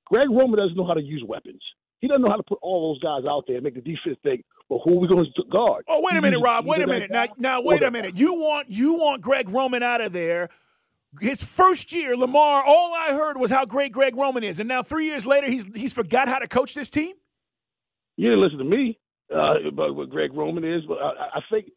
Greg 0.06 0.30
Roman 0.30 0.60
doesn't 0.60 0.76
know 0.76 0.86
how 0.88 0.94
to 0.94 1.02
use 1.02 1.24
weapons. 1.26 1.62
He 2.00 2.08
doesn't 2.08 2.22
know 2.22 2.30
how 2.30 2.36
to 2.36 2.44
put 2.44 2.60
all 2.62 2.94
those 2.94 3.02
guys 3.02 3.28
out 3.28 3.46
there 3.48 3.56
and 3.56 3.64
make 3.64 3.74
the 3.74 3.82
defense 3.82 4.18
think, 4.22 4.46
well, 4.70 4.82
who 4.84 4.98
are 4.98 5.00
we 5.00 5.08
going 5.08 5.26
to 5.26 5.44
guard? 5.52 5.86
Oh, 5.88 6.02
wait 6.04 6.18
a 6.18 6.22
minute, 6.22 6.40
Rob. 6.40 6.66
Wait 6.66 6.82
a 6.82 6.88
minute. 6.88 7.10
Now, 7.10 7.28
now, 7.38 7.62
wait 7.62 7.82
a 7.82 7.90
minute. 7.90 8.16
You 8.18 8.34
want 8.34 8.70
you 8.70 8.94
want 8.94 9.22
Greg 9.22 9.50
Roman 9.50 9.82
out 9.82 10.02
of 10.02 10.14
there. 10.14 10.50
His 11.22 11.42
first 11.42 11.94
year, 11.94 12.16
Lamar. 12.16 12.64
All 12.64 12.94
I 12.94 13.14
heard 13.14 13.38
was 13.38 13.50
how 13.50 13.66
great 13.66 13.92
Greg 13.94 14.16
Roman 14.16 14.44
is, 14.44 14.60
and 14.60 14.68
now 14.68 14.84
three 14.84 15.06
years 15.06 15.26
later, 15.26 15.50
he's 15.50 15.66
he's 15.74 15.94
forgot 15.94 16.28
how 16.28 16.38
to 16.40 16.48
coach 16.48 16.74
this 16.74 16.90
team. 16.90 17.16
You 18.18 18.30
didn't 18.30 18.44
listen 18.44 18.58
to 18.60 18.66
me 18.66 19.00
uh, 19.34 19.68
about 19.68 19.96
what 19.96 20.10
Greg 20.10 20.34
Roman 20.34 20.64
is, 20.64 20.84
but 20.88 20.98
I, 20.98 21.38
I 21.38 21.42
think 21.50 21.72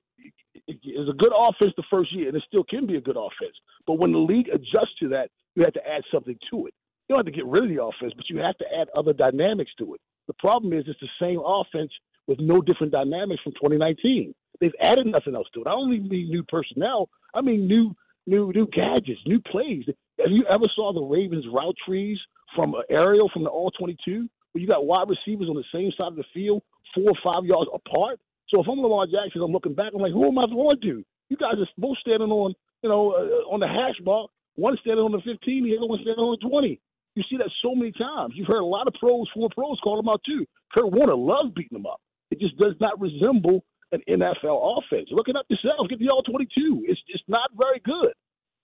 it's 0.66 1.10
a 1.10 1.16
good 1.16 1.32
offense 1.36 1.72
the 1.76 1.84
first 1.90 2.12
year, 2.14 2.28
and 2.28 2.36
it 2.36 2.42
still 2.46 2.64
can 2.64 2.86
be 2.86 2.96
a 2.96 3.00
good 3.00 3.16
offense. 3.16 3.56
But 3.86 3.94
when 3.94 4.12
the 4.12 4.18
league 4.18 4.48
adjusts 4.48 4.98
to 5.00 5.08
that, 5.10 5.30
you 5.54 5.64
have 5.64 5.74
to 5.74 5.86
add 5.86 6.02
something 6.12 6.36
to 6.50 6.66
it. 6.66 6.74
You 7.08 7.16
don't 7.16 7.26
have 7.26 7.32
to 7.32 7.36
get 7.36 7.46
rid 7.46 7.64
of 7.64 7.70
the 7.70 7.82
offense, 7.82 8.12
but 8.16 8.28
you 8.28 8.38
have 8.38 8.56
to 8.58 8.64
add 8.80 8.88
other 8.96 9.12
dynamics 9.12 9.70
to 9.78 9.94
it. 9.94 10.00
The 10.30 10.34
problem 10.34 10.72
is 10.72 10.84
it's 10.86 11.00
the 11.00 11.08
same 11.20 11.40
offense 11.44 11.90
with 12.28 12.38
no 12.38 12.62
different 12.62 12.92
dynamics 12.92 13.42
from 13.42 13.50
2019. 13.54 14.32
They've 14.60 14.70
added 14.80 15.06
nothing 15.06 15.34
else 15.34 15.48
to 15.54 15.62
it. 15.62 15.66
I 15.66 15.70
don't 15.72 15.92
even 15.92 16.08
mean 16.08 16.30
new 16.30 16.44
personnel. 16.44 17.08
I 17.34 17.40
mean 17.40 17.66
new 17.66 17.96
new 18.28 18.52
new 18.54 18.68
gadgets, 18.68 19.18
new 19.26 19.40
plays. 19.40 19.86
Have 20.20 20.30
you 20.30 20.44
ever 20.48 20.66
saw 20.76 20.92
the 20.92 21.02
Ravens 21.02 21.46
route 21.52 21.74
trees 21.84 22.16
from 22.54 22.76
aerial 22.90 23.28
from 23.32 23.42
the 23.42 23.50
All 23.50 23.72
22 23.72 24.28
where 24.52 24.62
you 24.62 24.68
got 24.68 24.86
wide 24.86 25.08
receivers 25.08 25.48
on 25.48 25.56
the 25.56 25.64
same 25.74 25.90
side 25.98 26.12
of 26.12 26.16
the 26.16 26.30
field, 26.32 26.62
four 26.94 27.10
or 27.10 27.18
five 27.24 27.44
yards 27.44 27.68
apart? 27.74 28.20
So 28.50 28.60
if 28.60 28.68
I'm 28.68 28.78
Lamar 28.78 29.06
Jackson, 29.06 29.42
I'm 29.42 29.50
looking 29.50 29.74
back. 29.74 29.90
I'm 29.96 30.00
like, 30.00 30.12
who 30.12 30.28
am 30.28 30.38
I 30.38 30.46
throwing 30.46 30.80
to? 30.80 31.04
You 31.28 31.36
guys 31.38 31.58
are 31.58 31.66
both 31.76 31.98
standing 31.98 32.30
on, 32.30 32.54
you 32.84 32.88
know, 32.88 33.10
uh, 33.18 33.50
on 33.50 33.58
the 33.58 33.66
hash 33.66 33.98
mark. 34.04 34.30
One 34.54 34.76
standing 34.80 35.04
on 35.04 35.10
the 35.10 35.22
15, 35.26 35.64
the 35.64 35.76
other 35.76 35.86
one 35.86 35.98
standing 36.02 36.22
on 36.22 36.38
the 36.40 36.48
20. 36.48 36.80
You 37.20 37.26
see 37.28 37.36
that 37.36 37.52
so 37.60 37.74
many 37.74 37.92
times. 37.92 38.32
You've 38.34 38.46
heard 38.46 38.62
a 38.62 38.64
lot 38.64 38.88
of 38.88 38.94
pros, 38.94 39.28
former 39.34 39.52
pros, 39.54 39.78
call 39.84 39.96
them 39.96 40.08
out 40.08 40.22
too. 40.24 40.46
Kurt 40.72 40.90
Warner 40.90 41.14
loves 41.14 41.52
beating 41.54 41.76
them 41.76 41.84
up. 41.84 42.00
It 42.30 42.40
just 42.40 42.56
does 42.56 42.72
not 42.80 42.98
resemble 42.98 43.62
an 43.92 44.00
NFL 44.08 44.78
offense. 44.78 45.08
Look 45.12 45.28
it 45.28 45.36
up 45.36 45.44
yourself. 45.50 45.86
Get 45.90 45.98
the 45.98 46.08
all 46.08 46.22
22. 46.22 46.84
It's 46.88 46.98
it's 47.08 47.22
not 47.28 47.50
very 47.58 47.78
good. 47.84 48.14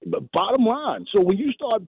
But 0.06 0.30
bottom 0.32 0.64
line, 0.64 1.04
so 1.12 1.20
when 1.20 1.36
you 1.36 1.52
start, 1.52 1.82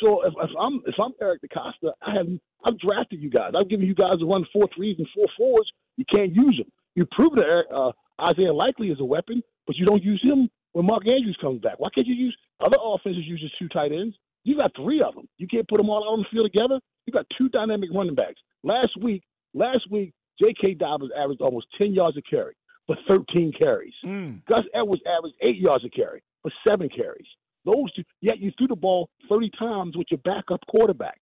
so 0.00 0.22
if, 0.26 0.34
if 0.42 0.50
I'm 0.58 0.82
if 0.86 0.94
I'm 1.00 1.12
Eric 1.22 1.42
DeCosta, 1.42 1.92
I 2.02 2.14
have 2.14 2.26
I've 2.64 2.78
drafted 2.80 3.20
you 3.20 3.30
guys. 3.30 3.52
I've 3.56 3.68
given 3.70 3.86
you 3.86 3.94
guys 3.94 4.18
a 4.20 4.26
run 4.26 4.44
four 4.52 4.68
threes 4.74 4.96
and 4.98 5.06
four 5.14 5.26
fours. 5.36 5.70
You 5.96 6.04
can't 6.10 6.34
use 6.34 6.56
them. 6.58 6.72
You 6.96 7.06
prove 7.12 7.34
that 7.34 7.62
uh, 7.72 7.92
Isaiah 8.20 8.52
Likely 8.52 8.88
is 8.88 8.98
a 8.98 9.04
weapon, 9.04 9.42
but 9.68 9.76
you 9.76 9.86
don't 9.86 10.02
use 10.02 10.20
him 10.24 10.50
when 10.72 10.86
Mark 10.86 11.06
Andrews 11.06 11.38
comes 11.40 11.60
back. 11.60 11.78
Why 11.78 11.88
can't 11.94 12.06
you 12.08 12.14
use 12.14 12.36
other 12.60 12.78
offenses 12.82 13.22
Use 13.26 13.40
uses 13.40 13.52
two 13.60 13.68
tight 13.68 13.92
ends? 13.92 14.16
You 14.44 14.56
got 14.56 14.72
three 14.74 15.02
of 15.02 15.14
them. 15.14 15.28
You 15.38 15.46
can't 15.46 15.68
put 15.68 15.76
them 15.76 15.90
all 15.90 16.04
out 16.04 16.12
on 16.12 16.20
the 16.20 16.26
field 16.30 16.50
together. 16.50 16.80
You 17.06 17.12
got 17.12 17.26
two 17.36 17.48
dynamic 17.48 17.90
running 17.94 18.14
backs. 18.14 18.40
Last 18.62 18.96
week, 19.00 19.22
last 19.54 19.90
week, 19.90 20.12
J.K. 20.40 20.74
Dobbins 20.74 21.10
averaged 21.16 21.40
almost 21.40 21.66
10 21.76 21.92
yards 21.92 22.16
a 22.16 22.22
carry 22.22 22.54
for 22.86 22.96
13 23.06 23.52
carries. 23.58 23.92
Mm. 24.04 24.44
Gus 24.46 24.64
Edwards 24.74 25.02
averaged 25.06 25.36
eight 25.42 25.56
yards 25.56 25.84
a 25.84 25.90
carry 25.90 26.22
for 26.42 26.50
seven 26.66 26.88
carries. 26.88 27.26
Those 27.64 27.92
two, 27.92 28.04
yet 28.22 28.38
you 28.38 28.52
threw 28.56 28.68
the 28.68 28.76
ball 28.76 29.10
30 29.28 29.50
times 29.58 29.96
with 29.96 30.06
your 30.10 30.20
backup 30.24 30.60
quarterback. 30.68 31.20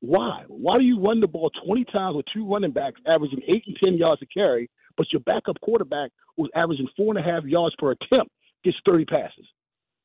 Why? 0.00 0.44
Why 0.48 0.78
do 0.78 0.84
you 0.84 1.00
run 1.00 1.20
the 1.20 1.26
ball 1.26 1.50
20 1.64 1.84
times 1.86 2.16
with 2.16 2.26
two 2.32 2.48
running 2.50 2.70
backs 2.72 3.00
averaging 3.06 3.42
eight 3.48 3.64
and 3.66 3.76
10 3.82 3.94
yards 3.94 4.22
a 4.22 4.26
carry, 4.26 4.70
but 4.96 5.12
your 5.12 5.20
backup 5.20 5.60
quarterback 5.60 6.10
was 6.36 6.50
averaging 6.54 6.88
four 6.96 7.16
and 7.16 7.24
a 7.24 7.28
half 7.28 7.44
yards 7.44 7.74
per 7.78 7.92
attempt, 7.92 8.30
gets 8.64 8.76
30 8.86 9.04
passes? 9.04 9.46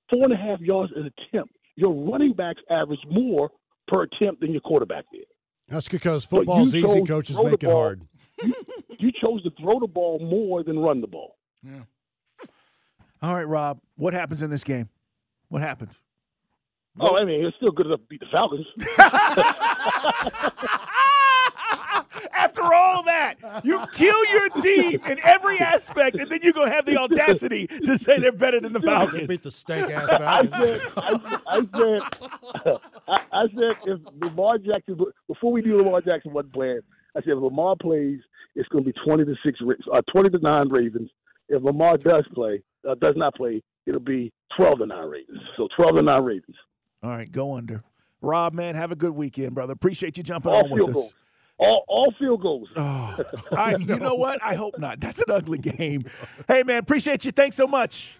Four 0.10 0.24
and 0.26 0.34
a 0.34 0.38
half 0.38 0.60
yards 0.60 0.94
an 0.96 1.12
attempt. 1.18 1.54
Your 1.78 1.94
running 1.94 2.34
backs 2.34 2.62
average 2.70 3.00
more 3.10 3.50
per 3.88 4.04
attempt 4.04 4.42
than 4.42 4.52
your 4.52 4.62
quarterback 4.62 5.06
did. 5.14 5.24
That's 5.70 5.88
because 5.88 6.26
But 6.26 6.38
you 6.38 6.42
football's 6.42 6.76
easy, 6.76 7.04
coaches 7.06 7.38
make 7.42 7.54
it 7.54 7.62
ball. 7.62 7.72
hard. 7.82 8.02
You 9.00 9.12
chose 9.22 9.44
to 9.44 9.52
throw 9.62 9.80
the 9.80 9.88
ball 9.88 10.20
more 10.20 10.64
than 10.64 10.80
run 10.80 11.02
the 11.02 11.08
ball. 11.08 11.38
Yeah. 11.64 11.82
All 13.22 13.36
right, 13.36 13.48
Rob. 13.48 13.80
What 13.96 14.14
happens 14.14 14.42
in 14.42 14.50
this 14.50 14.64
game? 14.64 14.90
What 15.50 15.62
happens? 15.62 16.00
Oh, 17.00 17.16
I 17.16 17.26
mean, 17.26 17.46
it's 17.46 17.56
still 17.58 17.72
good 17.72 17.86
enough 17.86 18.00
to 18.00 18.06
beat 18.10 18.22
the 18.22 18.26
Falcons. 18.32 18.66
After 22.38 22.62
all 22.64 23.04
that, 23.04 23.36
you 23.64 23.84
kill 23.94 24.26
your 24.32 24.50
team 24.62 25.02
in 25.08 25.20
every 25.24 25.60
aspect, 25.60 26.18
and 26.18 26.30
then 26.30 26.40
you 26.44 26.54
go 26.54 26.66
have 26.66 26.86
the 26.86 26.98
audacity 26.98 27.68
to 27.68 27.98
say 27.98 28.20
they're 28.20 28.32
better 28.32 28.60
than 28.60 28.74
the 28.74 28.80
Beat 28.80 28.90
Falcons. 28.90 29.42
the 29.42 29.52
stank 29.52 29.92
ass 29.92 30.10
I 30.10 30.46
said, 30.46 30.82
I, 30.98 31.40
I 31.48 31.60
said, 31.78 32.80
I, 33.08 33.22
I 33.32 33.42
said, 33.48 33.78
if 33.86 34.00
Lamar 34.22 34.58
Jackson, 34.58 34.98
before 35.28 35.52
we 35.52 35.62
knew 35.62 35.78
Lamar 35.78 36.02
Jackson 36.02 36.34
wasn't 36.34 36.54
playing, 36.54 36.82
I 37.16 37.22
said 37.22 37.30
if 37.34 37.40
Lamar 37.40 37.76
plays, 37.76 38.20
it's 38.56 38.70
going 38.70 38.84
to 38.84 38.92
be 38.92 39.00
twenty 39.06 39.26
to 39.26 39.36
six, 39.44 39.60
uh, 39.92 40.02
twenty 40.12 40.30
to 40.30 40.40
nine 40.40 40.70
Ravens. 40.70 41.10
If 41.50 41.64
Lamar 41.64 41.98
does 41.98 42.26
play, 42.34 42.62
uh, 42.88 42.96
does 42.96 43.16
not 43.16 43.36
play, 43.36 43.62
it'll 43.86 44.00
be 44.00 44.32
twelve 44.56 44.80
to 44.80 44.86
nine 44.86 45.08
Ravens. 45.08 45.40
So 45.56 45.68
twelve 45.76 45.96
to 45.96 46.02
nine 46.02 46.24
Ravens. 46.24 46.56
All 47.04 47.10
right, 47.10 47.32
go 47.32 47.56
under. 47.56 47.84
Rob, 48.22 48.54
man, 48.54 48.76
have 48.76 48.92
a 48.92 48.96
good 48.96 49.12
weekend, 49.12 49.54
brother. 49.54 49.74
Appreciate 49.74 50.18
you 50.18 50.24
jumping 50.24 50.52
All 50.52 50.64
on 50.64 50.72
with 50.72 50.90
us. 50.90 50.94
goals. 50.94 51.14
All, 51.60 51.84
all 51.88 52.14
field 52.20 52.42
goals. 52.42 52.70
Oh, 52.76 53.18
I, 53.58 53.76
you 53.78 53.98
know 53.98 54.16
what? 54.16 54.42
I 54.44 54.56
hope 54.56 54.78
not. 54.78 55.00
That's 55.00 55.20
an 55.20 55.26
ugly 55.30 55.58
game. 55.58 56.06
Hey, 56.48 56.64
man, 56.64 56.78
appreciate 56.78 57.26
you. 57.26 57.32
Thanks 57.32 57.56
so 57.58 57.68
much. 57.68 58.18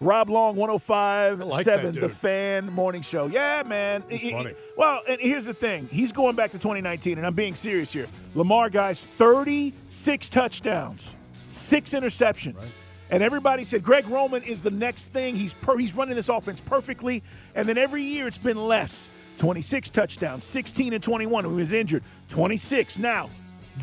Rob 0.00 0.30
Long, 0.30 0.56
105 0.56 1.40
like 1.40 1.64
7, 1.64 1.92
that 1.92 2.00
the 2.00 2.08
fan 2.08 2.72
morning 2.72 3.02
show. 3.02 3.26
Yeah, 3.26 3.62
man. 3.66 4.04
He- 4.08 4.30
funny. 4.30 4.54
Well, 4.76 5.02
and 5.08 5.20
here's 5.20 5.46
the 5.46 5.54
thing. 5.54 5.88
He's 5.90 6.12
going 6.12 6.34
back 6.36 6.52
to 6.52 6.58
2019, 6.58 7.18
and 7.18 7.26
I'm 7.26 7.34
being 7.34 7.54
serious 7.54 7.92
here. 7.92 8.06
Lamar, 8.34 8.70
guys, 8.70 9.04
36 9.04 10.28
touchdowns, 10.28 11.16
six 11.48 11.90
interceptions. 11.92 12.70
And 13.10 13.22
everybody 13.22 13.64
said 13.64 13.82
Greg 13.82 14.06
Roman 14.06 14.42
is 14.42 14.60
the 14.62 14.70
next 14.70 15.08
thing. 15.08 15.34
He's 15.34 15.54
per, 15.54 15.76
he's 15.76 15.94
running 15.96 16.14
this 16.14 16.28
offense 16.28 16.60
perfectly. 16.60 17.22
And 17.54 17.68
then 17.68 17.78
every 17.78 18.02
year 18.02 18.26
it's 18.28 18.38
been 18.38 18.56
less. 18.58 19.10
26 19.38 19.90
touchdowns, 19.90 20.44
16 20.44 20.92
and 20.92 21.02
21 21.02 21.44
when 21.44 21.54
he 21.54 21.58
was 21.60 21.72
injured. 21.72 22.02
26 22.28 22.98
now. 22.98 23.30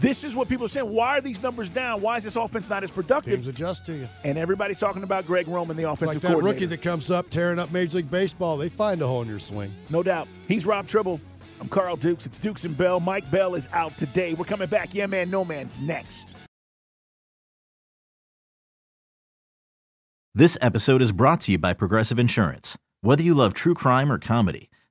This 0.02 0.26
is 0.26 0.36
what 0.36 0.50
people 0.50 0.65
are 0.65 0.70
saying. 0.70 0.94
Why 0.94 1.18
are 1.18 1.22
these 1.22 1.41
numbers 1.41 1.70
down? 1.70 2.02
Why 2.02 2.18
is 2.18 2.26
this 2.26 2.36
offense 2.36 2.70
not 2.70 2.84
as 2.84 2.91
productive? 2.91 3.34
Teams 3.36 3.48
adjust 3.48 3.86
to 3.86 3.94
you. 3.94 4.10
And 4.26 4.38
everybody's 4.38 4.80
talking 4.80 5.04
about 5.04 5.26
Greg 5.26 5.48
Roman, 5.48 5.78
the 5.78 5.84
It's 5.84 5.94
offensive 6.02 6.15
like 6.15 6.22
that 6.24 6.28
coordinator. 6.34 6.54
rookie 6.54 6.65
that 6.65 6.82
comes 6.82 7.10
up 7.10 7.30
tearing 7.30 7.60
up 7.60 7.72
Major 7.72 7.98
League 7.98 8.12
Baseball. 8.12 8.58
They 8.58 8.68
find 8.68 9.02
a 9.02 9.08
hole 9.08 9.22
in 9.22 9.30
your 9.30 9.39
swing. 9.39 9.74
No 9.89 10.04
doubt. 10.04 10.28
He's 10.50 10.65
Rob 10.65 10.88
Tribble. 10.88 11.22
I'm 11.62 11.70
Carl 11.70 11.96
Dukes. 11.96 12.26
It's 12.26 12.39
Dukes 12.39 12.65
and 12.65 12.76
Bell. 12.76 13.00
Mike 13.00 13.32
Bell 13.32 13.56
is 13.56 13.70
out 13.72 13.98
today. 13.98 14.34
We're 14.34 14.44
coming 14.44 14.68
back. 14.68 14.94
Yeah, 14.94 15.06
man, 15.06 15.30
no 15.30 15.46
man's 15.46 15.80
next. 15.80 16.34
This 20.34 20.58
episode 20.60 21.02
is 21.02 21.13
brought 21.13 21.39
to 21.41 21.54
you 21.54 21.58
by 21.58 21.72
Progressive 21.72 22.20
Insurance. 22.20 22.78
Whether 23.00 23.24
you 23.24 23.34
love 23.34 23.54
true 23.54 23.74
crime 23.74 24.12
or 24.12 24.18
comedy, 24.20 24.70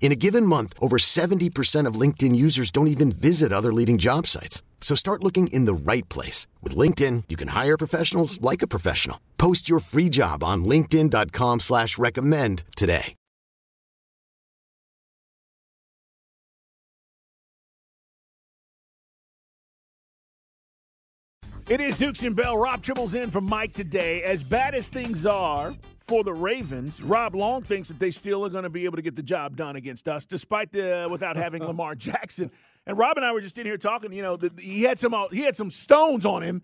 In 0.00 0.12
a 0.12 0.16
given 0.16 0.46
month, 0.46 0.72
over 0.80 0.96
70% 0.96 1.86
of 1.86 1.94
LinkedIn 1.94 2.34
users 2.34 2.72
don't 2.72 2.88
even 2.88 3.12
visit 3.12 3.52
other 3.52 3.72
leading 3.72 3.98
job 3.98 4.26
sites. 4.26 4.62
So 4.80 4.96
start 4.96 5.22
looking 5.22 5.48
in 5.48 5.66
the 5.66 5.74
right 5.74 6.08
place. 6.08 6.48
With 6.62 6.74
LinkedIn, 6.74 7.24
you 7.28 7.36
can 7.36 7.48
hire 7.48 7.76
professionals 7.76 8.40
like 8.40 8.62
a 8.62 8.66
professional. 8.66 9.20
Post 9.38 9.68
your 9.68 9.78
free 9.78 10.08
job 10.08 10.42
on 10.42 10.64
linkedin.com 10.64 11.60
slash 11.60 11.96
recommend 11.96 12.64
today. 12.74 13.14
It 21.68 21.80
is 21.80 21.96
Dukes 21.96 22.24
and 22.24 22.34
Bell. 22.34 22.56
Rob 22.56 22.82
Tribble's 22.82 23.14
in 23.14 23.30
from 23.30 23.44
Mike 23.44 23.74
today. 23.74 24.24
As 24.24 24.42
bad 24.42 24.74
as 24.74 24.88
things 24.88 25.24
are 25.24 25.72
for 26.10 26.24
the 26.24 26.34
Ravens, 26.34 27.00
Rob 27.00 27.36
Long 27.36 27.62
thinks 27.62 27.86
that 27.86 28.00
they 28.00 28.10
still 28.10 28.44
are 28.44 28.48
going 28.48 28.64
to 28.64 28.68
be 28.68 28.84
able 28.84 28.96
to 28.96 29.02
get 29.02 29.14
the 29.14 29.22
job 29.22 29.56
done 29.56 29.76
against 29.76 30.08
us, 30.08 30.26
despite 30.26 30.72
the 30.72 31.06
without 31.08 31.36
having 31.36 31.62
Lamar 31.66 31.94
Jackson. 31.94 32.50
And 32.84 32.98
Rob 32.98 33.16
and 33.16 33.24
I 33.24 33.30
were 33.30 33.40
just 33.40 33.56
in 33.58 33.64
here 33.64 33.76
talking. 33.76 34.12
You 34.12 34.22
know, 34.22 34.36
the, 34.36 34.50
he 34.60 34.82
had 34.82 34.98
some 34.98 35.14
uh, 35.14 35.28
he 35.28 35.42
had 35.42 35.54
some 35.54 35.70
stones 35.70 36.26
on 36.26 36.42
him 36.42 36.62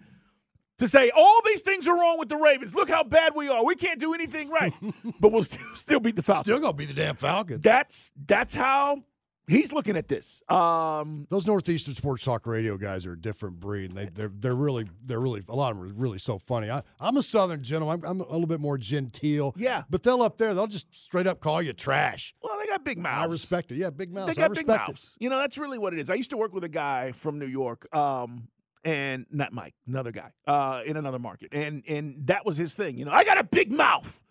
to 0.80 0.88
say 0.88 1.12
all 1.16 1.40
these 1.44 1.62
things 1.62 1.86
are 1.86 1.96
wrong 1.96 2.18
with 2.18 2.28
the 2.28 2.36
Ravens. 2.36 2.74
Look 2.74 2.88
how 2.88 3.04
bad 3.04 3.36
we 3.36 3.48
are. 3.48 3.64
We 3.64 3.76
can't 3.76 4.00
do 4.00 4.14
anything 4.14 4.50
right, 4.50 4.74
but 5.20 5.30
we'll 5.30 5.44
still, 5.44 5.74
still 5.76 6.00
beat 6.00 6.16
the 6.16 6.24
Falcons. 6.24 6.46
Still 6.46 6.58
gonna 6.58 6.72
be 6.72 6.86
the 6.86 6.94
damn 6.94 7.14
Falcons. 7.14 7.60
That's 7.60 8.10
that's 8.26 8.52
how 8.52 9.04
he's 9.46 9.72
looking 9.72 9.96
at 9.96 10.08
this. 10.08 10.42
Um, 10.48 11.26
Those 11.30 11.46
Northeastern 11.46 11.94
Sports 11.94 12.24
Talk 12.24 12.46
Radio 12.46 12.76
guys 12.76 13.06
are 13.06 13.12
a 13.12 13.20
different 13.20 13.60
breed. 13.60 13.92
They, 13.92 14.06
they're 14.06 14.30
they're 14.32 14.54
really 14.54 14.88
they're 15.04 15.20
really 15.20 15.42
a 15.48 15.54
lot 15.54 15.72
of 15.72 15.78
them 15.78 15.88
are 15.88 15.92
really 15.92 16.18
so 16.18 16.38
funny. 16.38 16.70
I, 16.70 16.82
I'm 17.00 17.16
a 17.16 17.22
Southern 17.22 17.62
gentleman. 17.62 18.00
I'm, 18.04 18.10
I'm 18.10 18.20
a 18.20 18.30
little 18.32 18.46
bit 18.46 18.60
more 18.60 18.78
genteel. 18.78 19.54
Yeah. 19.56 19.84
but 19.90 20.02
they'll 20.02 20.22
up 20.22 20.38
there 20.38 20.54
they'll 20.54 20.66
just 20.66 20.92
straight 20.94 21.26
up 21.26 21.40
call 21.40 21.62
you 21.62 21.72
trash. 21.72 22.34
well, 22.42 22.58
they 22.58 22.66
got 22.66 22.84
big 22.84 22.98
mouths. 22.98 23.26
I 23.28 23.30
respect 23.30 23.72
it. 23.72 23.76
Yeah, 23.76 23.90
big 23.90 24.12
mouths. 24.12 24.34
They 24.34 24.42
I 24.42 24.48
got 24.48 24.56
big 24.56 24.66
mouths. 24.66 25.14
You 25.18 25.30
know, 25.30 25.38
that's 25.38 25.58
really 25.58 25.78
what 25.78 25.92
it 25.92 26.00
is. 26.00 26.10
I 26.10 26.14
used 26.14 26.30
to 26.30 26.36
work 26.36 26.52
with 26.52 26.64
a 26.64 26.68
guy 26.68 27.12
from 27.12 27.38
New 27.38 27.46
York, 27.46 27.86
um, 27.94 28.48
and 28.84 29.26
not 29.30 29.52
Mike, 29.52 29.74
another 29.88 30.12
guy 30.12 30.30
uh, 30.46 30.82
in 30.86 30.96
another 30.96 31.18
market, 31.18 31.48
and 31.52 31.82
and 31.88 32.26
that 32.26 32.46
was 32.46 32.56
his 32.56 32.74
thing. 32.74 32.96
You 32.98 33.04
know, 33.04 33.10
I 33.12 33.24
got 33.24 33.38
a 33.38 33.44
big 33.44 33.72
mouth. 33.72 34.22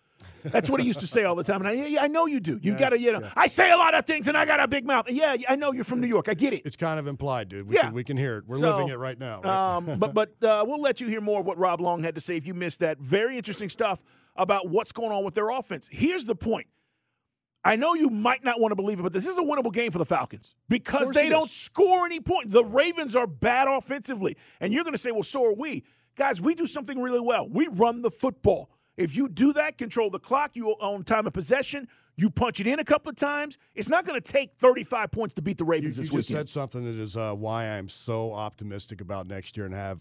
That's 0.50 0.68
what 0.70 0.80
he 0.80 0.86
used 0.86 1.00
to 1.00 1.06
say 1.06 1.24
all 1.24 1.34
the 1.34 1.44
time. 1.44 1.64
And 1.64 1.68
I, 1.98 2.04
I 2.04 2.08
know 2.08 2.26
you 2.26 2.40
do. 2.40 2.58
You 2.62 2.72
Yeah, 2.72 2.78
got 2.78 2.88
to, 2.90 2.98
you 3.00 3.12
know, 3.12 3.20
yeah. 3.20 3.32
I 3.36 3.46
say 3.46 3.70
a 3.70 3.76
lot 3.76 3.94
of 3.94 4.04
things, 4.06 4.28
and 4.28 4.36
I 4.36 4.44
got 4.44 4.60
a 4.60 4.68
big 4.68 4.84
mouth. 4.86 5.10
Yeah, 5.10 5.36
I 5.48 5.56
know 5.56 5.72
you're 5.72 5.84
from 5.84 6.00
New 6.00 6.06
York. 6.06 6.26
I 6.28 6.34
get 6.34 6.52
it. 6.52 6.62
It's 6.64 6.76
kind 6.76 6.98
of 6.98 7.06
implied, 7.06 7.48
dude. 7.48 7.68
We 7.68 7.74
Yeah. 7.74 7.82
can, 7.82 7.92
we 7.94 8.04
can 8.04 8.16
hear 8.16 8.38
it. 8.38 8.44
We're 8.46 8.58
So, 8.60 8.70
living 8.70 8.88
it 8.88 8.98
right 8.98 9.18
now. 9.18 9.40
right? 9.42 9.76
Um, 9.76 9.98
but 9.98 10.14
but 10.14 10.30
uh, 10.42 10.64
we'll 10.66 10.80
let 10.80 11.00
you 11.00 11.08
hear 11.08 11.20
more 11.20 11.40
of 11.40 11.46
what 11.46 11.58
Rob 11.58 11.80
Long 11.80 12.02
had 12.02 12.14
to 12.14 12.20
say 12.20 12.36
if 12.36 12.46
you 12.46 12.54
missed 12.54 12.80
that. 12.80 12.98
Very 12.98 13.36
interesting 13.36 13.68
stuff 13.68 14.02
about 14.36 14.68
what's 14.68 14.92
going 14.92 15.12
on 15.12 15.24
with 15.24 15.34
their 15.34 15.48
offense. 15.50 15.88
Here's 15.90 16.24
the 16.24 16.34
point. 16.36 16.66
I 17.64 17.74
know 17.74 17.94
you 17.94 18.10
might 18.10 18.44
not 18.44 18.60
want 18.60 18.70
to 18.70 18.76
believe 18.76 19.00
it, 19.00 19.02
but 19.02 19.12
this 19.12 19.26
is 19.26 19.38
a 19.38 19.42
winnable 19.42 19.72
game 19.72 19.90
for 19.90 19.98
the 19.98 20.04
Falcons 20.04 20.54
because 20.68 21.10
they 21.10 21.28
don't 21.28 21.46
is. 21.46 21.52
score 21.52 22.06
any 22.06 22.20
points. 22.20 22.52
The 22.52 22.64
Ravens 22.64 23.16
are 23.16 23.26
bad 23.26 23.66
offensively. 23.66 24.36
And 24.60 24.72
you're 24.72 24.84
going 24.84 24.94
to 24.94 24.98
say, 24.98 25.10
well, 25.10 25.24
so 25.24 25.44
are 25.46 25.52
we. 25.54 25.82
Guys, 26.16 26.40
we 26.40 26.54
do 26.54 26.64
something 26.64 27.00
really 27.02 27.18
well. 27.20 27.48
We 27.48 27.66
run 27.66 28.02
the 28.02 28.10
football. 28.10 28.70
If 28.96 29.16
you 29.16 29.28
do 29.28 29.52
that, 29.54 29.78
control 29.78 30.10
the 30.10 30.18
clock, 30.18 30.52
you 30.54 30.74
own 30.80 31.04
time 31.04 31.26
of 31.26 31.32
possession, 31.32 31.88
you 32.16 32.30
punch 32.30 32.60
it 32.60 32.66
in 32.66 32.78
a 32.78 32.84
couple 32.84 33.10
of 33.10 33.16
times, 33.16 33.58
it's 33.74 33.88
not 33.88 34.06
going 34.06 34.20
to 34.20 34.32
take 34.32 34.54
35 34.58 35.10
points 35.10 35.34
to 35.34 35.42
beat 35.42 35.58
the 35.58 35.64
you, 35.64 35.70
Ravens 35.70 35.96
you 35.96 36.02
this 36.02 36.10
just 36.10 36.30
weekend. 36.30 36.48
said 36.48 36.48
something 36.48 36.84
that 36.84 37.00
is 37.00 37.16
uh, 37.16 37.34
why 37.34 37.66
I'm 37.66 37.88
so 37.88 38.32
optimistic 38.32 39.00
about 39.00 39.26
next 39.26 39.56
year 39.56 39.66
and 39.66 39.74
have 39.74 40.00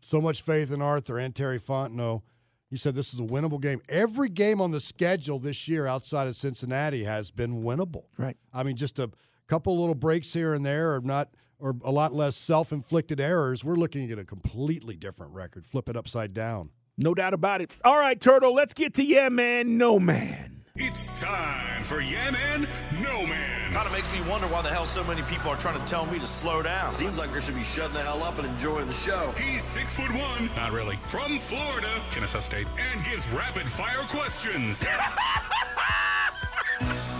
so 0.00 0.20
much 0.20 0.42
faith 0.42 0.72
in 0.72 0.82
Arthur 0.82 1.18
and 1.18 1.34
Terry 1.34 1.58
Fontenot. 1.58 2.22
You 2.68 2.76
said 2.76 2.94
this 2.94 3.14
is 3.14 3.20
a 3.20 3.24
winnable 3.24 3.60
game. 3.60 3.80
Every 3.88 4.28
game 4.28 4.60
on 4.60 4.72
the 4.72 4.80
schedule 4.80 5.38
this 5.38 5.68
year 5.68 5.86
outside 5.86 6.26
of 6.26 6.36
Cincinnati 6.36 7.04
has 7.04 7.30
been 7.30 7.62
winnable. 7.62 8.04
Right. 8.18 8.36
I 8.52 8.64
mean, 8.64 8.76
just 8.76 8.98
a 8.98 9.10
couple 9.46 9.78
little 9.78 9.94
breaks 9.94 10.32
here 10.32 10.52
and 10.52 10.66
there, 10.66 10.94
or 10.94 11.00
not, 11.00 11.30
or 11.58 11.76
a 11.84 11.92
lot 11.92 12.12
less 12.12 12.36
self-inflicted 12.36 13.20
errors. 13.20 13.64
We're 13.64 13.76
looking 13.76 14.10
at 14.10 14.18
a 14.18 14.24
completely 14.24 14.96
different 14.96 15.32
record. 15.32 15.64
Flip 15.64 15.88
it 15.88 15.96
upside 15.96 16.34
down. 16.34 16.70
No 16.98 17.12
doubt 17.12 17.34
about 17.34 17.60
it. 17.60 17.70
All 17.84 17.98
right, 17.98 18.18
Turtle, 18.18 18.54
let's 18.54 18.72
get 18.72 18.94
to 18.94 19.04
Yeah 19.04 19.28
Man, 19.28 19.76
No 19.76 19.98
Man. 19.98 20.62
It's 20.76 21.08
time 21.20 21.82
for 21.82 22.00
Yeah 22.00 22.30
Man, 22.30 22.66
No 23.02 23.26
Man. 23.26 23.72
Kind 23.74 23.86
of 23.86 23.92
makes 23.92 24.10
me 24.14 24.22
wonder 24.22 24.46
why 24.46 24.62
the 24.62 24.70
hell 24.70 24.86
so 24.86 25.04
many 25.04 25.20
people 25.22 25.50
are 25.50 25.56
trying 25.56 25.78
to 25.78 25.86
tell 25.86 26.06
me 26.06 26.18
to 26.18 26.26
slow 26.26 26.62
down. 26.62 26.90
Seems 26.90 27.18
like 27.18 27.30
they 27.34 27.40
should 27.40 27.54
be 27.54 27.64
shutting 27.64 27.92
the 27.92 28.00
hell 28.00 28.22
up 28.22 28.38
and 28.38 28.48
enjoying 28.48 28.86
the 28.86 28.94
show. 28.94 29.30
He's 29.36 29.62
six 29.62 29.98
foot 29.98 30.10
one, 30.10 30.48
not 30.56 30.72
really, 30.72 30.96
from 31.02 31.38
Florida, 31.38 32.02
Kennesaw 32.10 32.40
State, 32.40 32.66
and 32.78 33.04
gives 33.04 33.30
rapid 33.30 33.68
fire 33.68 34.02
questions. 34.08 34.80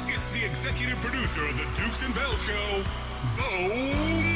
it's 0.08 0.30
the 0.30 0.42
executive 0.42 0.98
producer 1.02 1.46
of 1.46 1.56
the 1.58 1.64
Dukes 1.82 2.04
and 2.06 2.14
Bell 2.14 2.34
Show, 2.36 2.82
Bo 3.36 3.68
Morgan. 3.68 4.35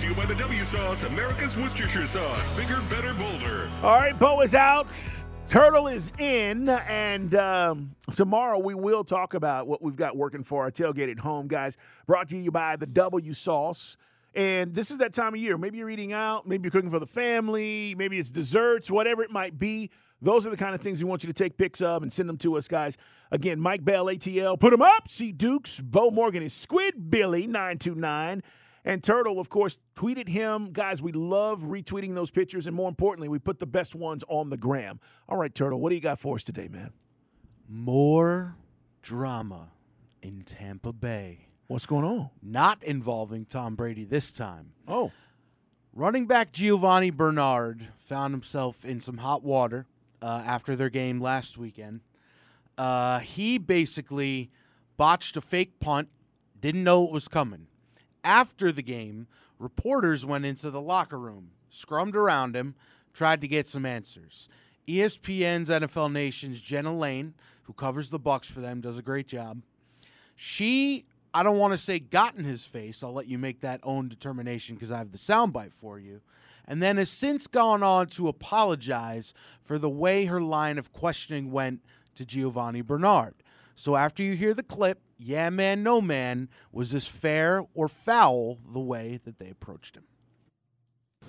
to 0.00 0.08
you 0.08 0.14
by 0.14 0.24
the 0.24 0.34
W 0.36 0.64
Sauce, 0.64 1.02
America's 1.02 1.58
Worcestershire 1.58 2.06
sauce, 2.06 2.56
bigger, 2.56 2.80
better, 2.88 3.12
bolder. 3.12 3.68
All 3.82 3.96
right, 3.96 4.18
Bo 4.18 4.40
is 4.40 4.54
out. 4.54 4.98
Turtle 5.46 5.88
is 5.88 6.10
in, 6.18 6.70
and 6.70 7.34
um, 7.34 7.94
tomorrow 8.14 8.58
we 8.58 8.74
will 8.74 9.04
talk 9.04 9.34
about 9.34 9.66
what 9.66 9.82
we've 9.82 9.96
got 9.96 10.16
working 10.16 10.42
for 10.42 10.62
our 10.62 10.70
tailgate 10.70 11.10
at 11.10 11.18
home, 11.18 11.48
guys. 11.48 11.76
Brought 12.06 12.28
to 12.28 12.38
you 12.38 12.50
by 12.50 12.76
the 12.76 12.86
W 12.86 13.34
Sauce. 13.34 13.98
And 14.34 14.74
this 14.74 14.90
is 14.90 14.98
that 14.98 15.12
time 15.12 15.34
of 15.34 15.40
year. 15.40 15.58
Maybe 15.58 15.76
you're 15.76 15.90
eating 15.90 16.14
out, 16.14 16.48
maybe 16.48 16.62
you're 16.62 16.70
cooking 16.70 16.88
for 16.88 17.00
the 17.00 17.06
family, 17.06 17.94
maybe 17.98 18.18
it's 18.18 18.30
desserts, 18.30 18.90
whatever 18.90 19.22
it 19.22 19.30
might 19.30 19.58
be. 19.58 19.90
Those 20.22 20.46
are 20.46 20.50
the 20.50 20.56
kind 20.56 20.74
of 20.74 20.80
things 20.80 21.02
we 21.02 21.10
want 21.10 21.24
you 21.24 21.26
to 21.26 21.34
take 21.34 21.58
pics 21.58 21.82
of 21.82 22.02
and 22.02 22.10
send 22.10 22.26
them 22.26 22.38
to 22.38 22.56
us, 22.56 22.68
guys. 22.68 22.96
Again, 23.32 23.60
Mike 23.60 23.84
Bell, 23.84 24.06
ATL, 24.06 24.58
put 24.58 24.70
them 24.70 24.82
up. 24.82 25.10
See 25.10 25.30
Dukes. 25.30 25.78
Bo 25.80 26.10
Morgan 26.10 26.42
is 26.42 26.54
Squid 26.54 27.10
Billy, 27.10 27.46
929. 27.46 28.42
And 28.84 29.02
Turtle, 29.04 29.38
of 29.38 29.48
course, 29.48 29.78
tweeted 29.94 30.28
him. 30.28 30.72
Guys, 30.72 31.02
we 31.02 31.12
love 31.12 31.62
retweeting 31.62 32.14
those 32.14 32.30
pictures. 32.30 32.66
And 32.66 32.74
more 32.74 32.88
importantly, 32.88 33.28
we 33.28 33.38
put 33.38 33.58
the 33.58 33.66
best 33.66 33.94
ones 33.94 34.24
on 34.28 34.48
the 34.48 34.56
gram. 34.56 35.00
All 35.28 35.36
right, 35.36 35.54
Turtle, 35.54 35.80
what 35.80 35.90
do 35.90 35.94
you 35.96 36.00
got 36.00 36.18
for 36.18 36.36
us 36.36 36.44
today, 36.44 36.68
man? 36.68 36.92
More 37.68 38.56
drama 39.02 39.68
in 40.22 40.42
Tampa 40.42 40.92
Bay. 40.92 41.48
What's 41.66 41.86
going 41.86 42.04
on? 42.04 42.30
Not 42.42 42.82
involving 42.82 43.44
Tom 43.44 43.76
Brady 43.76 44.04
this 44.04 44.32
time. 44.32 44.72
Oh, 44.88 45.12
Running 45.92 46.26
back 46.26 46.52
Giovani 46.52 47.10
Bernard 47.10 47.88
found 47.98 48.32
himself 48.32 48.84
in 48.84 49.00
some 49.00 49.18
hot 49.18 49.42
water 49.42 49.86
uh, 50.22 50.42
after 50.46 50.76
their 50.76 50.88
game 50.88 51.20
last 51.20 51.58
weekend. 51.58 52.00
Uh, 52.78 53.18
he 53.18 53.58
basically 53.58 54.50
botched 54.96 55.36
a 55.36 55.40
fake 55.40 55.80
punt, 55.80 56.08
didn't 56.60 56.84
know 56.84 57.04
it 57.04 57.10
was 57.10 57.26
coming. 57.26 57.66
After 58.22 58.72
the 58.72 58.82
game, 58.82 59.26
reporters 59.58 60.26
went 60.26 60.44
into 60.44 60.70
the 60.70 60.80
locker 60.80 61.18
room, 61.18 61.50
scrummed 61.72 62.14
around 62.14 62.54
him, 62.54 62.74
tried 63.12 63.40
to 63.40 63.48
get 63.48 63.68
some 63.68 63.86
answers. 63.86 64.48
ESPN's 64.88 65.68
NFL 65.68 66.12
Nation's 66.12 66.60
Jenna 66.60 66.96
Laine, 66.96 67.34
who 67.62 67.72
covers 67.72 68.10
the 68.10 68.18
Bucs 68.18 68.46
for 68.46 68.60
them, 68.60 68.80
does 68.80 68.98
a 68.98 69.02
great 69.02 69.28
job. 69.28 69.62
She, 70.34 71.04
I 71.32 71.42
don't 71.42 71.58
want 71.58 71.72
to 71.74 71.78
say 71.78 71.98
got 71.98 72.36
in 72.36 72.44
his 72.44 72.64
face. 72.64 73.02
I'll 73.02 73.12
let 73.12 73.28
you 73.28 73.38
make 73.38 73.60
that 73.60 73.80
own 73.82 74.08
determination 74.08 74.74
because 74.74 74.90
I 74.90 74.98
have 74.98 75.12
the 75.12 75.18
soundbite 75.18 75.72
for 75.72 75.98
you. 75.98 76.20
And 76.66 76.82
then 76.82 76.96
has 76.96 77.10
since 77.10 77.46
gone 77.46 77.82
on 77.82 78.06
to 78.08 78.28
apologize 78.28 79.34
for 79.62 79.78
the 79.78 79.88
way 79.88 80.26
her 80.26 80.40
line 80.40 80.78
of 80.78 80.92
questioning 80.92 81.50
went 81.50 81.80
to 82.14 82.24
Giovani 82.24 82.80
Bernard. 82.80 83.34
So 83.74 83.96
after 83.96 84.22
you 84.22 84.34
hear 84.34 84.54
the 84.54 84.62
clip, 84.62 85.00
yeah, 85.20 85.50
man, 85.50 85.82
no 85.82 86.00
man, 86.00 86.48
was 86.72 86.92
this 86.92 87.06
fair 87.06 87.64
or 87.74 87.88
foul 87.88 88.58
the 88.72 88.80
way 88.80 89.20
that 89.24 89.38
they 89.38 89.50
approached 89.50 89.96
him? 89.96 90.04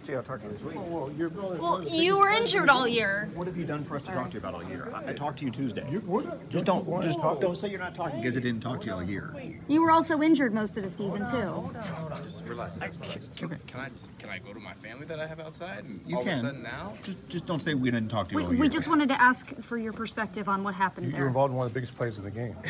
Oh, 0.09 1.11
well, 1.59 1.83
you 1.83 2.17
were 2.17 2.29
injured 2.29 2.69
all 2.69 2.87
year. 2.87 3.29
What 3.35 3.45
have 3.45 3.55
you 3.55 3.65
done 3.65 3.83
for 3.83 3.95
us 3.95 4.05
to 4.05 4.11
talk 4.11 4.29
to 4.31 4.33
you 4.33 4.39
about 4.39 4.55
all 4.55 4.63
year? 4.63 4.91
I, 4.95 5.11
I 5.11 5.13
talked 5.13 5.39
to 5.39 5.45
you 5.45 5.51
Tuesday. 5.51 5.85
Just 6.49 6.65
don't, 6.65 7.03
just 7.03 7.19
talk, 7.19 7.39
don't 7.39 7.55
say 7.55 7.69
you're 7.69 7.79
not 7.79 7.93
talking 7.93 8.19
because 8.19 8.35
I 8.35 8.39
didn't 8.39 8.61
talk 8.61 8.81
to 8.81 8.87
you 8.87 8.93
all 8.93 9.03
year. 9.03 9.31
You 9.67 9.83
were 9.83 9.91
also 9.91 10.21
injured 10.21 10.55
most 10.55 10.75
of 10.77 10.83
the 10.83 10.89
season 10.89 11.29
too. 11.29 11.71
Relax. 12.45 12.77
Can, 13.35 13.49
can 13.67 13.79
I 13.79 13.89
can 14.17 14.29
I 14.29 14.39
go 14.39 14.53
to 14.53 14.59
my 14.59 14.73
family 14.75 15.05
that 15.05 15.19
I 15.19 15.27
have 15.27 15.39
outside 15.39 15.83
and 15.83 16.01
You 16.05 16.17
all 16.17 16.23
can. 16.23 16.31
of 16.31 16.37
a 16.37 16.41
sudden 16.41 16.63
now? 16.63 16.93
Just, 17.03 17.29
just 17.29 17.45
don't 17.45 17.59
say 17.59 17.73
we 17.75 17.91
didn't 17.91 18.09
talk 18.09 18.29
to 18.29 18.33
you 18.33 18.37
We, 18.37 18.43
all 18.43 18.51
year. 18.53 18.61
we 18.61 18.69
just 18.69 18.87
wanted 18.87 19.09
to 19.09 19.21
ask 19.21 19.55
for 19.61 19.77
your 19.77 19.93
perspective 19.93 20.49
on 20.49 20.63
what 20.63 20.73
happened 20.73 21.07
you, 21.07 21.11
there. 21.11 21.21
You're 21.21 21.27
involved 21.27 21.51
in 21.51 21.57
one 21.57 21.67
of 21.67 21.73
the 21.73 21.79
biggest 21.79 21.95
plays 21.95 22.17
of 22.17 22.23
the 22.23 22.31
game. 22.31 22.55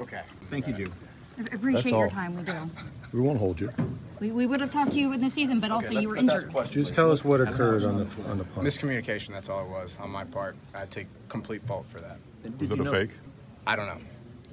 Okay. 0.00 0.22
Thank 0.50 0.66
you, 0.66 0.74
Gio. 0.74 0.92
I 1.38 1.54
appreciate 1.54 1.90
your 1.90 2.04
all. 2.04 2.10
time. 2.10 2.36
We 2.36 2.42
do. 2.42 2.70
We 3.12 3.20
won't 3.20 3.38
hold 3.38 3.60
you. 3.60 3.72
We, 4.20 4.30
we 4.30 4.46
would 4.46 4.60
have 4.60 4.70
talked 4.70 4.92
to 4.92 5.00
you 5.00 5.12
in 5.12 5.20
the 5.20 5.28
season, 5.28 5.60
but 5.60 5.70
also 5.70 5.92
you 5.92 6.08
were 6.08 6.16
injured. 6.16 6.52
Just 6.70 6.94
tell 6.94 7.10
us 7.10 7.24
what 7.24 7.40
occurred 7.40 7.82
on 7.82 7.98
the 7.98 8.06
on 8.28 8.38
the 8.38 8.44
punt. 8.44 8.66
Miscommunication. 8.66 9.30
That's 9.30 9.48
all 9.48 9.64
it 9.64 9.68
was 9.68 9.98
on 10.00 10.10
my 10.10 10.24
part. 10.24 10.56
I 10.74 10.86
take 10.86 11.06
complete 11.28 11.62
fault 11.66 11.86
for 11.88 12.00
that. 12.00 12.18
Was 12.60 12.70
it 12.70 12.80
a 12.80 12.90
fake? 12.90 13.10
I 13.66 13.76
don't 13.76 13.86
know. 13.86 13.98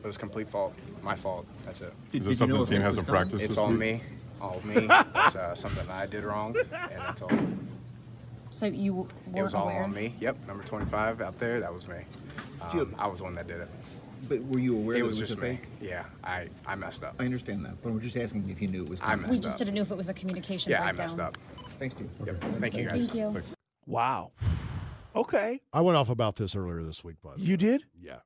It 0.03 0.07
was 0.07 0.17
complete 0.17 0.49
fault. 0.49 0.73
My 1.03 1.15
fault. 1.15 1.45
That's 1.63 1.81
it. 1.81 1.93
Is 2.11 2.25
this 2.25 2.39
something 2.39 2.59
the 2.59 2.65
team 2.65 2.81
hasn't 2.81 3.07
practiced 3.07 3.43
It's 3.43 3.49
this 3.49 3.57
all 3.57 3.69
week? 3.69 3.79
me. 3.79 4.01
All 4.41 4.59
me. 4.63 4.87
it's 5.15 5.35
uh, 5.35 5.53
something 5.53 5.87
I 5.89 6.07
did 6.07 6.23
wrong, 6.23 6.55
and 6.57 6.99
that's 6.99 7.21
all. 7.21 7.31
So 8.49 8.65
you 8.65 8.93
weren't 8.93 9.13
It 9.35 9.43
was 9.43 9.53
all 9.53 9.67
on 9.69 9.93
me. 9.93 10.15
Yep, 10.19 10.47
number 10.47 10.63
25 10.63 11.21
out 11.21 11.39
there. 11.39 11.59
That 11.59 11.73
was 11.73 11.87
me. 11.87 11.97
Um, 12.61 12.95
I 12.97 13.07
was 13.07 13.19
the 13.19 13.25
one 13.25 13.35
that 13.35 13.47
did 13.47 13.61
it. 13.61 13.69
But 14.29 14.43
were 14.45 14.59
you 14.59 14.77
aware 14.77 14.95
It 14.95 14.99
that 14.99 15.05
was 15.05 15.17
it 15.17 15.21
was 15.21 15.29
just 15.29 15.39
a 15.39 15.41
me. 15.41 15.57
fake? 15.57 15.67
Yeah, 15.81 16.03
I, 16.23 16.47
I 16.65 16.75
messed 16.75 17.03
up. 17.03 17.15
I 17.19 17.25
understand 17.25 17.65
that, 17.65 17.81
but 17.81 17.89
I'm 17.89 17.99
just 18.01 18.15
asking 18.17 18.49
if 18.49 18.61
you 18.61 18.67
knew 18.67 18.83
it 18.83 18.89
was. 18.89 18.99
I 19.01 19.05
coming. 19.11 19.21
We 19.23 19.27
messed 19.27 19.43
just 19.43 19.53
up. 19.55 19.59
didn't 19.59 19.73
know 19.75 19.81
if 19.81 19.91
it 19.91 19.97
was 19.97 20.09
a 20.09 20.13
communication 20.13 20.71
Yeah, 20.71 20.81
I 20.81 20.85
breakdown. 20.91 21.03
messed 21.03 21.19
up. 21.19 21.37
Thanks, 21.79 21.95
Gio. 21.95 22.27
Yep. 22.27 22.43
Thank 22.59 22.77
you 22.77 22.85
guys. 22.85 23.07
Thank 23.07 23.15
you. 23.15 23.41
wow. 23.87 24.31
Okay. 25.15 25.61
I 25.73 25.81
went 25.81 25.97
off 25.97 26.09
about 26.09 26.35
this 26.37 26.55
earlier 26.55 26.83
this 26.83 27.03
week, 27.03 27.17
bud. 27.21 27.33
You 27.39 27.57
did? 27.57 27.83
Yeah. 28.01 28.19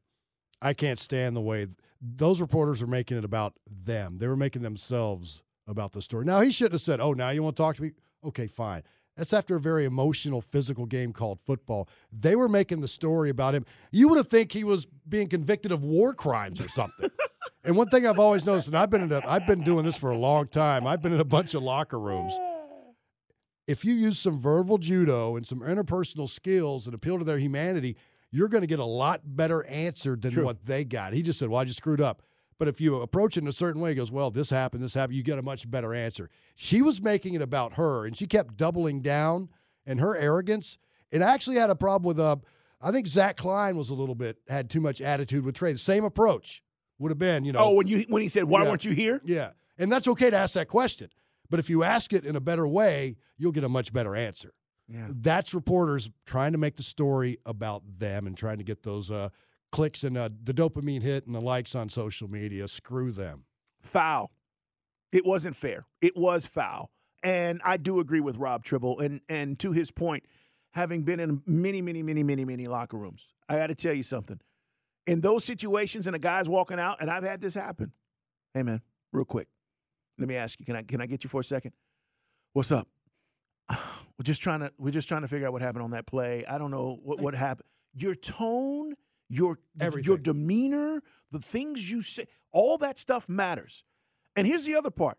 I 0.61 0.73
can't 0.73 0.99
stand 0.99 1.35
the 1.35 1.41
way 1.41 1.67
those 2.01 2.39
reporters 2.41 2.81
are 2.81 2.87
making 2.87 3.17
it 3.17 3.23
about 3.25 3.53
them. 3.65 4.17
They 4.19 4.27
were 4.27 4.35
making 4.35 4.61
themselves 4.61 5.41
about 5.67 5.93
the 5.93 6.01
story. 6.01 6.25
Now, 6.25 6.41
he 6.41 6.51
shouldn't 6.51 6.73
have 6.73 6.81
said, 6.81 6.99
Oh, 6.99 7.13
now 7.13 7.29
you 7.31 7.41
want 7.41 7.55
to 7.55 7.63
talk 7.63 7.75
to 7.77 7.81
me? 7.81 7.91
Okay, 8.23 8.47
fine. 8.47 8.83
That's 9.17 9.31
after 9.33 9.55
a 9.55 9.59
very 9.59 9.85
emotional, 9.85 10.41
physical 10.41 10.85
game 10.85 11.13
called 11.13 11.39
football. 11.45 11.87
They 12.11 12.35
were 12.35 12.49
making 12.49 12.81
the 12.81 12.87
story 12.87 13.29
about 13.29 13.55
him. 13.55 13.65
You 13.91 14.09
would 14.09 14.17
have 14.17 14.27
think 14.27 14.51
he 14.51 14.63
was 14.63 14.87
being 15.07 15.27
convicted 15.29 15.71
of 15.71 15.83
war 15.85 16.13
crimes 16.13 16.59
or 16.59 16.67
something. 16.67 17.09
and 17.63 17.77
one 17.77 17.87
thing 17.87 18.05
I've 18.05 18.19
always 18.19 18.45
noticed, 18.45 18.67
and 18.67 18.77
I've 18.77 18.89
been 18.89 19.03
in 19.03 19.11
a, 19.11 19.21
I've 19.25 19.47
been 19.47 19.63
doing 19.63 19.85
this 19.85 19.97
for 19.97 20.09
a 20.11 20.17
long 20.17 20.47
time. 20.47 20.85
I've 20.85 21.01
been 21.01 21.13
in 21.13 21.21
a 21.21 21.25
bunch 21.25 21.53
of 21.53 21.63
locker 21.63 21.99
rooms. 21.99 22.33
if 23.67 23.85
you 23.85 23.93
use 23.93 24.19
some 24.19 24.39
verbal 24.39 24.77
judo 24.77 25.37
and 25.37 25.47
some 25.47 25.61
interpersonal 25.61 26.27
skills 26.29 26.85
and 26.85 26.93
appeal 26.93 27.17
to 27.17 27.23
their 27.23 27.39
humanity, 27.39 27.95
you're 28.31 28.49
going 28.49 28.61
to 28.61 28.67
get 28.67 28.79
a 28.79 28.85
lot 28.85 29.21
better 29.23 29.65
answer 29.67 30.17
than 30.17 30.33
True. 30.33 30.43
what 30.43 30.65
they 30.65 30.83
got. 30.83 31.13
He 31.13 31.21
just 31.21 31.39
said, 31.39 31.47
"Well, 31.47 31.61
I 31.61 31.63
just 31.63 31.77
screwed 31.77 32.01
up." 32.01 32.21
But 32.57 32.67
if 32.67 32.79
you 32.79 33.01
approach 33.01 33.35
it 33.37 33.41
in 33.41 33.47
a 33.47 33.53
certain 33.53 33.81
way, 33.81 33.89
he 33.91 33.95
goes, 33.95 34.11
"Well, 34.11 34.31
this 34.31 34.49
happened, 34.49 34.83
this 34.83 34.93
happened," 34.93 35.17
you 35.17 35.23
get 35.23 35.37
a 35.39 35.41
much 35.43 35.69
better 35.69 35.93
answer. 35.93 36.29
She 36.55 36.81
was 36.81 37.01
making 37.01 37.33
it 37.33 37.41
about 37.41 37.73
her, 37.73 38.05
and 38.05 38.15
she 38.15 38.27
kept 38.27 38.55
doubling 38.55 39.01
down 39.01 39.49
and 39.85 39.99
her 39.99 40.15
arrogance. 40.15 40.77
It 41.11 41.21
actually 41.21 41.57
had 41.57 41.69
a 41.69 41.75
problem 41.75 42.07
with 42.07 42.19
uh, 42.19 42.37
I 42.81 42.91
think 42.91 43.07
Zach 43.07 43.37
Klein 43.37 43.77
was 43.77 43.89
a 43.89 43.93
little 43.95 44.15
bit 44.15 44.37
had 44.47 44.69
too 44.69 44.81
much 44.81 45.01
attitude 45.01 45.43
with 45.43 45.55
Trae. 45.55 45.71
The 45.73 45.77
same 45.77 46.03
approach 46.05 46.61
would 46.99 47.09
have 47.11 47.17
been, 47.17 47.43
you 47.43 47.51
know. 47.51 47.59
Oh, 47.59 47.71
when 47.73 47.87
you 47.87 48.05
when 48.09 48.21
he 48.21 48.27
said, 48.27 48.45
"Why 48.45 48.63
Yeah. 48.63 48.69
weren't 48.69 48.85
you 48.85 48.93
here?" 48.93 49.21
Yeah. 49.25 49.51
And 49.77 49.91
that's 49.91 50.07
okay 50.07 50.29
to 50.29 50.37
ask 50.37 50.53
that 50.53 50.67
question. 50.69 51.09
But 51.49 51.59
if 51.59 51.69
you 51.69 51.83
ask 51.83 52.13
it 52.13 52.25
in 52.25 52.35
a 52.35 52.41
better 52.41 52.67
way, 52.67 53.17
you'll 53.37 53.51
get 53.51 53.63
a 53.65 53.69
much 53.69 53.91
better 53.91 54.15
answer. 54.15 54.53
Yeah. 54.87 55.07
That's 55.11 55.53
reporters 55.53 56.11
trying 56.25 56.51
to 56.53 56.57
make 56.57 56.75
the 56.75 56.83
story 56.83 57.37
about 57.45 57.83
them 57.97 58.27
and 58.27 58.37
trying 58.37 58.59
to 58.59 58.63
get 58.63 58.83
those 58.83 59.11
uh, 59.11 59.29
clicks 59.75 60.05
and 60.05 60.17
uh, 60.17 60.29
the 60.41 60.53
dopamine 60.53 61.01
hit 61.03 61.25
and 61.25 61.35
the 61.35 61.41
likes 61.41 61.75
on 61.75 61.89
social 61.89 62.29
media. 62.29 62.65
Screw 62.67 63.11
them. 63.11 63.43
foul. 63.81 64.31
It 65.11 65.25
wasn't 65.25 65.55
fair. 65.55 65.85
It 66.01 66.15
was 66.15 66.45
foul. 66.45 66.91
And 67.23 67.61
I 67.63 67.75
do 67.77 67.99
agree 67.99 68.21
with 68.21 68.37
Rob 68.37 68.63
Tribble. 68.63 69.01
And 69.01 69.19
and 69.27 69.59
to 69.59 69.73
his 69.73 69.91
point, 69.91 70.23
having 70.71 71.03
been 71.03 71.19
in 71.19 71.41
many, 71.45 71.81
many, 71.81 72.03
many, 72.03 72.23
many, 72.23 72.45
many 72.45 72.67
locker 72.67 72.97
rooms, 72.97 73.27
I 73.49 73.57
got 73.57 73.67
to 73.67 73.75
tell 73.75 73.93
you 73.93 74.03
something. 74.03 74.39
In 75.07 75.19
those 75.21 75.43
situations, 75.43 76.07
and 76.07 76.15
a 76.15 76.19
guy's 76.19 76.47
walking 76.47 76.79
out, 76.79 76.97
and 77.01 77.11
I've 77.11 77.23
had 77.23 77.41
this 77.41 77.53
happen. 77.53 77.91
Hey 78.53 78.63
man, 78.63 78.81
real 79.11 79.25
quick, 79.25 79.47
let 80.17 80.27
me 80.27 80.35
ask 80.35 80.57
you. 80.59 80.65
Can 80.65 80.77
I 80.77 80.83
can 80.83 81.01
I 81.01 81.05
get 81.05 81.23
you 81.25 81.29
for 81.29 81.41
a 81.41 81.43
second? 81.43 81.73
What's 82.53 82.71
up? 82.71 82.87
We're 84.17 84.23
just 84.23 84.41
trying 84.41 84.61
to 84.61 84.71
we're 84.77 84.91
just 84.91 85.09
trying 85.09 85.23
to 85.23 85.27
figure 85.27 85.45
out 85.47 85.51
what 85.51 85.61
happened 85.61 85.83
on 85.83 85.91
that 85.91 86.05
play. 86.05 86.45
I 86.47 86.57
don't 86.57 86.71
know 86.71 86.97
what 87.03 87.19
what 87.19 87.35
happened. 87.35 87.67
Your 87.93 88.15
tone, 88.15 88.93
your 89.29 89.59
your 90.03 90.17
demeanor, 90.17 91.01
the 91.31 91.39
things 91.39 91.89
you 91.89 92.01
say, 92.01 92.27
all 92.51 92.77
that 92.79 92.97
stuff 92.97 93.27
matters. 93.27 93.83
And 94.35 94.45
here's 94.45 94.65
the 94.65 94.75
other 94.75 94.91
part. 94.91 95.17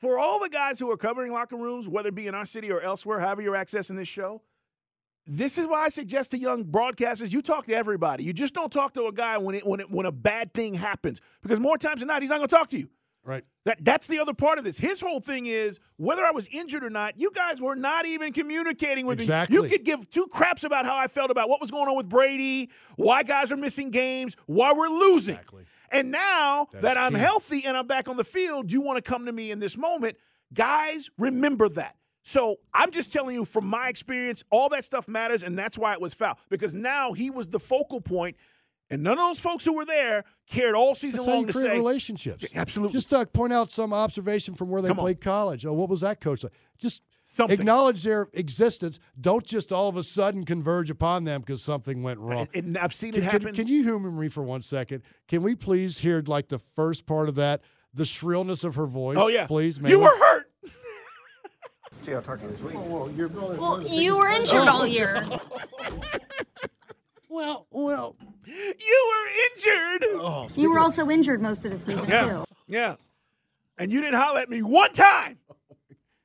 For 0.00 0.18
all 0.18 0.38
the 0.38 0.48
guys 0.48 0.78
who 0.78 0.90
are 0.90 0.96
covering 0.96 1.32
locker 1.32 1.56
rooms, 1.56 1.88
whether 1.88 2.08
it 2.08 2.14
be 2.14 2.26
in 2.26 2.34
our 2.34 2.44
city 2.44 2.70
or 2.70 2.80
elsewhere, 2.80 3.20
however 3.20 3.42
you're 3.42 3.54
accessing 3.54 3.96
this 3.96 4.08
show, 4.08 4.42
this 5.26 5.56
is 5.56 5.66
why 5.66 5.84
I 5.84 5.88
suggest 5.88 6.32
to 6.32 6.38
young 6.38 6.64
broadcasters 6.64 7.32
you 7.32 7.40
talk 7.40 7.66
to 7.66 7.74
everybody. 7.74 8.24
You 8.24 8.32
just 8.32 8.52
don't 8.52 8.70
talk 8.70 8.92
to 8.94 9.06
a 9.06 9.12
guy 9.12 9.38
when 9.38 9.54
it 9.54 9.66
when 9.66 9.80
it 9.80 9.90
when 9.90 10.04
a 10.06 10.12
bad 10.12 10.52
thing 10.52 10.74
happens 10.74 11.20
because 11.42 11.58
more 11.58 11.78
times 11.78 12.00
than 12.00 12.08
not 12.08 12.20
he's 12.20 12.30
not 12.30 12.38
going 12.38 12.48
to 12.48 12.54
talk 12.54 12.68
to 12.70 12.78
you. 12.78 12.90
Right. 13.24 13.42
That 13.64 13.78
that's 13.82 14.06
the 14.06 14.18
other 14.18 14.34
part 14.34 14.58
of 14.58 14.64
this. 14.64 14.76
His 14.76 15.00
whole 15.00 15.20
thing 15.20 15.46
is 15.46 15.78
whether 15.96 16.24
I 16.24 16.30
was 16.30 16.46
injured 16.52 16.84
or 16.84 16.90
not, 16.90 17.18
you 17.18 17.30
guys 17.30 17.60
were 17.60 17.74
not 17.74 18.04
even 18.06 18.32
communicating 18.34 19.06
with 19.06 19.20
Exactly. 19.20 19.56
me. 19.56 19.62
You 19.62 19.68
could 19.70 19.84
give 19.84 20.10
two 20.10 20.26
craps 20.26 20.62
about 20.64 20.84
how 20.84 20.96
I 20.96 21.06
felt 21.08 21.30
about 21.30 21.48
what 21.48 21.60
was 21.60 21.70
going 21.70 21.88
on 21.88 21.96
with 21.96 22.08
Brady, 22.08 22.68
why 22.96 23.22
guys 23.22 23.50
are 23.50 23.56
missing 23.56 23.90
games, 23.90 24.36
why 24.46 24.72
we're 24.74 24.88
losing. 24.88 25.38
And 25.90 26.10
now 26.10 26.68
That 26.72 26.82
that, 26.82 26.96
I'm 26.98 27.12
key. 27.14 27.18
healthy 27.20 27.62
and 27.64 27.76
I'm 27.76 27.86
back 27.86 28.08
on 28.08 28.16
the 28.18 28.24
field, 28.24 28.70
you 28.70 28.80
want 28.82 29.02
to 29.02 29.02
come 29.10 29.24
to 29.26 29.32
me 29.32 29.50
in 29.50 29.58
this 29.58 29.78
moment. 29.78 30.16
Guys, 30.52 31.08
remember 31.18 31.68
that. 31.70 31.96
So 32.26 32.56
I'm 32.72 32.90
just 32.90 33.12
telling 33.12 33.34
you 33.34 33.44
from 33.44 33.66
my 33.66 33.88
experience, 33.88 34.44
all 34.50 34.68
that 34.70 34.84
stuff 34.84 35.08
matters, 35.08 35.42
and 35.42 35.58
that's 35.58 35.76
why 35.76 35.92
it 35.92 36.00
was 36.00 36.14
foul. 36.14 36.38
Because 36.48 36.74
now 36.74 37.12
he 37.12 37.30
was 37.30 37.48
the 37.48 37.60
focal 37.60 38.00
point, 38.00 38.36
and 38.94 39.02
none 39.02 39.12
of 39.18 39.18
those 39.18 39.40
folks 39.40 39.64
who 39.64 39.74
were 39.74 39.84
there 39.84 40.24
cared 40.48 40.74
all 40.74 40.94
season 40.94 41.18
That's 41.18 41.26
how 41.26 41.32
long 41.34 41.40
you 41.42 41.46
to 41.48 41.52
create 41.52 41.66
say 41.68 41.76
relationships. 41.76 42.44
absolutely. 42.54 42.94
Just 42.94 43.12
uh, 43.12 43.24
point 43.26 43.52
out 43.52 43.70
some 43.70 43.92
observation 43.92 44.54
from 44.54 44.68
where 44.70 44.80
they 44.80 44.88
Come 44.88 44.98
on. 45.00 45.04
played 45.04 45.20
college. 45.20 45.66
Oh, 45.66 45.72
what 45.72 45.88
was 45.88 46.00
that 46.00 46.20
coach 46.20 46.42
like? 46.44 46.52
Just 46.78 47.02
Something. 47.24 47.58
acknowledge 47.58 48.04
their 48.04 48.28
existence. 48.32 49.00
Don't 49.20 49.44
just 49.44 49.72
all 49.72 49.88
of 49.88 49.96
a 49.96 50.02
sudden 50.04 50.44
converge 50.44 50.88
upon 50.90 51.24
them 51.24 51.40
because 51.40 51.60
something 51.62 52.02
went 52.02 52.20
wrong. 52.20 52.46
And, 52.54 52.66
and 52.66 52.78
I've 52.78 52.94
seen 52.94 53.12
Can, 53.12 53.22
it 53.24 53.30
can- 53.30 53.40
happen. 53.42 53.54
can 53.56 53.66
you 53.66 53.82
humor 53.82 54.10
me 54.10 54.28
for 54.28 54.42
one 54.44 54.62
second? 54.62 55.02
Can 55.28 55.42
we 55.42 55.54
please 55.56 55.98
hear 55.98 56.22
like 56.24 56.48
the 56.48 56.58
first 56.58 57.06
part 57.06 57.28
of 57.28 57.34
that, 57.34 57.62
the 57.92 58.04
shrillness 58.04 58.62
of 58.62 58.76
her 58.76 58.86
voice? 58.86 59.16
oh 59.18 59.26
yeah, 59.28 59.46
please. 59.48 59.80
May 59.80 59.90
You 59.90 59.98
were 60.00 60.16
hurt. 60.16 60.50
Gee, 62.06 62.14
I'll 62.14 62.22
talk 62.22 62.38
to 62.38 62.44
you 62.44 62.50
this 62.52 62.60
week. 62.60 62.74
Well, 62.76 63.10
you 63.88 64.16
were 64.16 64.28
injured 64.28 64.68
all 64.68 64.86
year. 64.86 65.26
Well, 67.34 67.66
well. 67.72 68.14
You 68.46 69.10
were 69.10 69.72
injured. 69.72 70.08
Oh, 70.20 70.48
You 70.54 70.70
were 70.70 70.78
also 70.78 71.10
injured 71.10 71.42
most 71.42 71.64
of 71.64 71.72
the 71.72 71.78
season 71.78 72.08
Yeah. 72.08 72.28
too. 72.28 72.44
Yeah. 72.68 72.94
And 73.76 73.90
you 73.90 74.00
didn't 74.00 74.20
holler 74.20 74.38
at 74.38 74.48
me 74.48 74.62
one 74.62 74.92
time. 74.92 75.40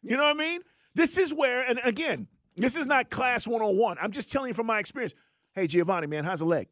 You 0.03 0.17
know 0.17 0.23
what 0.23 0.35
I 0.35 0.39
mean? 0.39 0.61
This 0.93 1.17
is 1.17 1.33
where, 1.33 1.67
and 1.67 1.79
again, 1.83 2.27
this 2.55 2.77
is 2.77 2.85
not 2.85 3.09
class 3.09 3.47
101. 3.47 3.97
I'm 3.99 4.11
just 4.11 4.31
telling 4.31 4.49
you 4.49 4.53
from 4.53 4.67
my 4.67 4.77
experience. 4.77 5.15
Hey, 5.53 5.65
Giovani, 5.65 6.05
man, 6.07 6.23
how's 6.25 6.39
the 6.39 6.45
leg? 6.45 6.67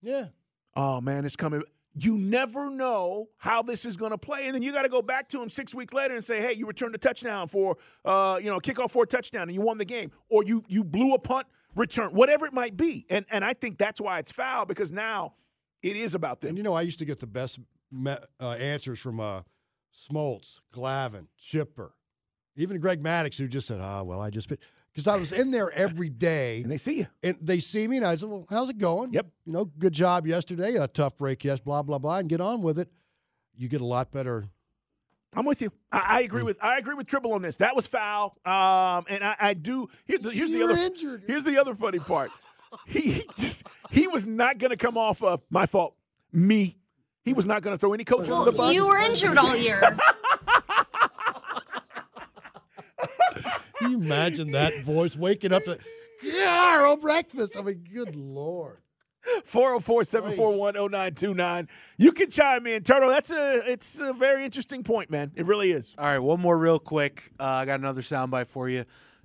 Yeah. 0.00 0.26
Oh, 0.74 1.02
man, 1.02 1.26
it's 1.26 1.36
coming. 1.36 1.62
You 1.94 2.16
never 2.16 2.70
know 2.70 3.28
how 3.36 3.62
this 3.62 3.84
is 3.84 3.98
going 3.98 4.12
to 4.12 4.18
play. 4.18 4.46
And 4.46 4.54
then 4.54 4.62
you 4.62 4.72
got 4.72 4.82
to 4.82 4.88
go 4.88 5.02
back 5.02 5.28
to 5.28 5.42
him 5.42 5.50
six 5.50 5.74
weeks 5.74 5.92
later 5.92 6.14
and 6.14 6.24
say, 6.24 6.40
hey, 6.40 6.54
you 6.54 6.66
returned 6.66 6.94
a 6.94 6.98
touchdown 6.98 7.48
for, 7.48 7.76
uh, 8.06 8.38
you 8.42 8.48
know, 8.50 8.60
kickoff 8.60 8.92
for 8.92 9.02
a 9.02 9.06
touchdown 9.06 9.42
and 9.42 9.52
you 9.52 9.60
won 9.60 9.76
the 9.76 9.84
game. 9.84 10.10
Or 10.30 10.42
you 10.42 10.64
you 10.68 10.82
blew 10.82 11.12
a 11.14 11.18
punt 11.18 11.46
return, 11.74 12.10
whatever 12.10 12.46
it 12.46 12.52
might 12.52 12.76
be. 12.76 13.06
And, 13.10 13.24
and 13.30 13.44
I 13.44 13.54
think 13.54 13.78
that's 13.78 14.00
why 14.00 14.18
it's 14.18 14.32
foul 14.32 14.64
because 14.66 14.92
now 14.92 15.34
it 15.82 15.96
is 15.96 16.14
about 16.14 16.40
them. 16.40 16.50
And 16.50 16.58
you 16.58 16.64
know, 16.64 16.74
I 16.74 16.82
used 16.82 16.98
to 17.00 17.04
get 17.04 17.20
the 17.20 17.26
best 17.26 17.58
me- 17.90 18.16
uh, 18.40 18.50
answers 18.52 18.98
from 18.98 19.20
uh, 19.20 19.42
Smoltz, 19.92 20.60
Glavine, 20.72 21.28
Chipper, 21.38 21.92
even 22.56 22.80
Greg 22.80 23.02
Maddux, 23.02 23.38
who 23.38 23.48
just 23.48 23.66
said, 23.66 23.80
"Ah, 23.80 24.02
well, 24.02 24.20
I 24.20 24.30
just 24.30 24.48
because 24.92 25.08
I 25.08 25.16
was 25.16 25.32
in 25.32 25.50
there 25.50 25.70
every 25.72 26.08
day, 26.08 26.60
and 26.62 26.70
they 26.70 26.76
see 26.76 26.98
you, 26.98 27.06
and 27.22 27.36
they 27.40 27.58
see 27.58 27.86
me, 27.86 27.98
and 27.98 28.06
I 28.06 28.16
said, 28.16 28.28
"Well, 28.28 28.46
how's 28.48 28.70
it 28.70 28.78
going? 28.78 29.12
Yep, 29.12 29.26
you 29.44 29.52
know, 29.52 29.64
good 29.64 29.92
job 29.92 30.26
yesterday, 30.26 30.74
a 30.76 30.88
tough 30.88 31.16
break, 31.16 31.44
yes, 31.44 31.60
blah 31.60 31.82
blah 31.82 31.98
blah, 31.98 32.18
and 32.18 32.28
get 32.28 32.40
on 32.40 32.62
with 32.62 32.78
it. 32.78 32.88
You 33.56 33.68
get 33.68 33.80
a 33.80 33.86
lot 33.86 34.10
better. 34.10 34.46
I'm 35.36 35.44
with 35.44 35.60
you. 35.62 35.72
I, 35.90 36.04
I 36.08 36.20
agree 36.20 36.42
with 36.42 36.56
I 36.62 36.78
agree 36.78 36.94
with 36.94 37.06
Tribble 37.06 37.32
on 37.32 37.42
this. 37.42 37.56
That 37.58 37.74
was 37.76 37.86
foul. 37.86 38.36
Um, 38.44 39.04
and 39.08 39.22
I, 39.24 39.36
I 39.40 39.54
do. 39.54 39.88
Here's 40.04 40.20
the, 40.22 40.30
here's 40.30 40.50
You're 40.50 40.70
other. 40.70 40.80
injured. 40.80 41.24
Here's 41.26 41.44
the 41.44 41.58
other 41.60 41.74
funny 41.74 41.98
part. 41.98 42.30
He, 42.86 43.12
he 43.12 43.24
just 43.36 43.66
he 43.90 44.06
was 44.08 44.26
not 44.26 44.58
going 44.58 44.70
to 44.70 44.76
come 44.76 44.96
off 44.98 45.22
of 45.22 45.42
my 45.50 45.66
fault. 45.66 45.94
Me. 46.32 46.76
He 47.24 47.32
was 47.32 47.46
not 47.46 47.62
going 47.62 47.74
to 47.74 47.78
throw 47.80 47.92
any 47.94 48.04
coach 48.04 48.28
under 48.28 48.50
the 48.50 48.56
Well, 48.56 48.68
bus. 48.68 48.74
you 48.74 48.86
were 48.86 48.98
injured 48.98 49.38
all 49.38 49.56
year. 49.56 49.80
Can 53.78 53.90
you 53.90 53.96
imagine 53.98 54.52
that 54.52 54.72
voice 54.82 55.16
waking 55.16 55.52
up 55.52 55.64
to, 55.64 55.78
yeah, 56.22 56.78
Earl 56.82 56.96
breakfast? 56.96 57.56
I 57.56 57.62
mean, 57.62 57.84
good 57.92 58.14
lord. 58.14 58.78
404-741-0929. 59.46 61.68
You 61.96 62.12
can 62.12 62.30
chime 62.30 62.66
in, 62.66 62.82
Turtle. 62.82 63.08
That's 63.08 63.30
a 63.30 63.62
it's 63.70 64.00
a 64.00 64.12
very 64.12 64.44
interesting 64.44 64.82
point, 64.82 65.10
man. 65.10 65.32
It 65.34 65.46
really 65.46 65.72
is. 65.72 65.94
All 65.98 66.04
right, 66.04 66.18
one 66.18 66.40
more 66.40 66.58
real 66.58 66.78
quick. 66.78 67.30
Uh, 67.38 67.44
I 67.44 67.64
got 67.64 67.80
another 67.80 68.02
soundbite 68.02 68.46
for 68.46 68.68
you. 68.68 68.84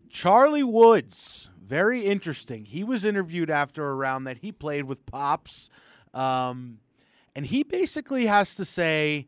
Charlie 0.09 0.63
Woods, 0.63 1.49
very 1.61 2.01
interesting. 2.01 2.65
He 2.65 2.83
was 2.83 3.05
interviewed 3.05 3.49
after 3.49 3.89
a 3.89 3.95
round 3.95 4.27
that 4.27 4.39
he 4.39 4.51
played 4.51 4.83
with 4.85 5.05
Pops, 5.05 5.69
um, 6.13 6.79
and 7.35 7.45
he 7.45 7.63
basically 7.63 8.25
has 8.27 8.55
to 8.55 8.65
say, 8.65 9.27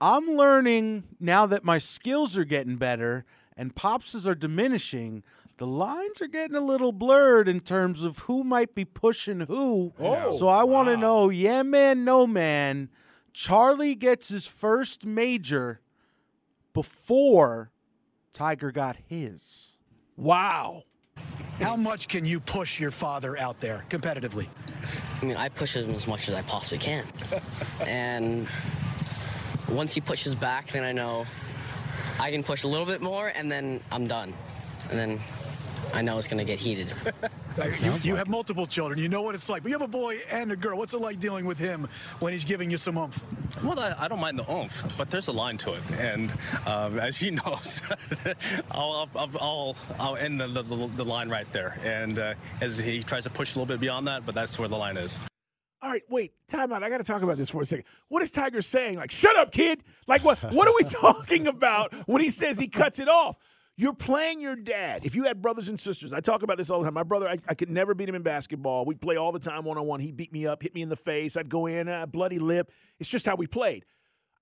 "I'm 0.00 0.26
learning 0.26 1.04
now 1.20 1.46
that 1.46 1.64
my 1.64 1.78
skills 1.78 2.36
are 2.36 2.44
getting 2.44 2.76
better 2.76 3.24
and 3.56 3.74
Pops's 3.74 4.26
are 4.26 4.34
diminishing." 4.34 5.22
The 5.58 5.66
lines 5.66 6.20
are 6.20 6.28
getting 6.28 6.56
a 6.56 6.60
little 6.60 6.92
blurred 6.92 7.48
in 7.48 7.60
terms 7.60 8.02
of 8.02 8.18
who 8.20 8.44
might 8.44 8.74
be 8.74 8.84
pushing 8.84 9.40
who. 9.40 9.94
Oh, 9.98 10.36
so 10.36 10.48
I 10.48 10.64
want 10.64 10.88
to 10.88 10.96
know, 10.98 11.30
yeah, 11.30 11.62
man, 11.62 12.04
no, 12.04 12.26
man. 12.26 12.90
Charlie 13.32 13.94
gets 13.94 14.28
his 14.28 14.46
first 14.46 15.06
major 15.06 15.80
before 16.74 17.70
Tiger 18.34 18.70
got 18.70 18.96
his. 19.08 19.76
Wow. 20.16 20.82
How 21.60 21.74
much 21.74 22.08
can 22.08 22.26
you 22.26 22.38
push 22.38 22.78
your 22.78 22.90
father 22.90 23.38
out 23.38 23.58
there 23.60 23.82
competitively? 23.88 24.48
I 25.22 25.24
mean, 25.24 25.36
I 25.38 25.48
push 25.48 25.74
him 25.74 25.90
as 25.94 26.06
much 26.06 26.28
as 26.28 26.34
I 26.34 26.42
possibly 26.42 26.76
can. 26.76 27.06
and 27.86 28.46
once 29.70 29.94
he 29.94 30.02
pushes 30.02 30.34
back, 30.34 30.68
then 30.68 30.84
I 30.84 30.92
know 30.92 31.24
I 32.20 32.30
can 32.30 32.42
push 32.42 32.64
a 32.64 32.68
little 32.68 32.84
bit 32.84 33.00
more, 33.00 33.28
and 33.28 33.50
then 33.50 33.80
I'm 33.90 34.06
done. 34.06 34.34
And 34.90 34.98
then 34.98 35.20
I 35.94 36.02
know 36.02 36.18
it's 36.18 36.26
going 36.28 36.38
to 36.38 36.44
get 36.44 36.58
heated. 36.58 36.92
You, 37.82 37.94
you 38.02 38.16
have 38.16 38.28
multiple 38.28 38.66
children. 38.66 39.00
You 39.00 39.08
know 39.08 39.22
what 39.22 39.34
it's 39.34 39.48
like. 39.48 39.62
But 39.62 39.70
you 39.70 39.78
have 39.78 39.88
a 39.88 39.90
boy 39.90 40.18
and 40.30 40.52
a 40.52 40.56
girl. 40.56 40.76
What's 40.76 40.92
it 40.92 41.00
like 41.00 41.18
dealing 41.18 41.46
with 41.46 41.58
him 41.58 41.88
when 42.18 42.34
he's 42.34 42.44
giving 42.44 42.70
you 42.70 42.76
some 42.76 42.98
oomph? 42.98 43.18
Well, 43.64 43.80
I, 43.80 43.94
I 44.00 44.08
don't 44.08 44.20
mind 44.20 44.38
the 44.38 44.44
oomph, 44.52 44.94
but 44.98 45.08
there's 45.08 45.28
a 45.28 45.32
line 45.32 45.56
to 45.58 45.72
it, 45.72 45.90
and 45.92 46.30
um, 46.66 46.98
as 46.98 47.16
he 47.18 47.30
knows, 47.30 47.80
I'll, 48.70 49.08
I'll, 49.16 49.30
I'll, 49.40 49.76
I'll 49.98 50.16
end 50.16 50.38
the, 50.38 50.48
the, 50.48 50.62
the 50.96 51.04
line 51.04 51.30
right 51.30 51.50
there. 51.52 51.78
And 51.82 52.18
uh, 52.18 52.34
as 52.60 52.76
he 52.76 53.02
tries 53.02 53.24
to 53.24 53.30
push 53.30 53.56
a 53.56 53.58
little 53.58 53.66
bit 53.74 53.80
beyond 53.80 54.06
that, 54.06 54.26
but 54.26 54.34
that's 54.34 54.58
where 54.58 54.68
the 54.68 54.76
line 54.76 54.98
is. 54.98 55.18
All 55.82 55.90
right, 55.90 56.02
wait, 56.10 56.32
time 56.48 56.72
out. 56.72 56.82
I 56.82 56.90
got 56.90 56.98
to 56.98 57.04
talk 57.04 57.22
about 57.22 57.38
this 57.38 57.50
for 57.50 57.62
a 57.62 57.64
second. 57.64 57.84
What 58.08 58.22
is 58.22 58.30
Tiger 58.30 58.60
saying? 58.60 58.96
Like, 58.96 59.12
shut 59.12 59.36
up, 59.36 59.52
kid. 59.52 59.82
Like, 60.06 60.24
what? 60.24 60.38
What 60.52 60.68
are 60.68 60.74
we 60.74 60.84
talking 60.90 61.46
about 61.46 61.94
when 62.06 62.20
he 62.20 62.28
says 62.28 62.58
he 62.58 62.68
cuts 62.68 62.98
it 62.98 63.08
off? 63.08 63.38
You're 63.78 63.92
playing 63.92 64.40
your 64.40 64.56
dad. 64.56 65.04
If 65.04 65.14
you 65.14 65.24
had 65.24 65.42
brothers 65.42 65.68
and 65.68 65.78
sisters, 65.78 66.14
I 66.14 66.20
talk 66.20 66.42
about 66.42 66.56
this 66.56 66.70
all 66.70 66.80
the 66.80 66.86
time. 66.86 66.94
My 66.94 67.02
brother, 67.02 67.28
I, 67.28 67.36
I 67.46 67.54
could 67.54 67.68
never 67.68 67.94
beat 67.94 68.08
him 68.08 68.14
in 68.14 68.22
basketball. 68.22 68.86
We'd 68.86 69.02
play 69.02 69.16
all 69.16 69.32
the 69.32 69.38
time 69.38 69.64
one 69.64 69.76
on 69.76 69.86
one. 69.86 70.00
He 70.00 70.12
beat 70.12 70.32
me 70.32 70.46
up, 70.46 70.62
hit 70.62 70.74
me 70.74 70.80
in 70.80 70.88
the 70.88 70.96
face. 70.96 71.36
I'd 71.36 71.50
go 71.50 71.66
in, 71.66 71.86
uh, 71.86 72.06
bloody 72.06 72.38
lip. 72.38 72.72
It's 72.98 73.08
just 73.08 73.26
how 73.26 73.36
we 73.36 73.46
played. 73.46 73.84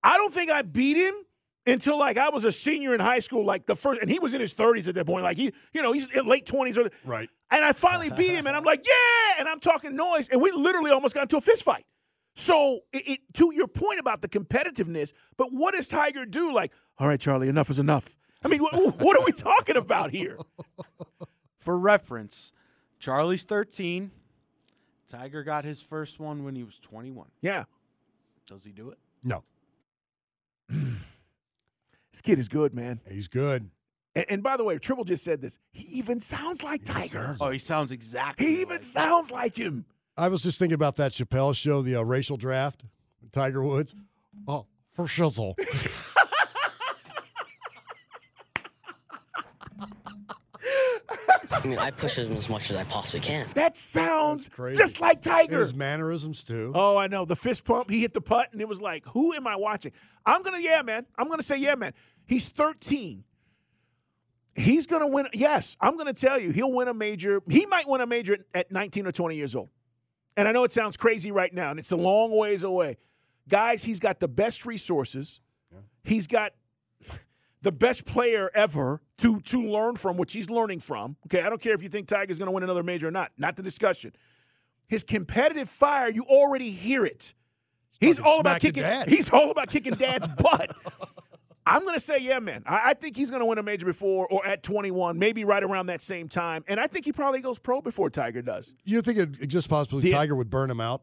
I 0.05 0.17
don't 0.19 0.33
think 0.33 0.51
I 0.53 0.63
beat 0.63 0.97
him 0.97 1.15
until 1.67 1.99
like 1.99 2.17
I 2.17 2.29
was 2.29 2.45
a 2.45 2.53
senior 2.53 2.95
in 2.95 3.01
high 3.01 3.19
school, 3.19 3.45
like 3.45 3.67
the 3.67 3.75
first, 3.75 4.01
and 4.01 4.09
he 4.09 4.21
was 4.21 4.35
in 4.35 4.41
his 4.41 4.55
30s 4.55 4.87
at 4.87 4.95
that 4.95 5.07
point. 5.07 5.25
Like 5.25 5.37
he, 5.37 5.53
you 5.73 5.83
know, 5.83 5.91
he's 5.91 6.09
in 6.13 6.27
late 6.27 6.47
20s. 6.47 6.79
Or, 6.79 6.91
right. 7.05 7.29
And 7.51 7.65
I 7.65 7.73
finally 7.73 8.11
beat 8.11 8.33
him, 8.33 8.47
and 8.47 8.57
I'm 8.57 8.65
like, 8.65 8.85
yeah, 8.87 9.41
and 9.41 9.49
I'm 9.49 9.61
talking 9.61 9.97
noise, 9.97 10.29
and 10.29 10.41
we 10.41 10.51
literally 10.53 10.91
almost 10.91 11.15
got 11.15 11.23
into 11.23 11.37
a 11.37 11.41
fist 11.41 11.63
fight. 11.63 11.85
So, 12.37 12.81
it, 12.93 13.09
it, 13.09 13.21
to 13.35 13.53
your 13.55 13.69
point 13.69 14.01
about 14.01 14.23
the 14.23 14.29
competitiveness, 14.29 15.13
but 15.37 15.53
what 15.53 15.75
does 15.75 15.87
Tiger 15.87 16.25
do? 16.25 16.53
Like, 16.53 16.73
all 16.99 17.07
right, 17.07 17.21
Charlie, 17.21 17.49
enough 17.49 17.71
is 17.71 17.79
enough. 17.79 18.17
I 18.45 18.49
mean, 18.49 18.61
what, 18.61 19.01
what 19.01 19.19
are 19.19 19.25
we 19.25 19.33
talking 19.33 19.77
about 19.77 20.11
here? 20.11 20.39
For 21.59 21.79
reference, 21.79 22.53
Charlie's 22.99 23.43
13. 23.43 24.11
Tiger 25.11 25.43
got 25.43 25.65
his 25.65 25.81
first 25.81 26.21
one 26.21 26.45
when 26.45 26.55
he 26.55 26.63
was 26.65 26.79
21. 26.81 27.27
Yeah. 27.41 27.65
Does 28.47 28.65
he 28.65 28.73
do 28.73 28.91
it? 28.91 28.99
No. 29.23 29.43
This 32.13 32.21
kid 32.21 32.39
is 32.39 32.49
good, 32.49 32.73
man. 32.75 33.01
He's 33.11 33.27
good. 33.27 33.69
And, 34.15 34.25
and 34.29 34.41
by 34.41 34.57
the 34.57 34.63
way, 34.63 34.79
Tribble 34.79 35.03
just 35.03 35.25
said 35.25 35.41
this. 35.41 35.59
He 35.73 35.99
even 35.99 36.21
sounds 36.21 36.63
like 36.63 36.85
Tiger. 36.85 37.37
Oh, 37.41 37.51
he 37.51 37.59
sounds 37.59 37.91
exactly. 37.91 38.47
He 38.47 38.61
even 38.61 38.83
sounds 38.83 39.33
like 39.33 39.57
him. 39.57 39.85
I 40.17 40.29
was 40.29 40.45
just 40.45 40.61
thinking 40.61 40.77
about 40.77 40.95
that 40.95 41.11
Chappelle 41.11 41.57
show, 41.57 41.83
the 41.83 41.97
uh, 41.97 42.03
racial 42.03 42.37
draft, 42.37 42.85
Tiger 43.33 43.65
Woods. 43.65 43.97
Oh, 44.47 44.67
for 44.87 45.07
shizzle. 45.07 45.55
I 51.55 51.67
mean, 51.67 51.79
I 51.79 51.91
push 51.91 52.19
him 52.19 52.33
as 52.37 52.49
much 52.49 52.71
as 52.71 52.77
I 52.77 52.85
possibly 52.85 53.21
can. 53.21 53.47
That 53.55 53.77
sounds 53.77 54.49
Crazy. 54.49 54.77
just 54.77 55.01
like 55.01 55.17
And 55.19 55.23
Tiger. 55.25 55.61
his 55.61 55.75
mannerisms, 55.75 56.43
too. 56.45 56.73
Oh, 56.75 56.97
I 56.97 57.07
know. 57.07 57.25
The 57.25 57.37
fist 57.37 57.65
pump, 57.65 57.91
he 57.91 58.01
hit 58.01 58.13
the 58.13 58.21
putt, 58.21 58.49
and 58.53 58.61
it 58.61 58.69
was 58.69 58.81
like, 58.83 59.05
who 59.07 59.33
am 59.33 59.47
I 59.47 59.57
watching? 59.57 59.93
I'm 60.27 60.43
going 60.43 60.57
to, 60.57 60.63
yeah, 60.63 60.83
man. 60.83 61.07
I'm 61.17 61.27
going 61.29 61.39
to 61.39 61.45
say, 61.45 61.57
yeah, 61.59 61.75
man. 61.77 61.93
He's 62.27 62.49
13. 62.49 63.25
He's 64.57 64.87
going 64.87 65.01
to 65.03 65.07
win. 65.07 65.27
Yes, 65.33 65.77
I'm 65.81 65.95
going 65.97 66.13
to 66.13 66.19
tell 66.21 66.39
you, 66.41 66.51
he'll 66.53 66.73
win 66.73 66.89
a 66.89 66.95
major. 66.95 67.41
He 67.49 67.67
might 67.67 67.89
win 67.89 68.01
a 68.01 68.07
major 68.07 68.39
at 68.55 68.71
19 68.71 69.07
or 69.07 69.13
20 69.13 69.37
years 69.37 69.55
old. 69.57 69.69
And 70.37 70.47
I 70.49 70.53
know 70.53 70.65
it 70.65 70.73
sounds 70.73 70.97
crazy 70.97 71.31
right 71.31 71.53
now, 71.53 71.71
and 71.71 71.79
it's 71.79 71.93
a 71.93 71.97
long 71.97 72.37
ways 72.37 72.63
away. 72.65 72.97
Guys, 73.49 73.85
he's 73.85 74.01
got 74.01 74.21
the 74.21 74.29
best 74.29 74.65
resources. 74.65 75.41
He's 76.03 76.27
got 76.27 76.53
the 77.65 77.73
best 77.73 78.05
player 78.05 78.51
ever 78.55 79.01
to 79.19 79.41
to 79.41 79.61
learn 79.61 79.97
from, 79.97 80.17
which 80.17 80.33
he's 80.33 80.49
learning 80.49 80.81
from. 80.81 81.17
Okay, 81.27 81.43
I 81.43 81.49
don't 81.49 81.61
care 81.61 81.75
if 81.75 81.83
you 81.83 81.89
think 81.89 82.07
Tiger's 82.07 82.39
going 82.39 82.47
to 82.47 82.53
win 82.53 82.63
another 82.63 82.83
major 82.83 83.09
or 83.09 83.11
not. 83.11 83.33
Not 83.37 83.57
the 83.57 83.63
discussion. 83.63 84.13
His 84.87 85.03
competitive 85.03 85.69
fire, 85.69 86.11
you 86.11 86.25
already 86.25 86.71
hear 86.71 87.05
it. 87.07 87.35
He's 87.99 88.19
Fucking 88.19 88.33
all 88.33 88.41
about 88.41 88.61
kicking. 88.61 88.85
He's 89.09 89.31
all 89.31 89.51
about 89.51 89.69
kicking 89.71 89.95
dad's 89.95 90.29
butt. 90.39 90.77
I'm 91.67 91.81
going 91.83 91.95
to 91.95 92.01
say, 92.01 92.19
yeah, 92.19 92.39
man. 92.41 92.63
I, 92.67 92.91
I 92.91 92.95
think 92.95 93.17
he's 93.17 93.31
going 93.31 93.41
to 93.41 93.47
win 93.47 93.57
a 93.57 93.63
major 93.63 93.87
before 93.87 94.27
or 94.29 94.47
at 94.47 94.63
21, 94.63 95.19
maybe 95.19 95.45
right 95.45 95.65
around 95.65 95.87
that 95.87 96.03
same 96.03 96.29
time. 96.29 96.63
And 96.69 96.79
I 96.79 96.87
think 96.87 97.07
he 97.07 97.13
probably 97.13 97.41
goes 97.41 97.59
pro 97.59 97.81
before 97.81 98.11
Tiger 98.11 98.43
does. 98.43 98.75
You 98.85 99.01
think 99.01 99.17
it 99.19 99.41
exists 99.41 99.67
possibly 99.67 100.11
Tiger 100.11 100.37
would 100.37 100.51
burn 100.51 100.71
him 100.71 100.83
out? 100.83 101.03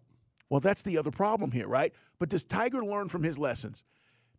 Well, 0.49 0.59
that's 0.59 0.83
the 0.83 0.99
other 0.99 1.09
problem 1.09 1.51
here, 1.51 1.67
right? 1.67 1.91
But 2.19 2.29
does 2.29 2.43
Tiger 2.43 2.85
learn 2.85 3.09
from 3.09 3.23
his 3.23 3.39
lessons? 3.39 3.83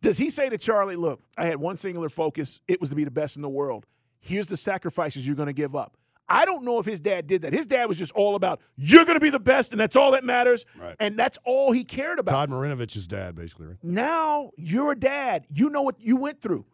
Does 0.03 0.17
he 0.17 0.29
say 0.29 0.49
to 0.49 0.57
Charlie, 0.57 0.97
look, 0.97 1.21
I 1.37 1.45
had 1.45 1.57
one 1.57 1.77
singular 1.77 2.09
focus, 2.09 2.59
it 2.67 2.81
was 2.81 2.89
to 2.89 2.95
be 2.95 3.05
the 3.05 3.11
best 3.11 3.37
in 3.37 3.41
the 3.41 3.49
world. 3.49 3.85
Here's 4.19 4.47
the 4.47 4.57
sacrifices 4.57 5.25
you're 5.25 5.37
going 5.37 5.47
to 5.47 5.53
give 5.53 5.77
up. 5.77 5.95
I 6.27 6.43
don't 6.43 6.65
know 6.65 6.77
if 6.79 6.85
his 6.85 6.99
dad 6.99 7.25
did 7.25 7.43
that. 7.43 7.53
His 7.53 7.67
dad 7.67 7.87
was 7.87 7.97
just 7.97 8.11
all 8.11 8.35
about, 8.35 8.59
you're 8.75 9.05
going 9.05 9.15
to 9.15 9.23
be 9.23 9.29
the 9.29 9.39
best, 9.39 9.71
and 9.71 9.79
that's 9.79 9.95
all 9.95 10.11
that 10.11 10.25
matters. 10.25 10.65
Right. 10.77 10.95
And 10.99 11.17
that's 11.17 11.37
all 11.45 11.71
he 11.71 11.85
cared 11.85 12.19
about. 12.19 12.31
Todd 12.31 12.49
Marinovich's 12.49 13.07
dad, 13.07 13.33
basically, 13.35 13.67
right? 13.67 13.77
Now 13.81 14.51
you're 14.57 14.91
a 14.91 14.99
dad. 14.99 15.45
You 15.49 15.69
know 15.69 15.81
what 15.81 15.99
you 16.01 16.17
went 16.17 16.41
through. 16.41 16.65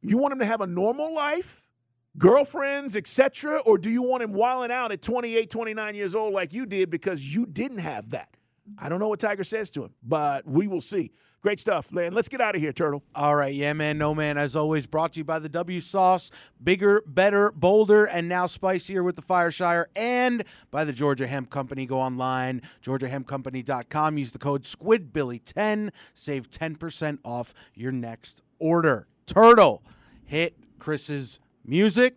You 0.00 0.16
want 0.16 0.32
him 0.32 0.38
to 0.38 0.46
have 0.46 0.62
a 0.62 0.66
normal 0.66 1.14
life, 1.14 1.68
girlfriends, 2.16 2.96
etc., 2.96 3.58
or 3.58 3.76
do 3.76 3.90
you 3.90 4.02
want 4.02 4.22
him 4.22 4.32
wilding 4.32 4.70
out 4.70 4.92
at 4.92 5.02
28, 5.02 5.50
29 5.50 5.94
years 5.94 6.14
old 6.14 6.32
like 6.32 6.54
you 6.54 6.64
did 6.64 6.88
because 6.88 7.22
you 7.22 7.44
didn't 7.44 7.78
have 7.78 8.10
that? 8.10 8.37
I 8.78 8.88
don't 8.88 8.98
know 8.98 9.08
what 9.08 9.20
Tiger 9.20 9.44
says 9.44 9.70
to 9.72 9.84
him, 9.84 9.94
but 10.02 10.46
we 10.46 10.66
will 10.66 10.80
see. 10.80 11.12
Great 11.40 11.60
stuff, 11.60 11.92
Lan. 11.92 12.12
Let's 12.12 12.28
get 12.28 12.40
out 12.40 12.56
of 12.56 12.60
here, 12.60 12.72
Turtle. 12.72 13.04
All 13.14 13.36
right, 13.36 13.54
yeah, 13.54 13.72
man, 13.72 13.96
no 13.96 14.12
man. 14.12 14.36
As 14.36 14.56
always, 14.56 14.86
brought 14.86 15.12
to 15.12 15.20
you 15.20 15.24
by 15.24 15.38
the 15.38 15.48
W 15.48 15.80
Sauce, 15.80 16.32
bigger, 16.62 17.00
better, 17.06 17.52
bolder, 17.52 18.06
and 18.06 18.28
now 18.28 18.46
spicier 18.46 19.04
with 19.04 19.14
the 19.14 19.22
Fireshire, 19.22 19.88
and 19.94 20.42
by 20.72 20.84
the 20.84 20.92
Georgia 20.92 21.28
Hemp 21.28 21.48
Company. 21.48 21.86
Go 21.86 22.00
online, 22.00 22.60
georgiahempcompany.com. 22.82 24.18
Use 24.18 24.32
the 24.32 24.38
code 24.38 24.64
SquidBilly10. 24.64 25.90
Save 26.12 26.50
10% 26.50 27.18
off 27.24 27.54
your 27.72 27.92
next 27.92 28.42
order. 28.58 29.06
Turtle, 29.26 29.84
hit 30.24 30.56
Chris's 30.80 31.38
music. 31.64 32.16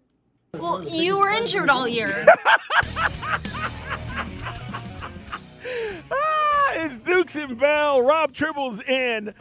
Well, 0.55 0.83
you 0.89 1.19
were 1.19 1.29
injured 1.29 1.69
all 1.69 1.87
year. 1.87 2.25
It's 6.73 6.97
Dukes 6.99 7.35
and 7.35 7.59
Bell. 7.59 8.01
Rob 8.01 8.33
Tribble's 8.33 8.81
in. 8.81 9.33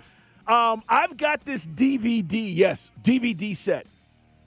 Um, 0.46 0.82
I've 0.88 1.16
got 1.16 1.44
this 1.44 1.64
DVD, 1.64 2.54
yes, 2.54 2.90
DVD 3.02 3.54
set. 3.54 3.86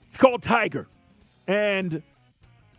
It's 0.08 0.16
called 0.16 0.42
Tiger. 0.42 0.86
And 1.46 2.02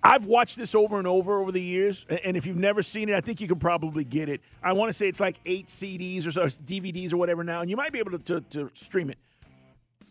I've 0.03 0.25
watched 0.25 0.57
this 0.57 0.75
over 0.75 0.99
and 0.99 1.07
over 1.07 1.39
over 1.39 1.51
the 1.51 1.61
years. 1.61 2.05
And 2.23 2.37
if 2.37 2.45
you've 2.45 2.57
never 2.57 2.83
seen 2.83 3.09
it, 3.09 3.15
I 3.15 3.21
think 3.21 3.41
you 3.41 3.47
can 3.47 3.57
probably 3.57 4.03
get 4.03 4.29
it. 4.29 4.41
I 4.61 4.73
want 4.73 4.89
to 4.89 4.93
say 4.93 5.07
it's 5.07 5.19
like 5.19 5.39
eight 5.45 5.67
CDs 5.67 6.27
or 6.27 6.31
so, 6.31 6.45
DVDs 6.45 7.11
or 7.11 7.17
whatever 7.17 7.43
now. 7.43 7.61
And 7.61 7.69
you 7.69 7.75
might 7.75 7.91
be 7.91 7.99
able 7.99 8.11
to, 8.11 8.19
to, 8.19 8.41
to 8.41 8.71
stream 8.75 9.09
it. 9.09 9.17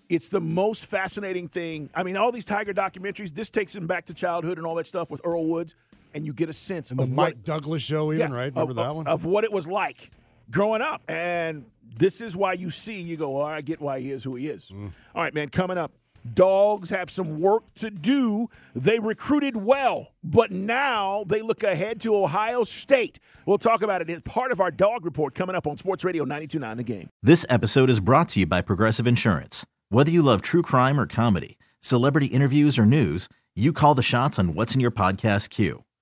It's 0.08 0.28
the 0.28 0.40
most 0.40 0.86
fascinating 0.86 1.48
thing. 1.48 1.88
I 1.94 2.02
mean, 2.02 2.16
all 2.16 2.32
these 2.32 2.44
Tiger 2.44 2.74
documentaries, 2.74 3.32
this 3.32 3.48
takes 3.48 3.74
him 3.74 3.86
back 3.86 4.06
to 4.06 4.14
childhood 4.14 4.58
and 4.58 4.66
all 4.66 4.74
that 4.74 4.86
stuff 4.86 5.10
with 5.10 5.20
Earl 5.24 5.46
Woods. 5.46 5.76
And 6.14 6.24
you 6.24 6.32
get 6.32 6.48
a 6.48 6.52
sense 6.52 6.90
And 6.90 6.98
the 6.98 7.04
of 7.04 7.10
Mike 7.10 7.34
what, 7.34 7.44
Douglas 7.44 7.82
show, 7.82 8.12
even, 8.12 8.30
yeah, 8.30 8.36
right? 8.36 8.52
Remember 8.52 8.70
of, 8.70 8.76
that 8.76 8.82
of- 8.86 8.96
one? 8.96 9.06
Of 9.06 9.24
what 9.24 9.44
it 9.44 9.52
was 9.52 9.66
like 9.66 10.10
growing 10.50 10.80
up. 10.80 11.02
And 11.08 11.64
this 11.98 12.20
is 12.20 12.36
why 12.36 12.52
you 12.54 12.70
see, 12.70 13.00
you 13.00 13.16
go, 13.16 13.36
all 13.36 13.48
right, 13.48 13.56
I 13.56 13.60
get 13.60 13.80
why 13.80 14.00
he 14.00 14.10
is 14.10 14.24
who 14.24 14.36
he 14.36 14.48
is. 14.48 14.70
Mm. 14.72 14.92
All 15.14 15.22
right, 15.22 15.34
man, 15.34 15.48
coming 15.48 15.78
up. 15.78 15.92
Dogs 16.32 16.88
have 16.88 17.10
some 17.10 17.38
work 17.38 17.64
to 17.74 17.90
do. 17.90 18.48
They 18.74 18.98
recruited 18.98 19.56
well, 19.58 20.12
but 20.22 20.50
now 20.50 21.24
they 21.26 21.42
look 21.42 21.62
ahead 21.62 22.00
to 22.00 22.16
Ohio 22.16 22.64
State. 22.64 23.18
We'll 23.44 23.58
talk 23.58 23.82
about 23.82 24.00
it 24.00 24.08
as 24.08 24.22
part 24.22 24.50
of 24.50 24.58
our 24.58 24.70
dog 24.70 25.04
report 25.04 25.34
coming 25.34 25.54
up 25.54 25.66
on 25.66 25.76
Sports 25.76 26.02
Radio 26.02 26.24
92.9 26.24 26.76
The 26.78 26.82
Game. 26.82 27.10
This 27.22 27.44
episode 27.50 27.90
is 27.90 28.00
brought 28.00 28.30
to 28.30 28.40
you 28.40 28.46
by 28.46 28.62
Progressive 28.62 29.06
Insurance. 29.06 29.66
Whether 29.90 30.10
you 30.10 30.22
love 30.22 30.40
true 30.40 30.62
crime 30.62 30.98
or 30.98 31.06
comedy, 31.06 31.58
celebrity 31.80 32.26
interviews 32.28 32.78
or 32.78 32.86
news, 32.86 33.28
you 33.54 33.74
call 33.74 33.94
the 33.94 34.02
shots 34.02 34.38
on 34.38 34.54
what's 34.54 34.74
in 34.74 34.80
your 34.80 34.90
podcast 34.90 35.50
queue. 35.50 35.83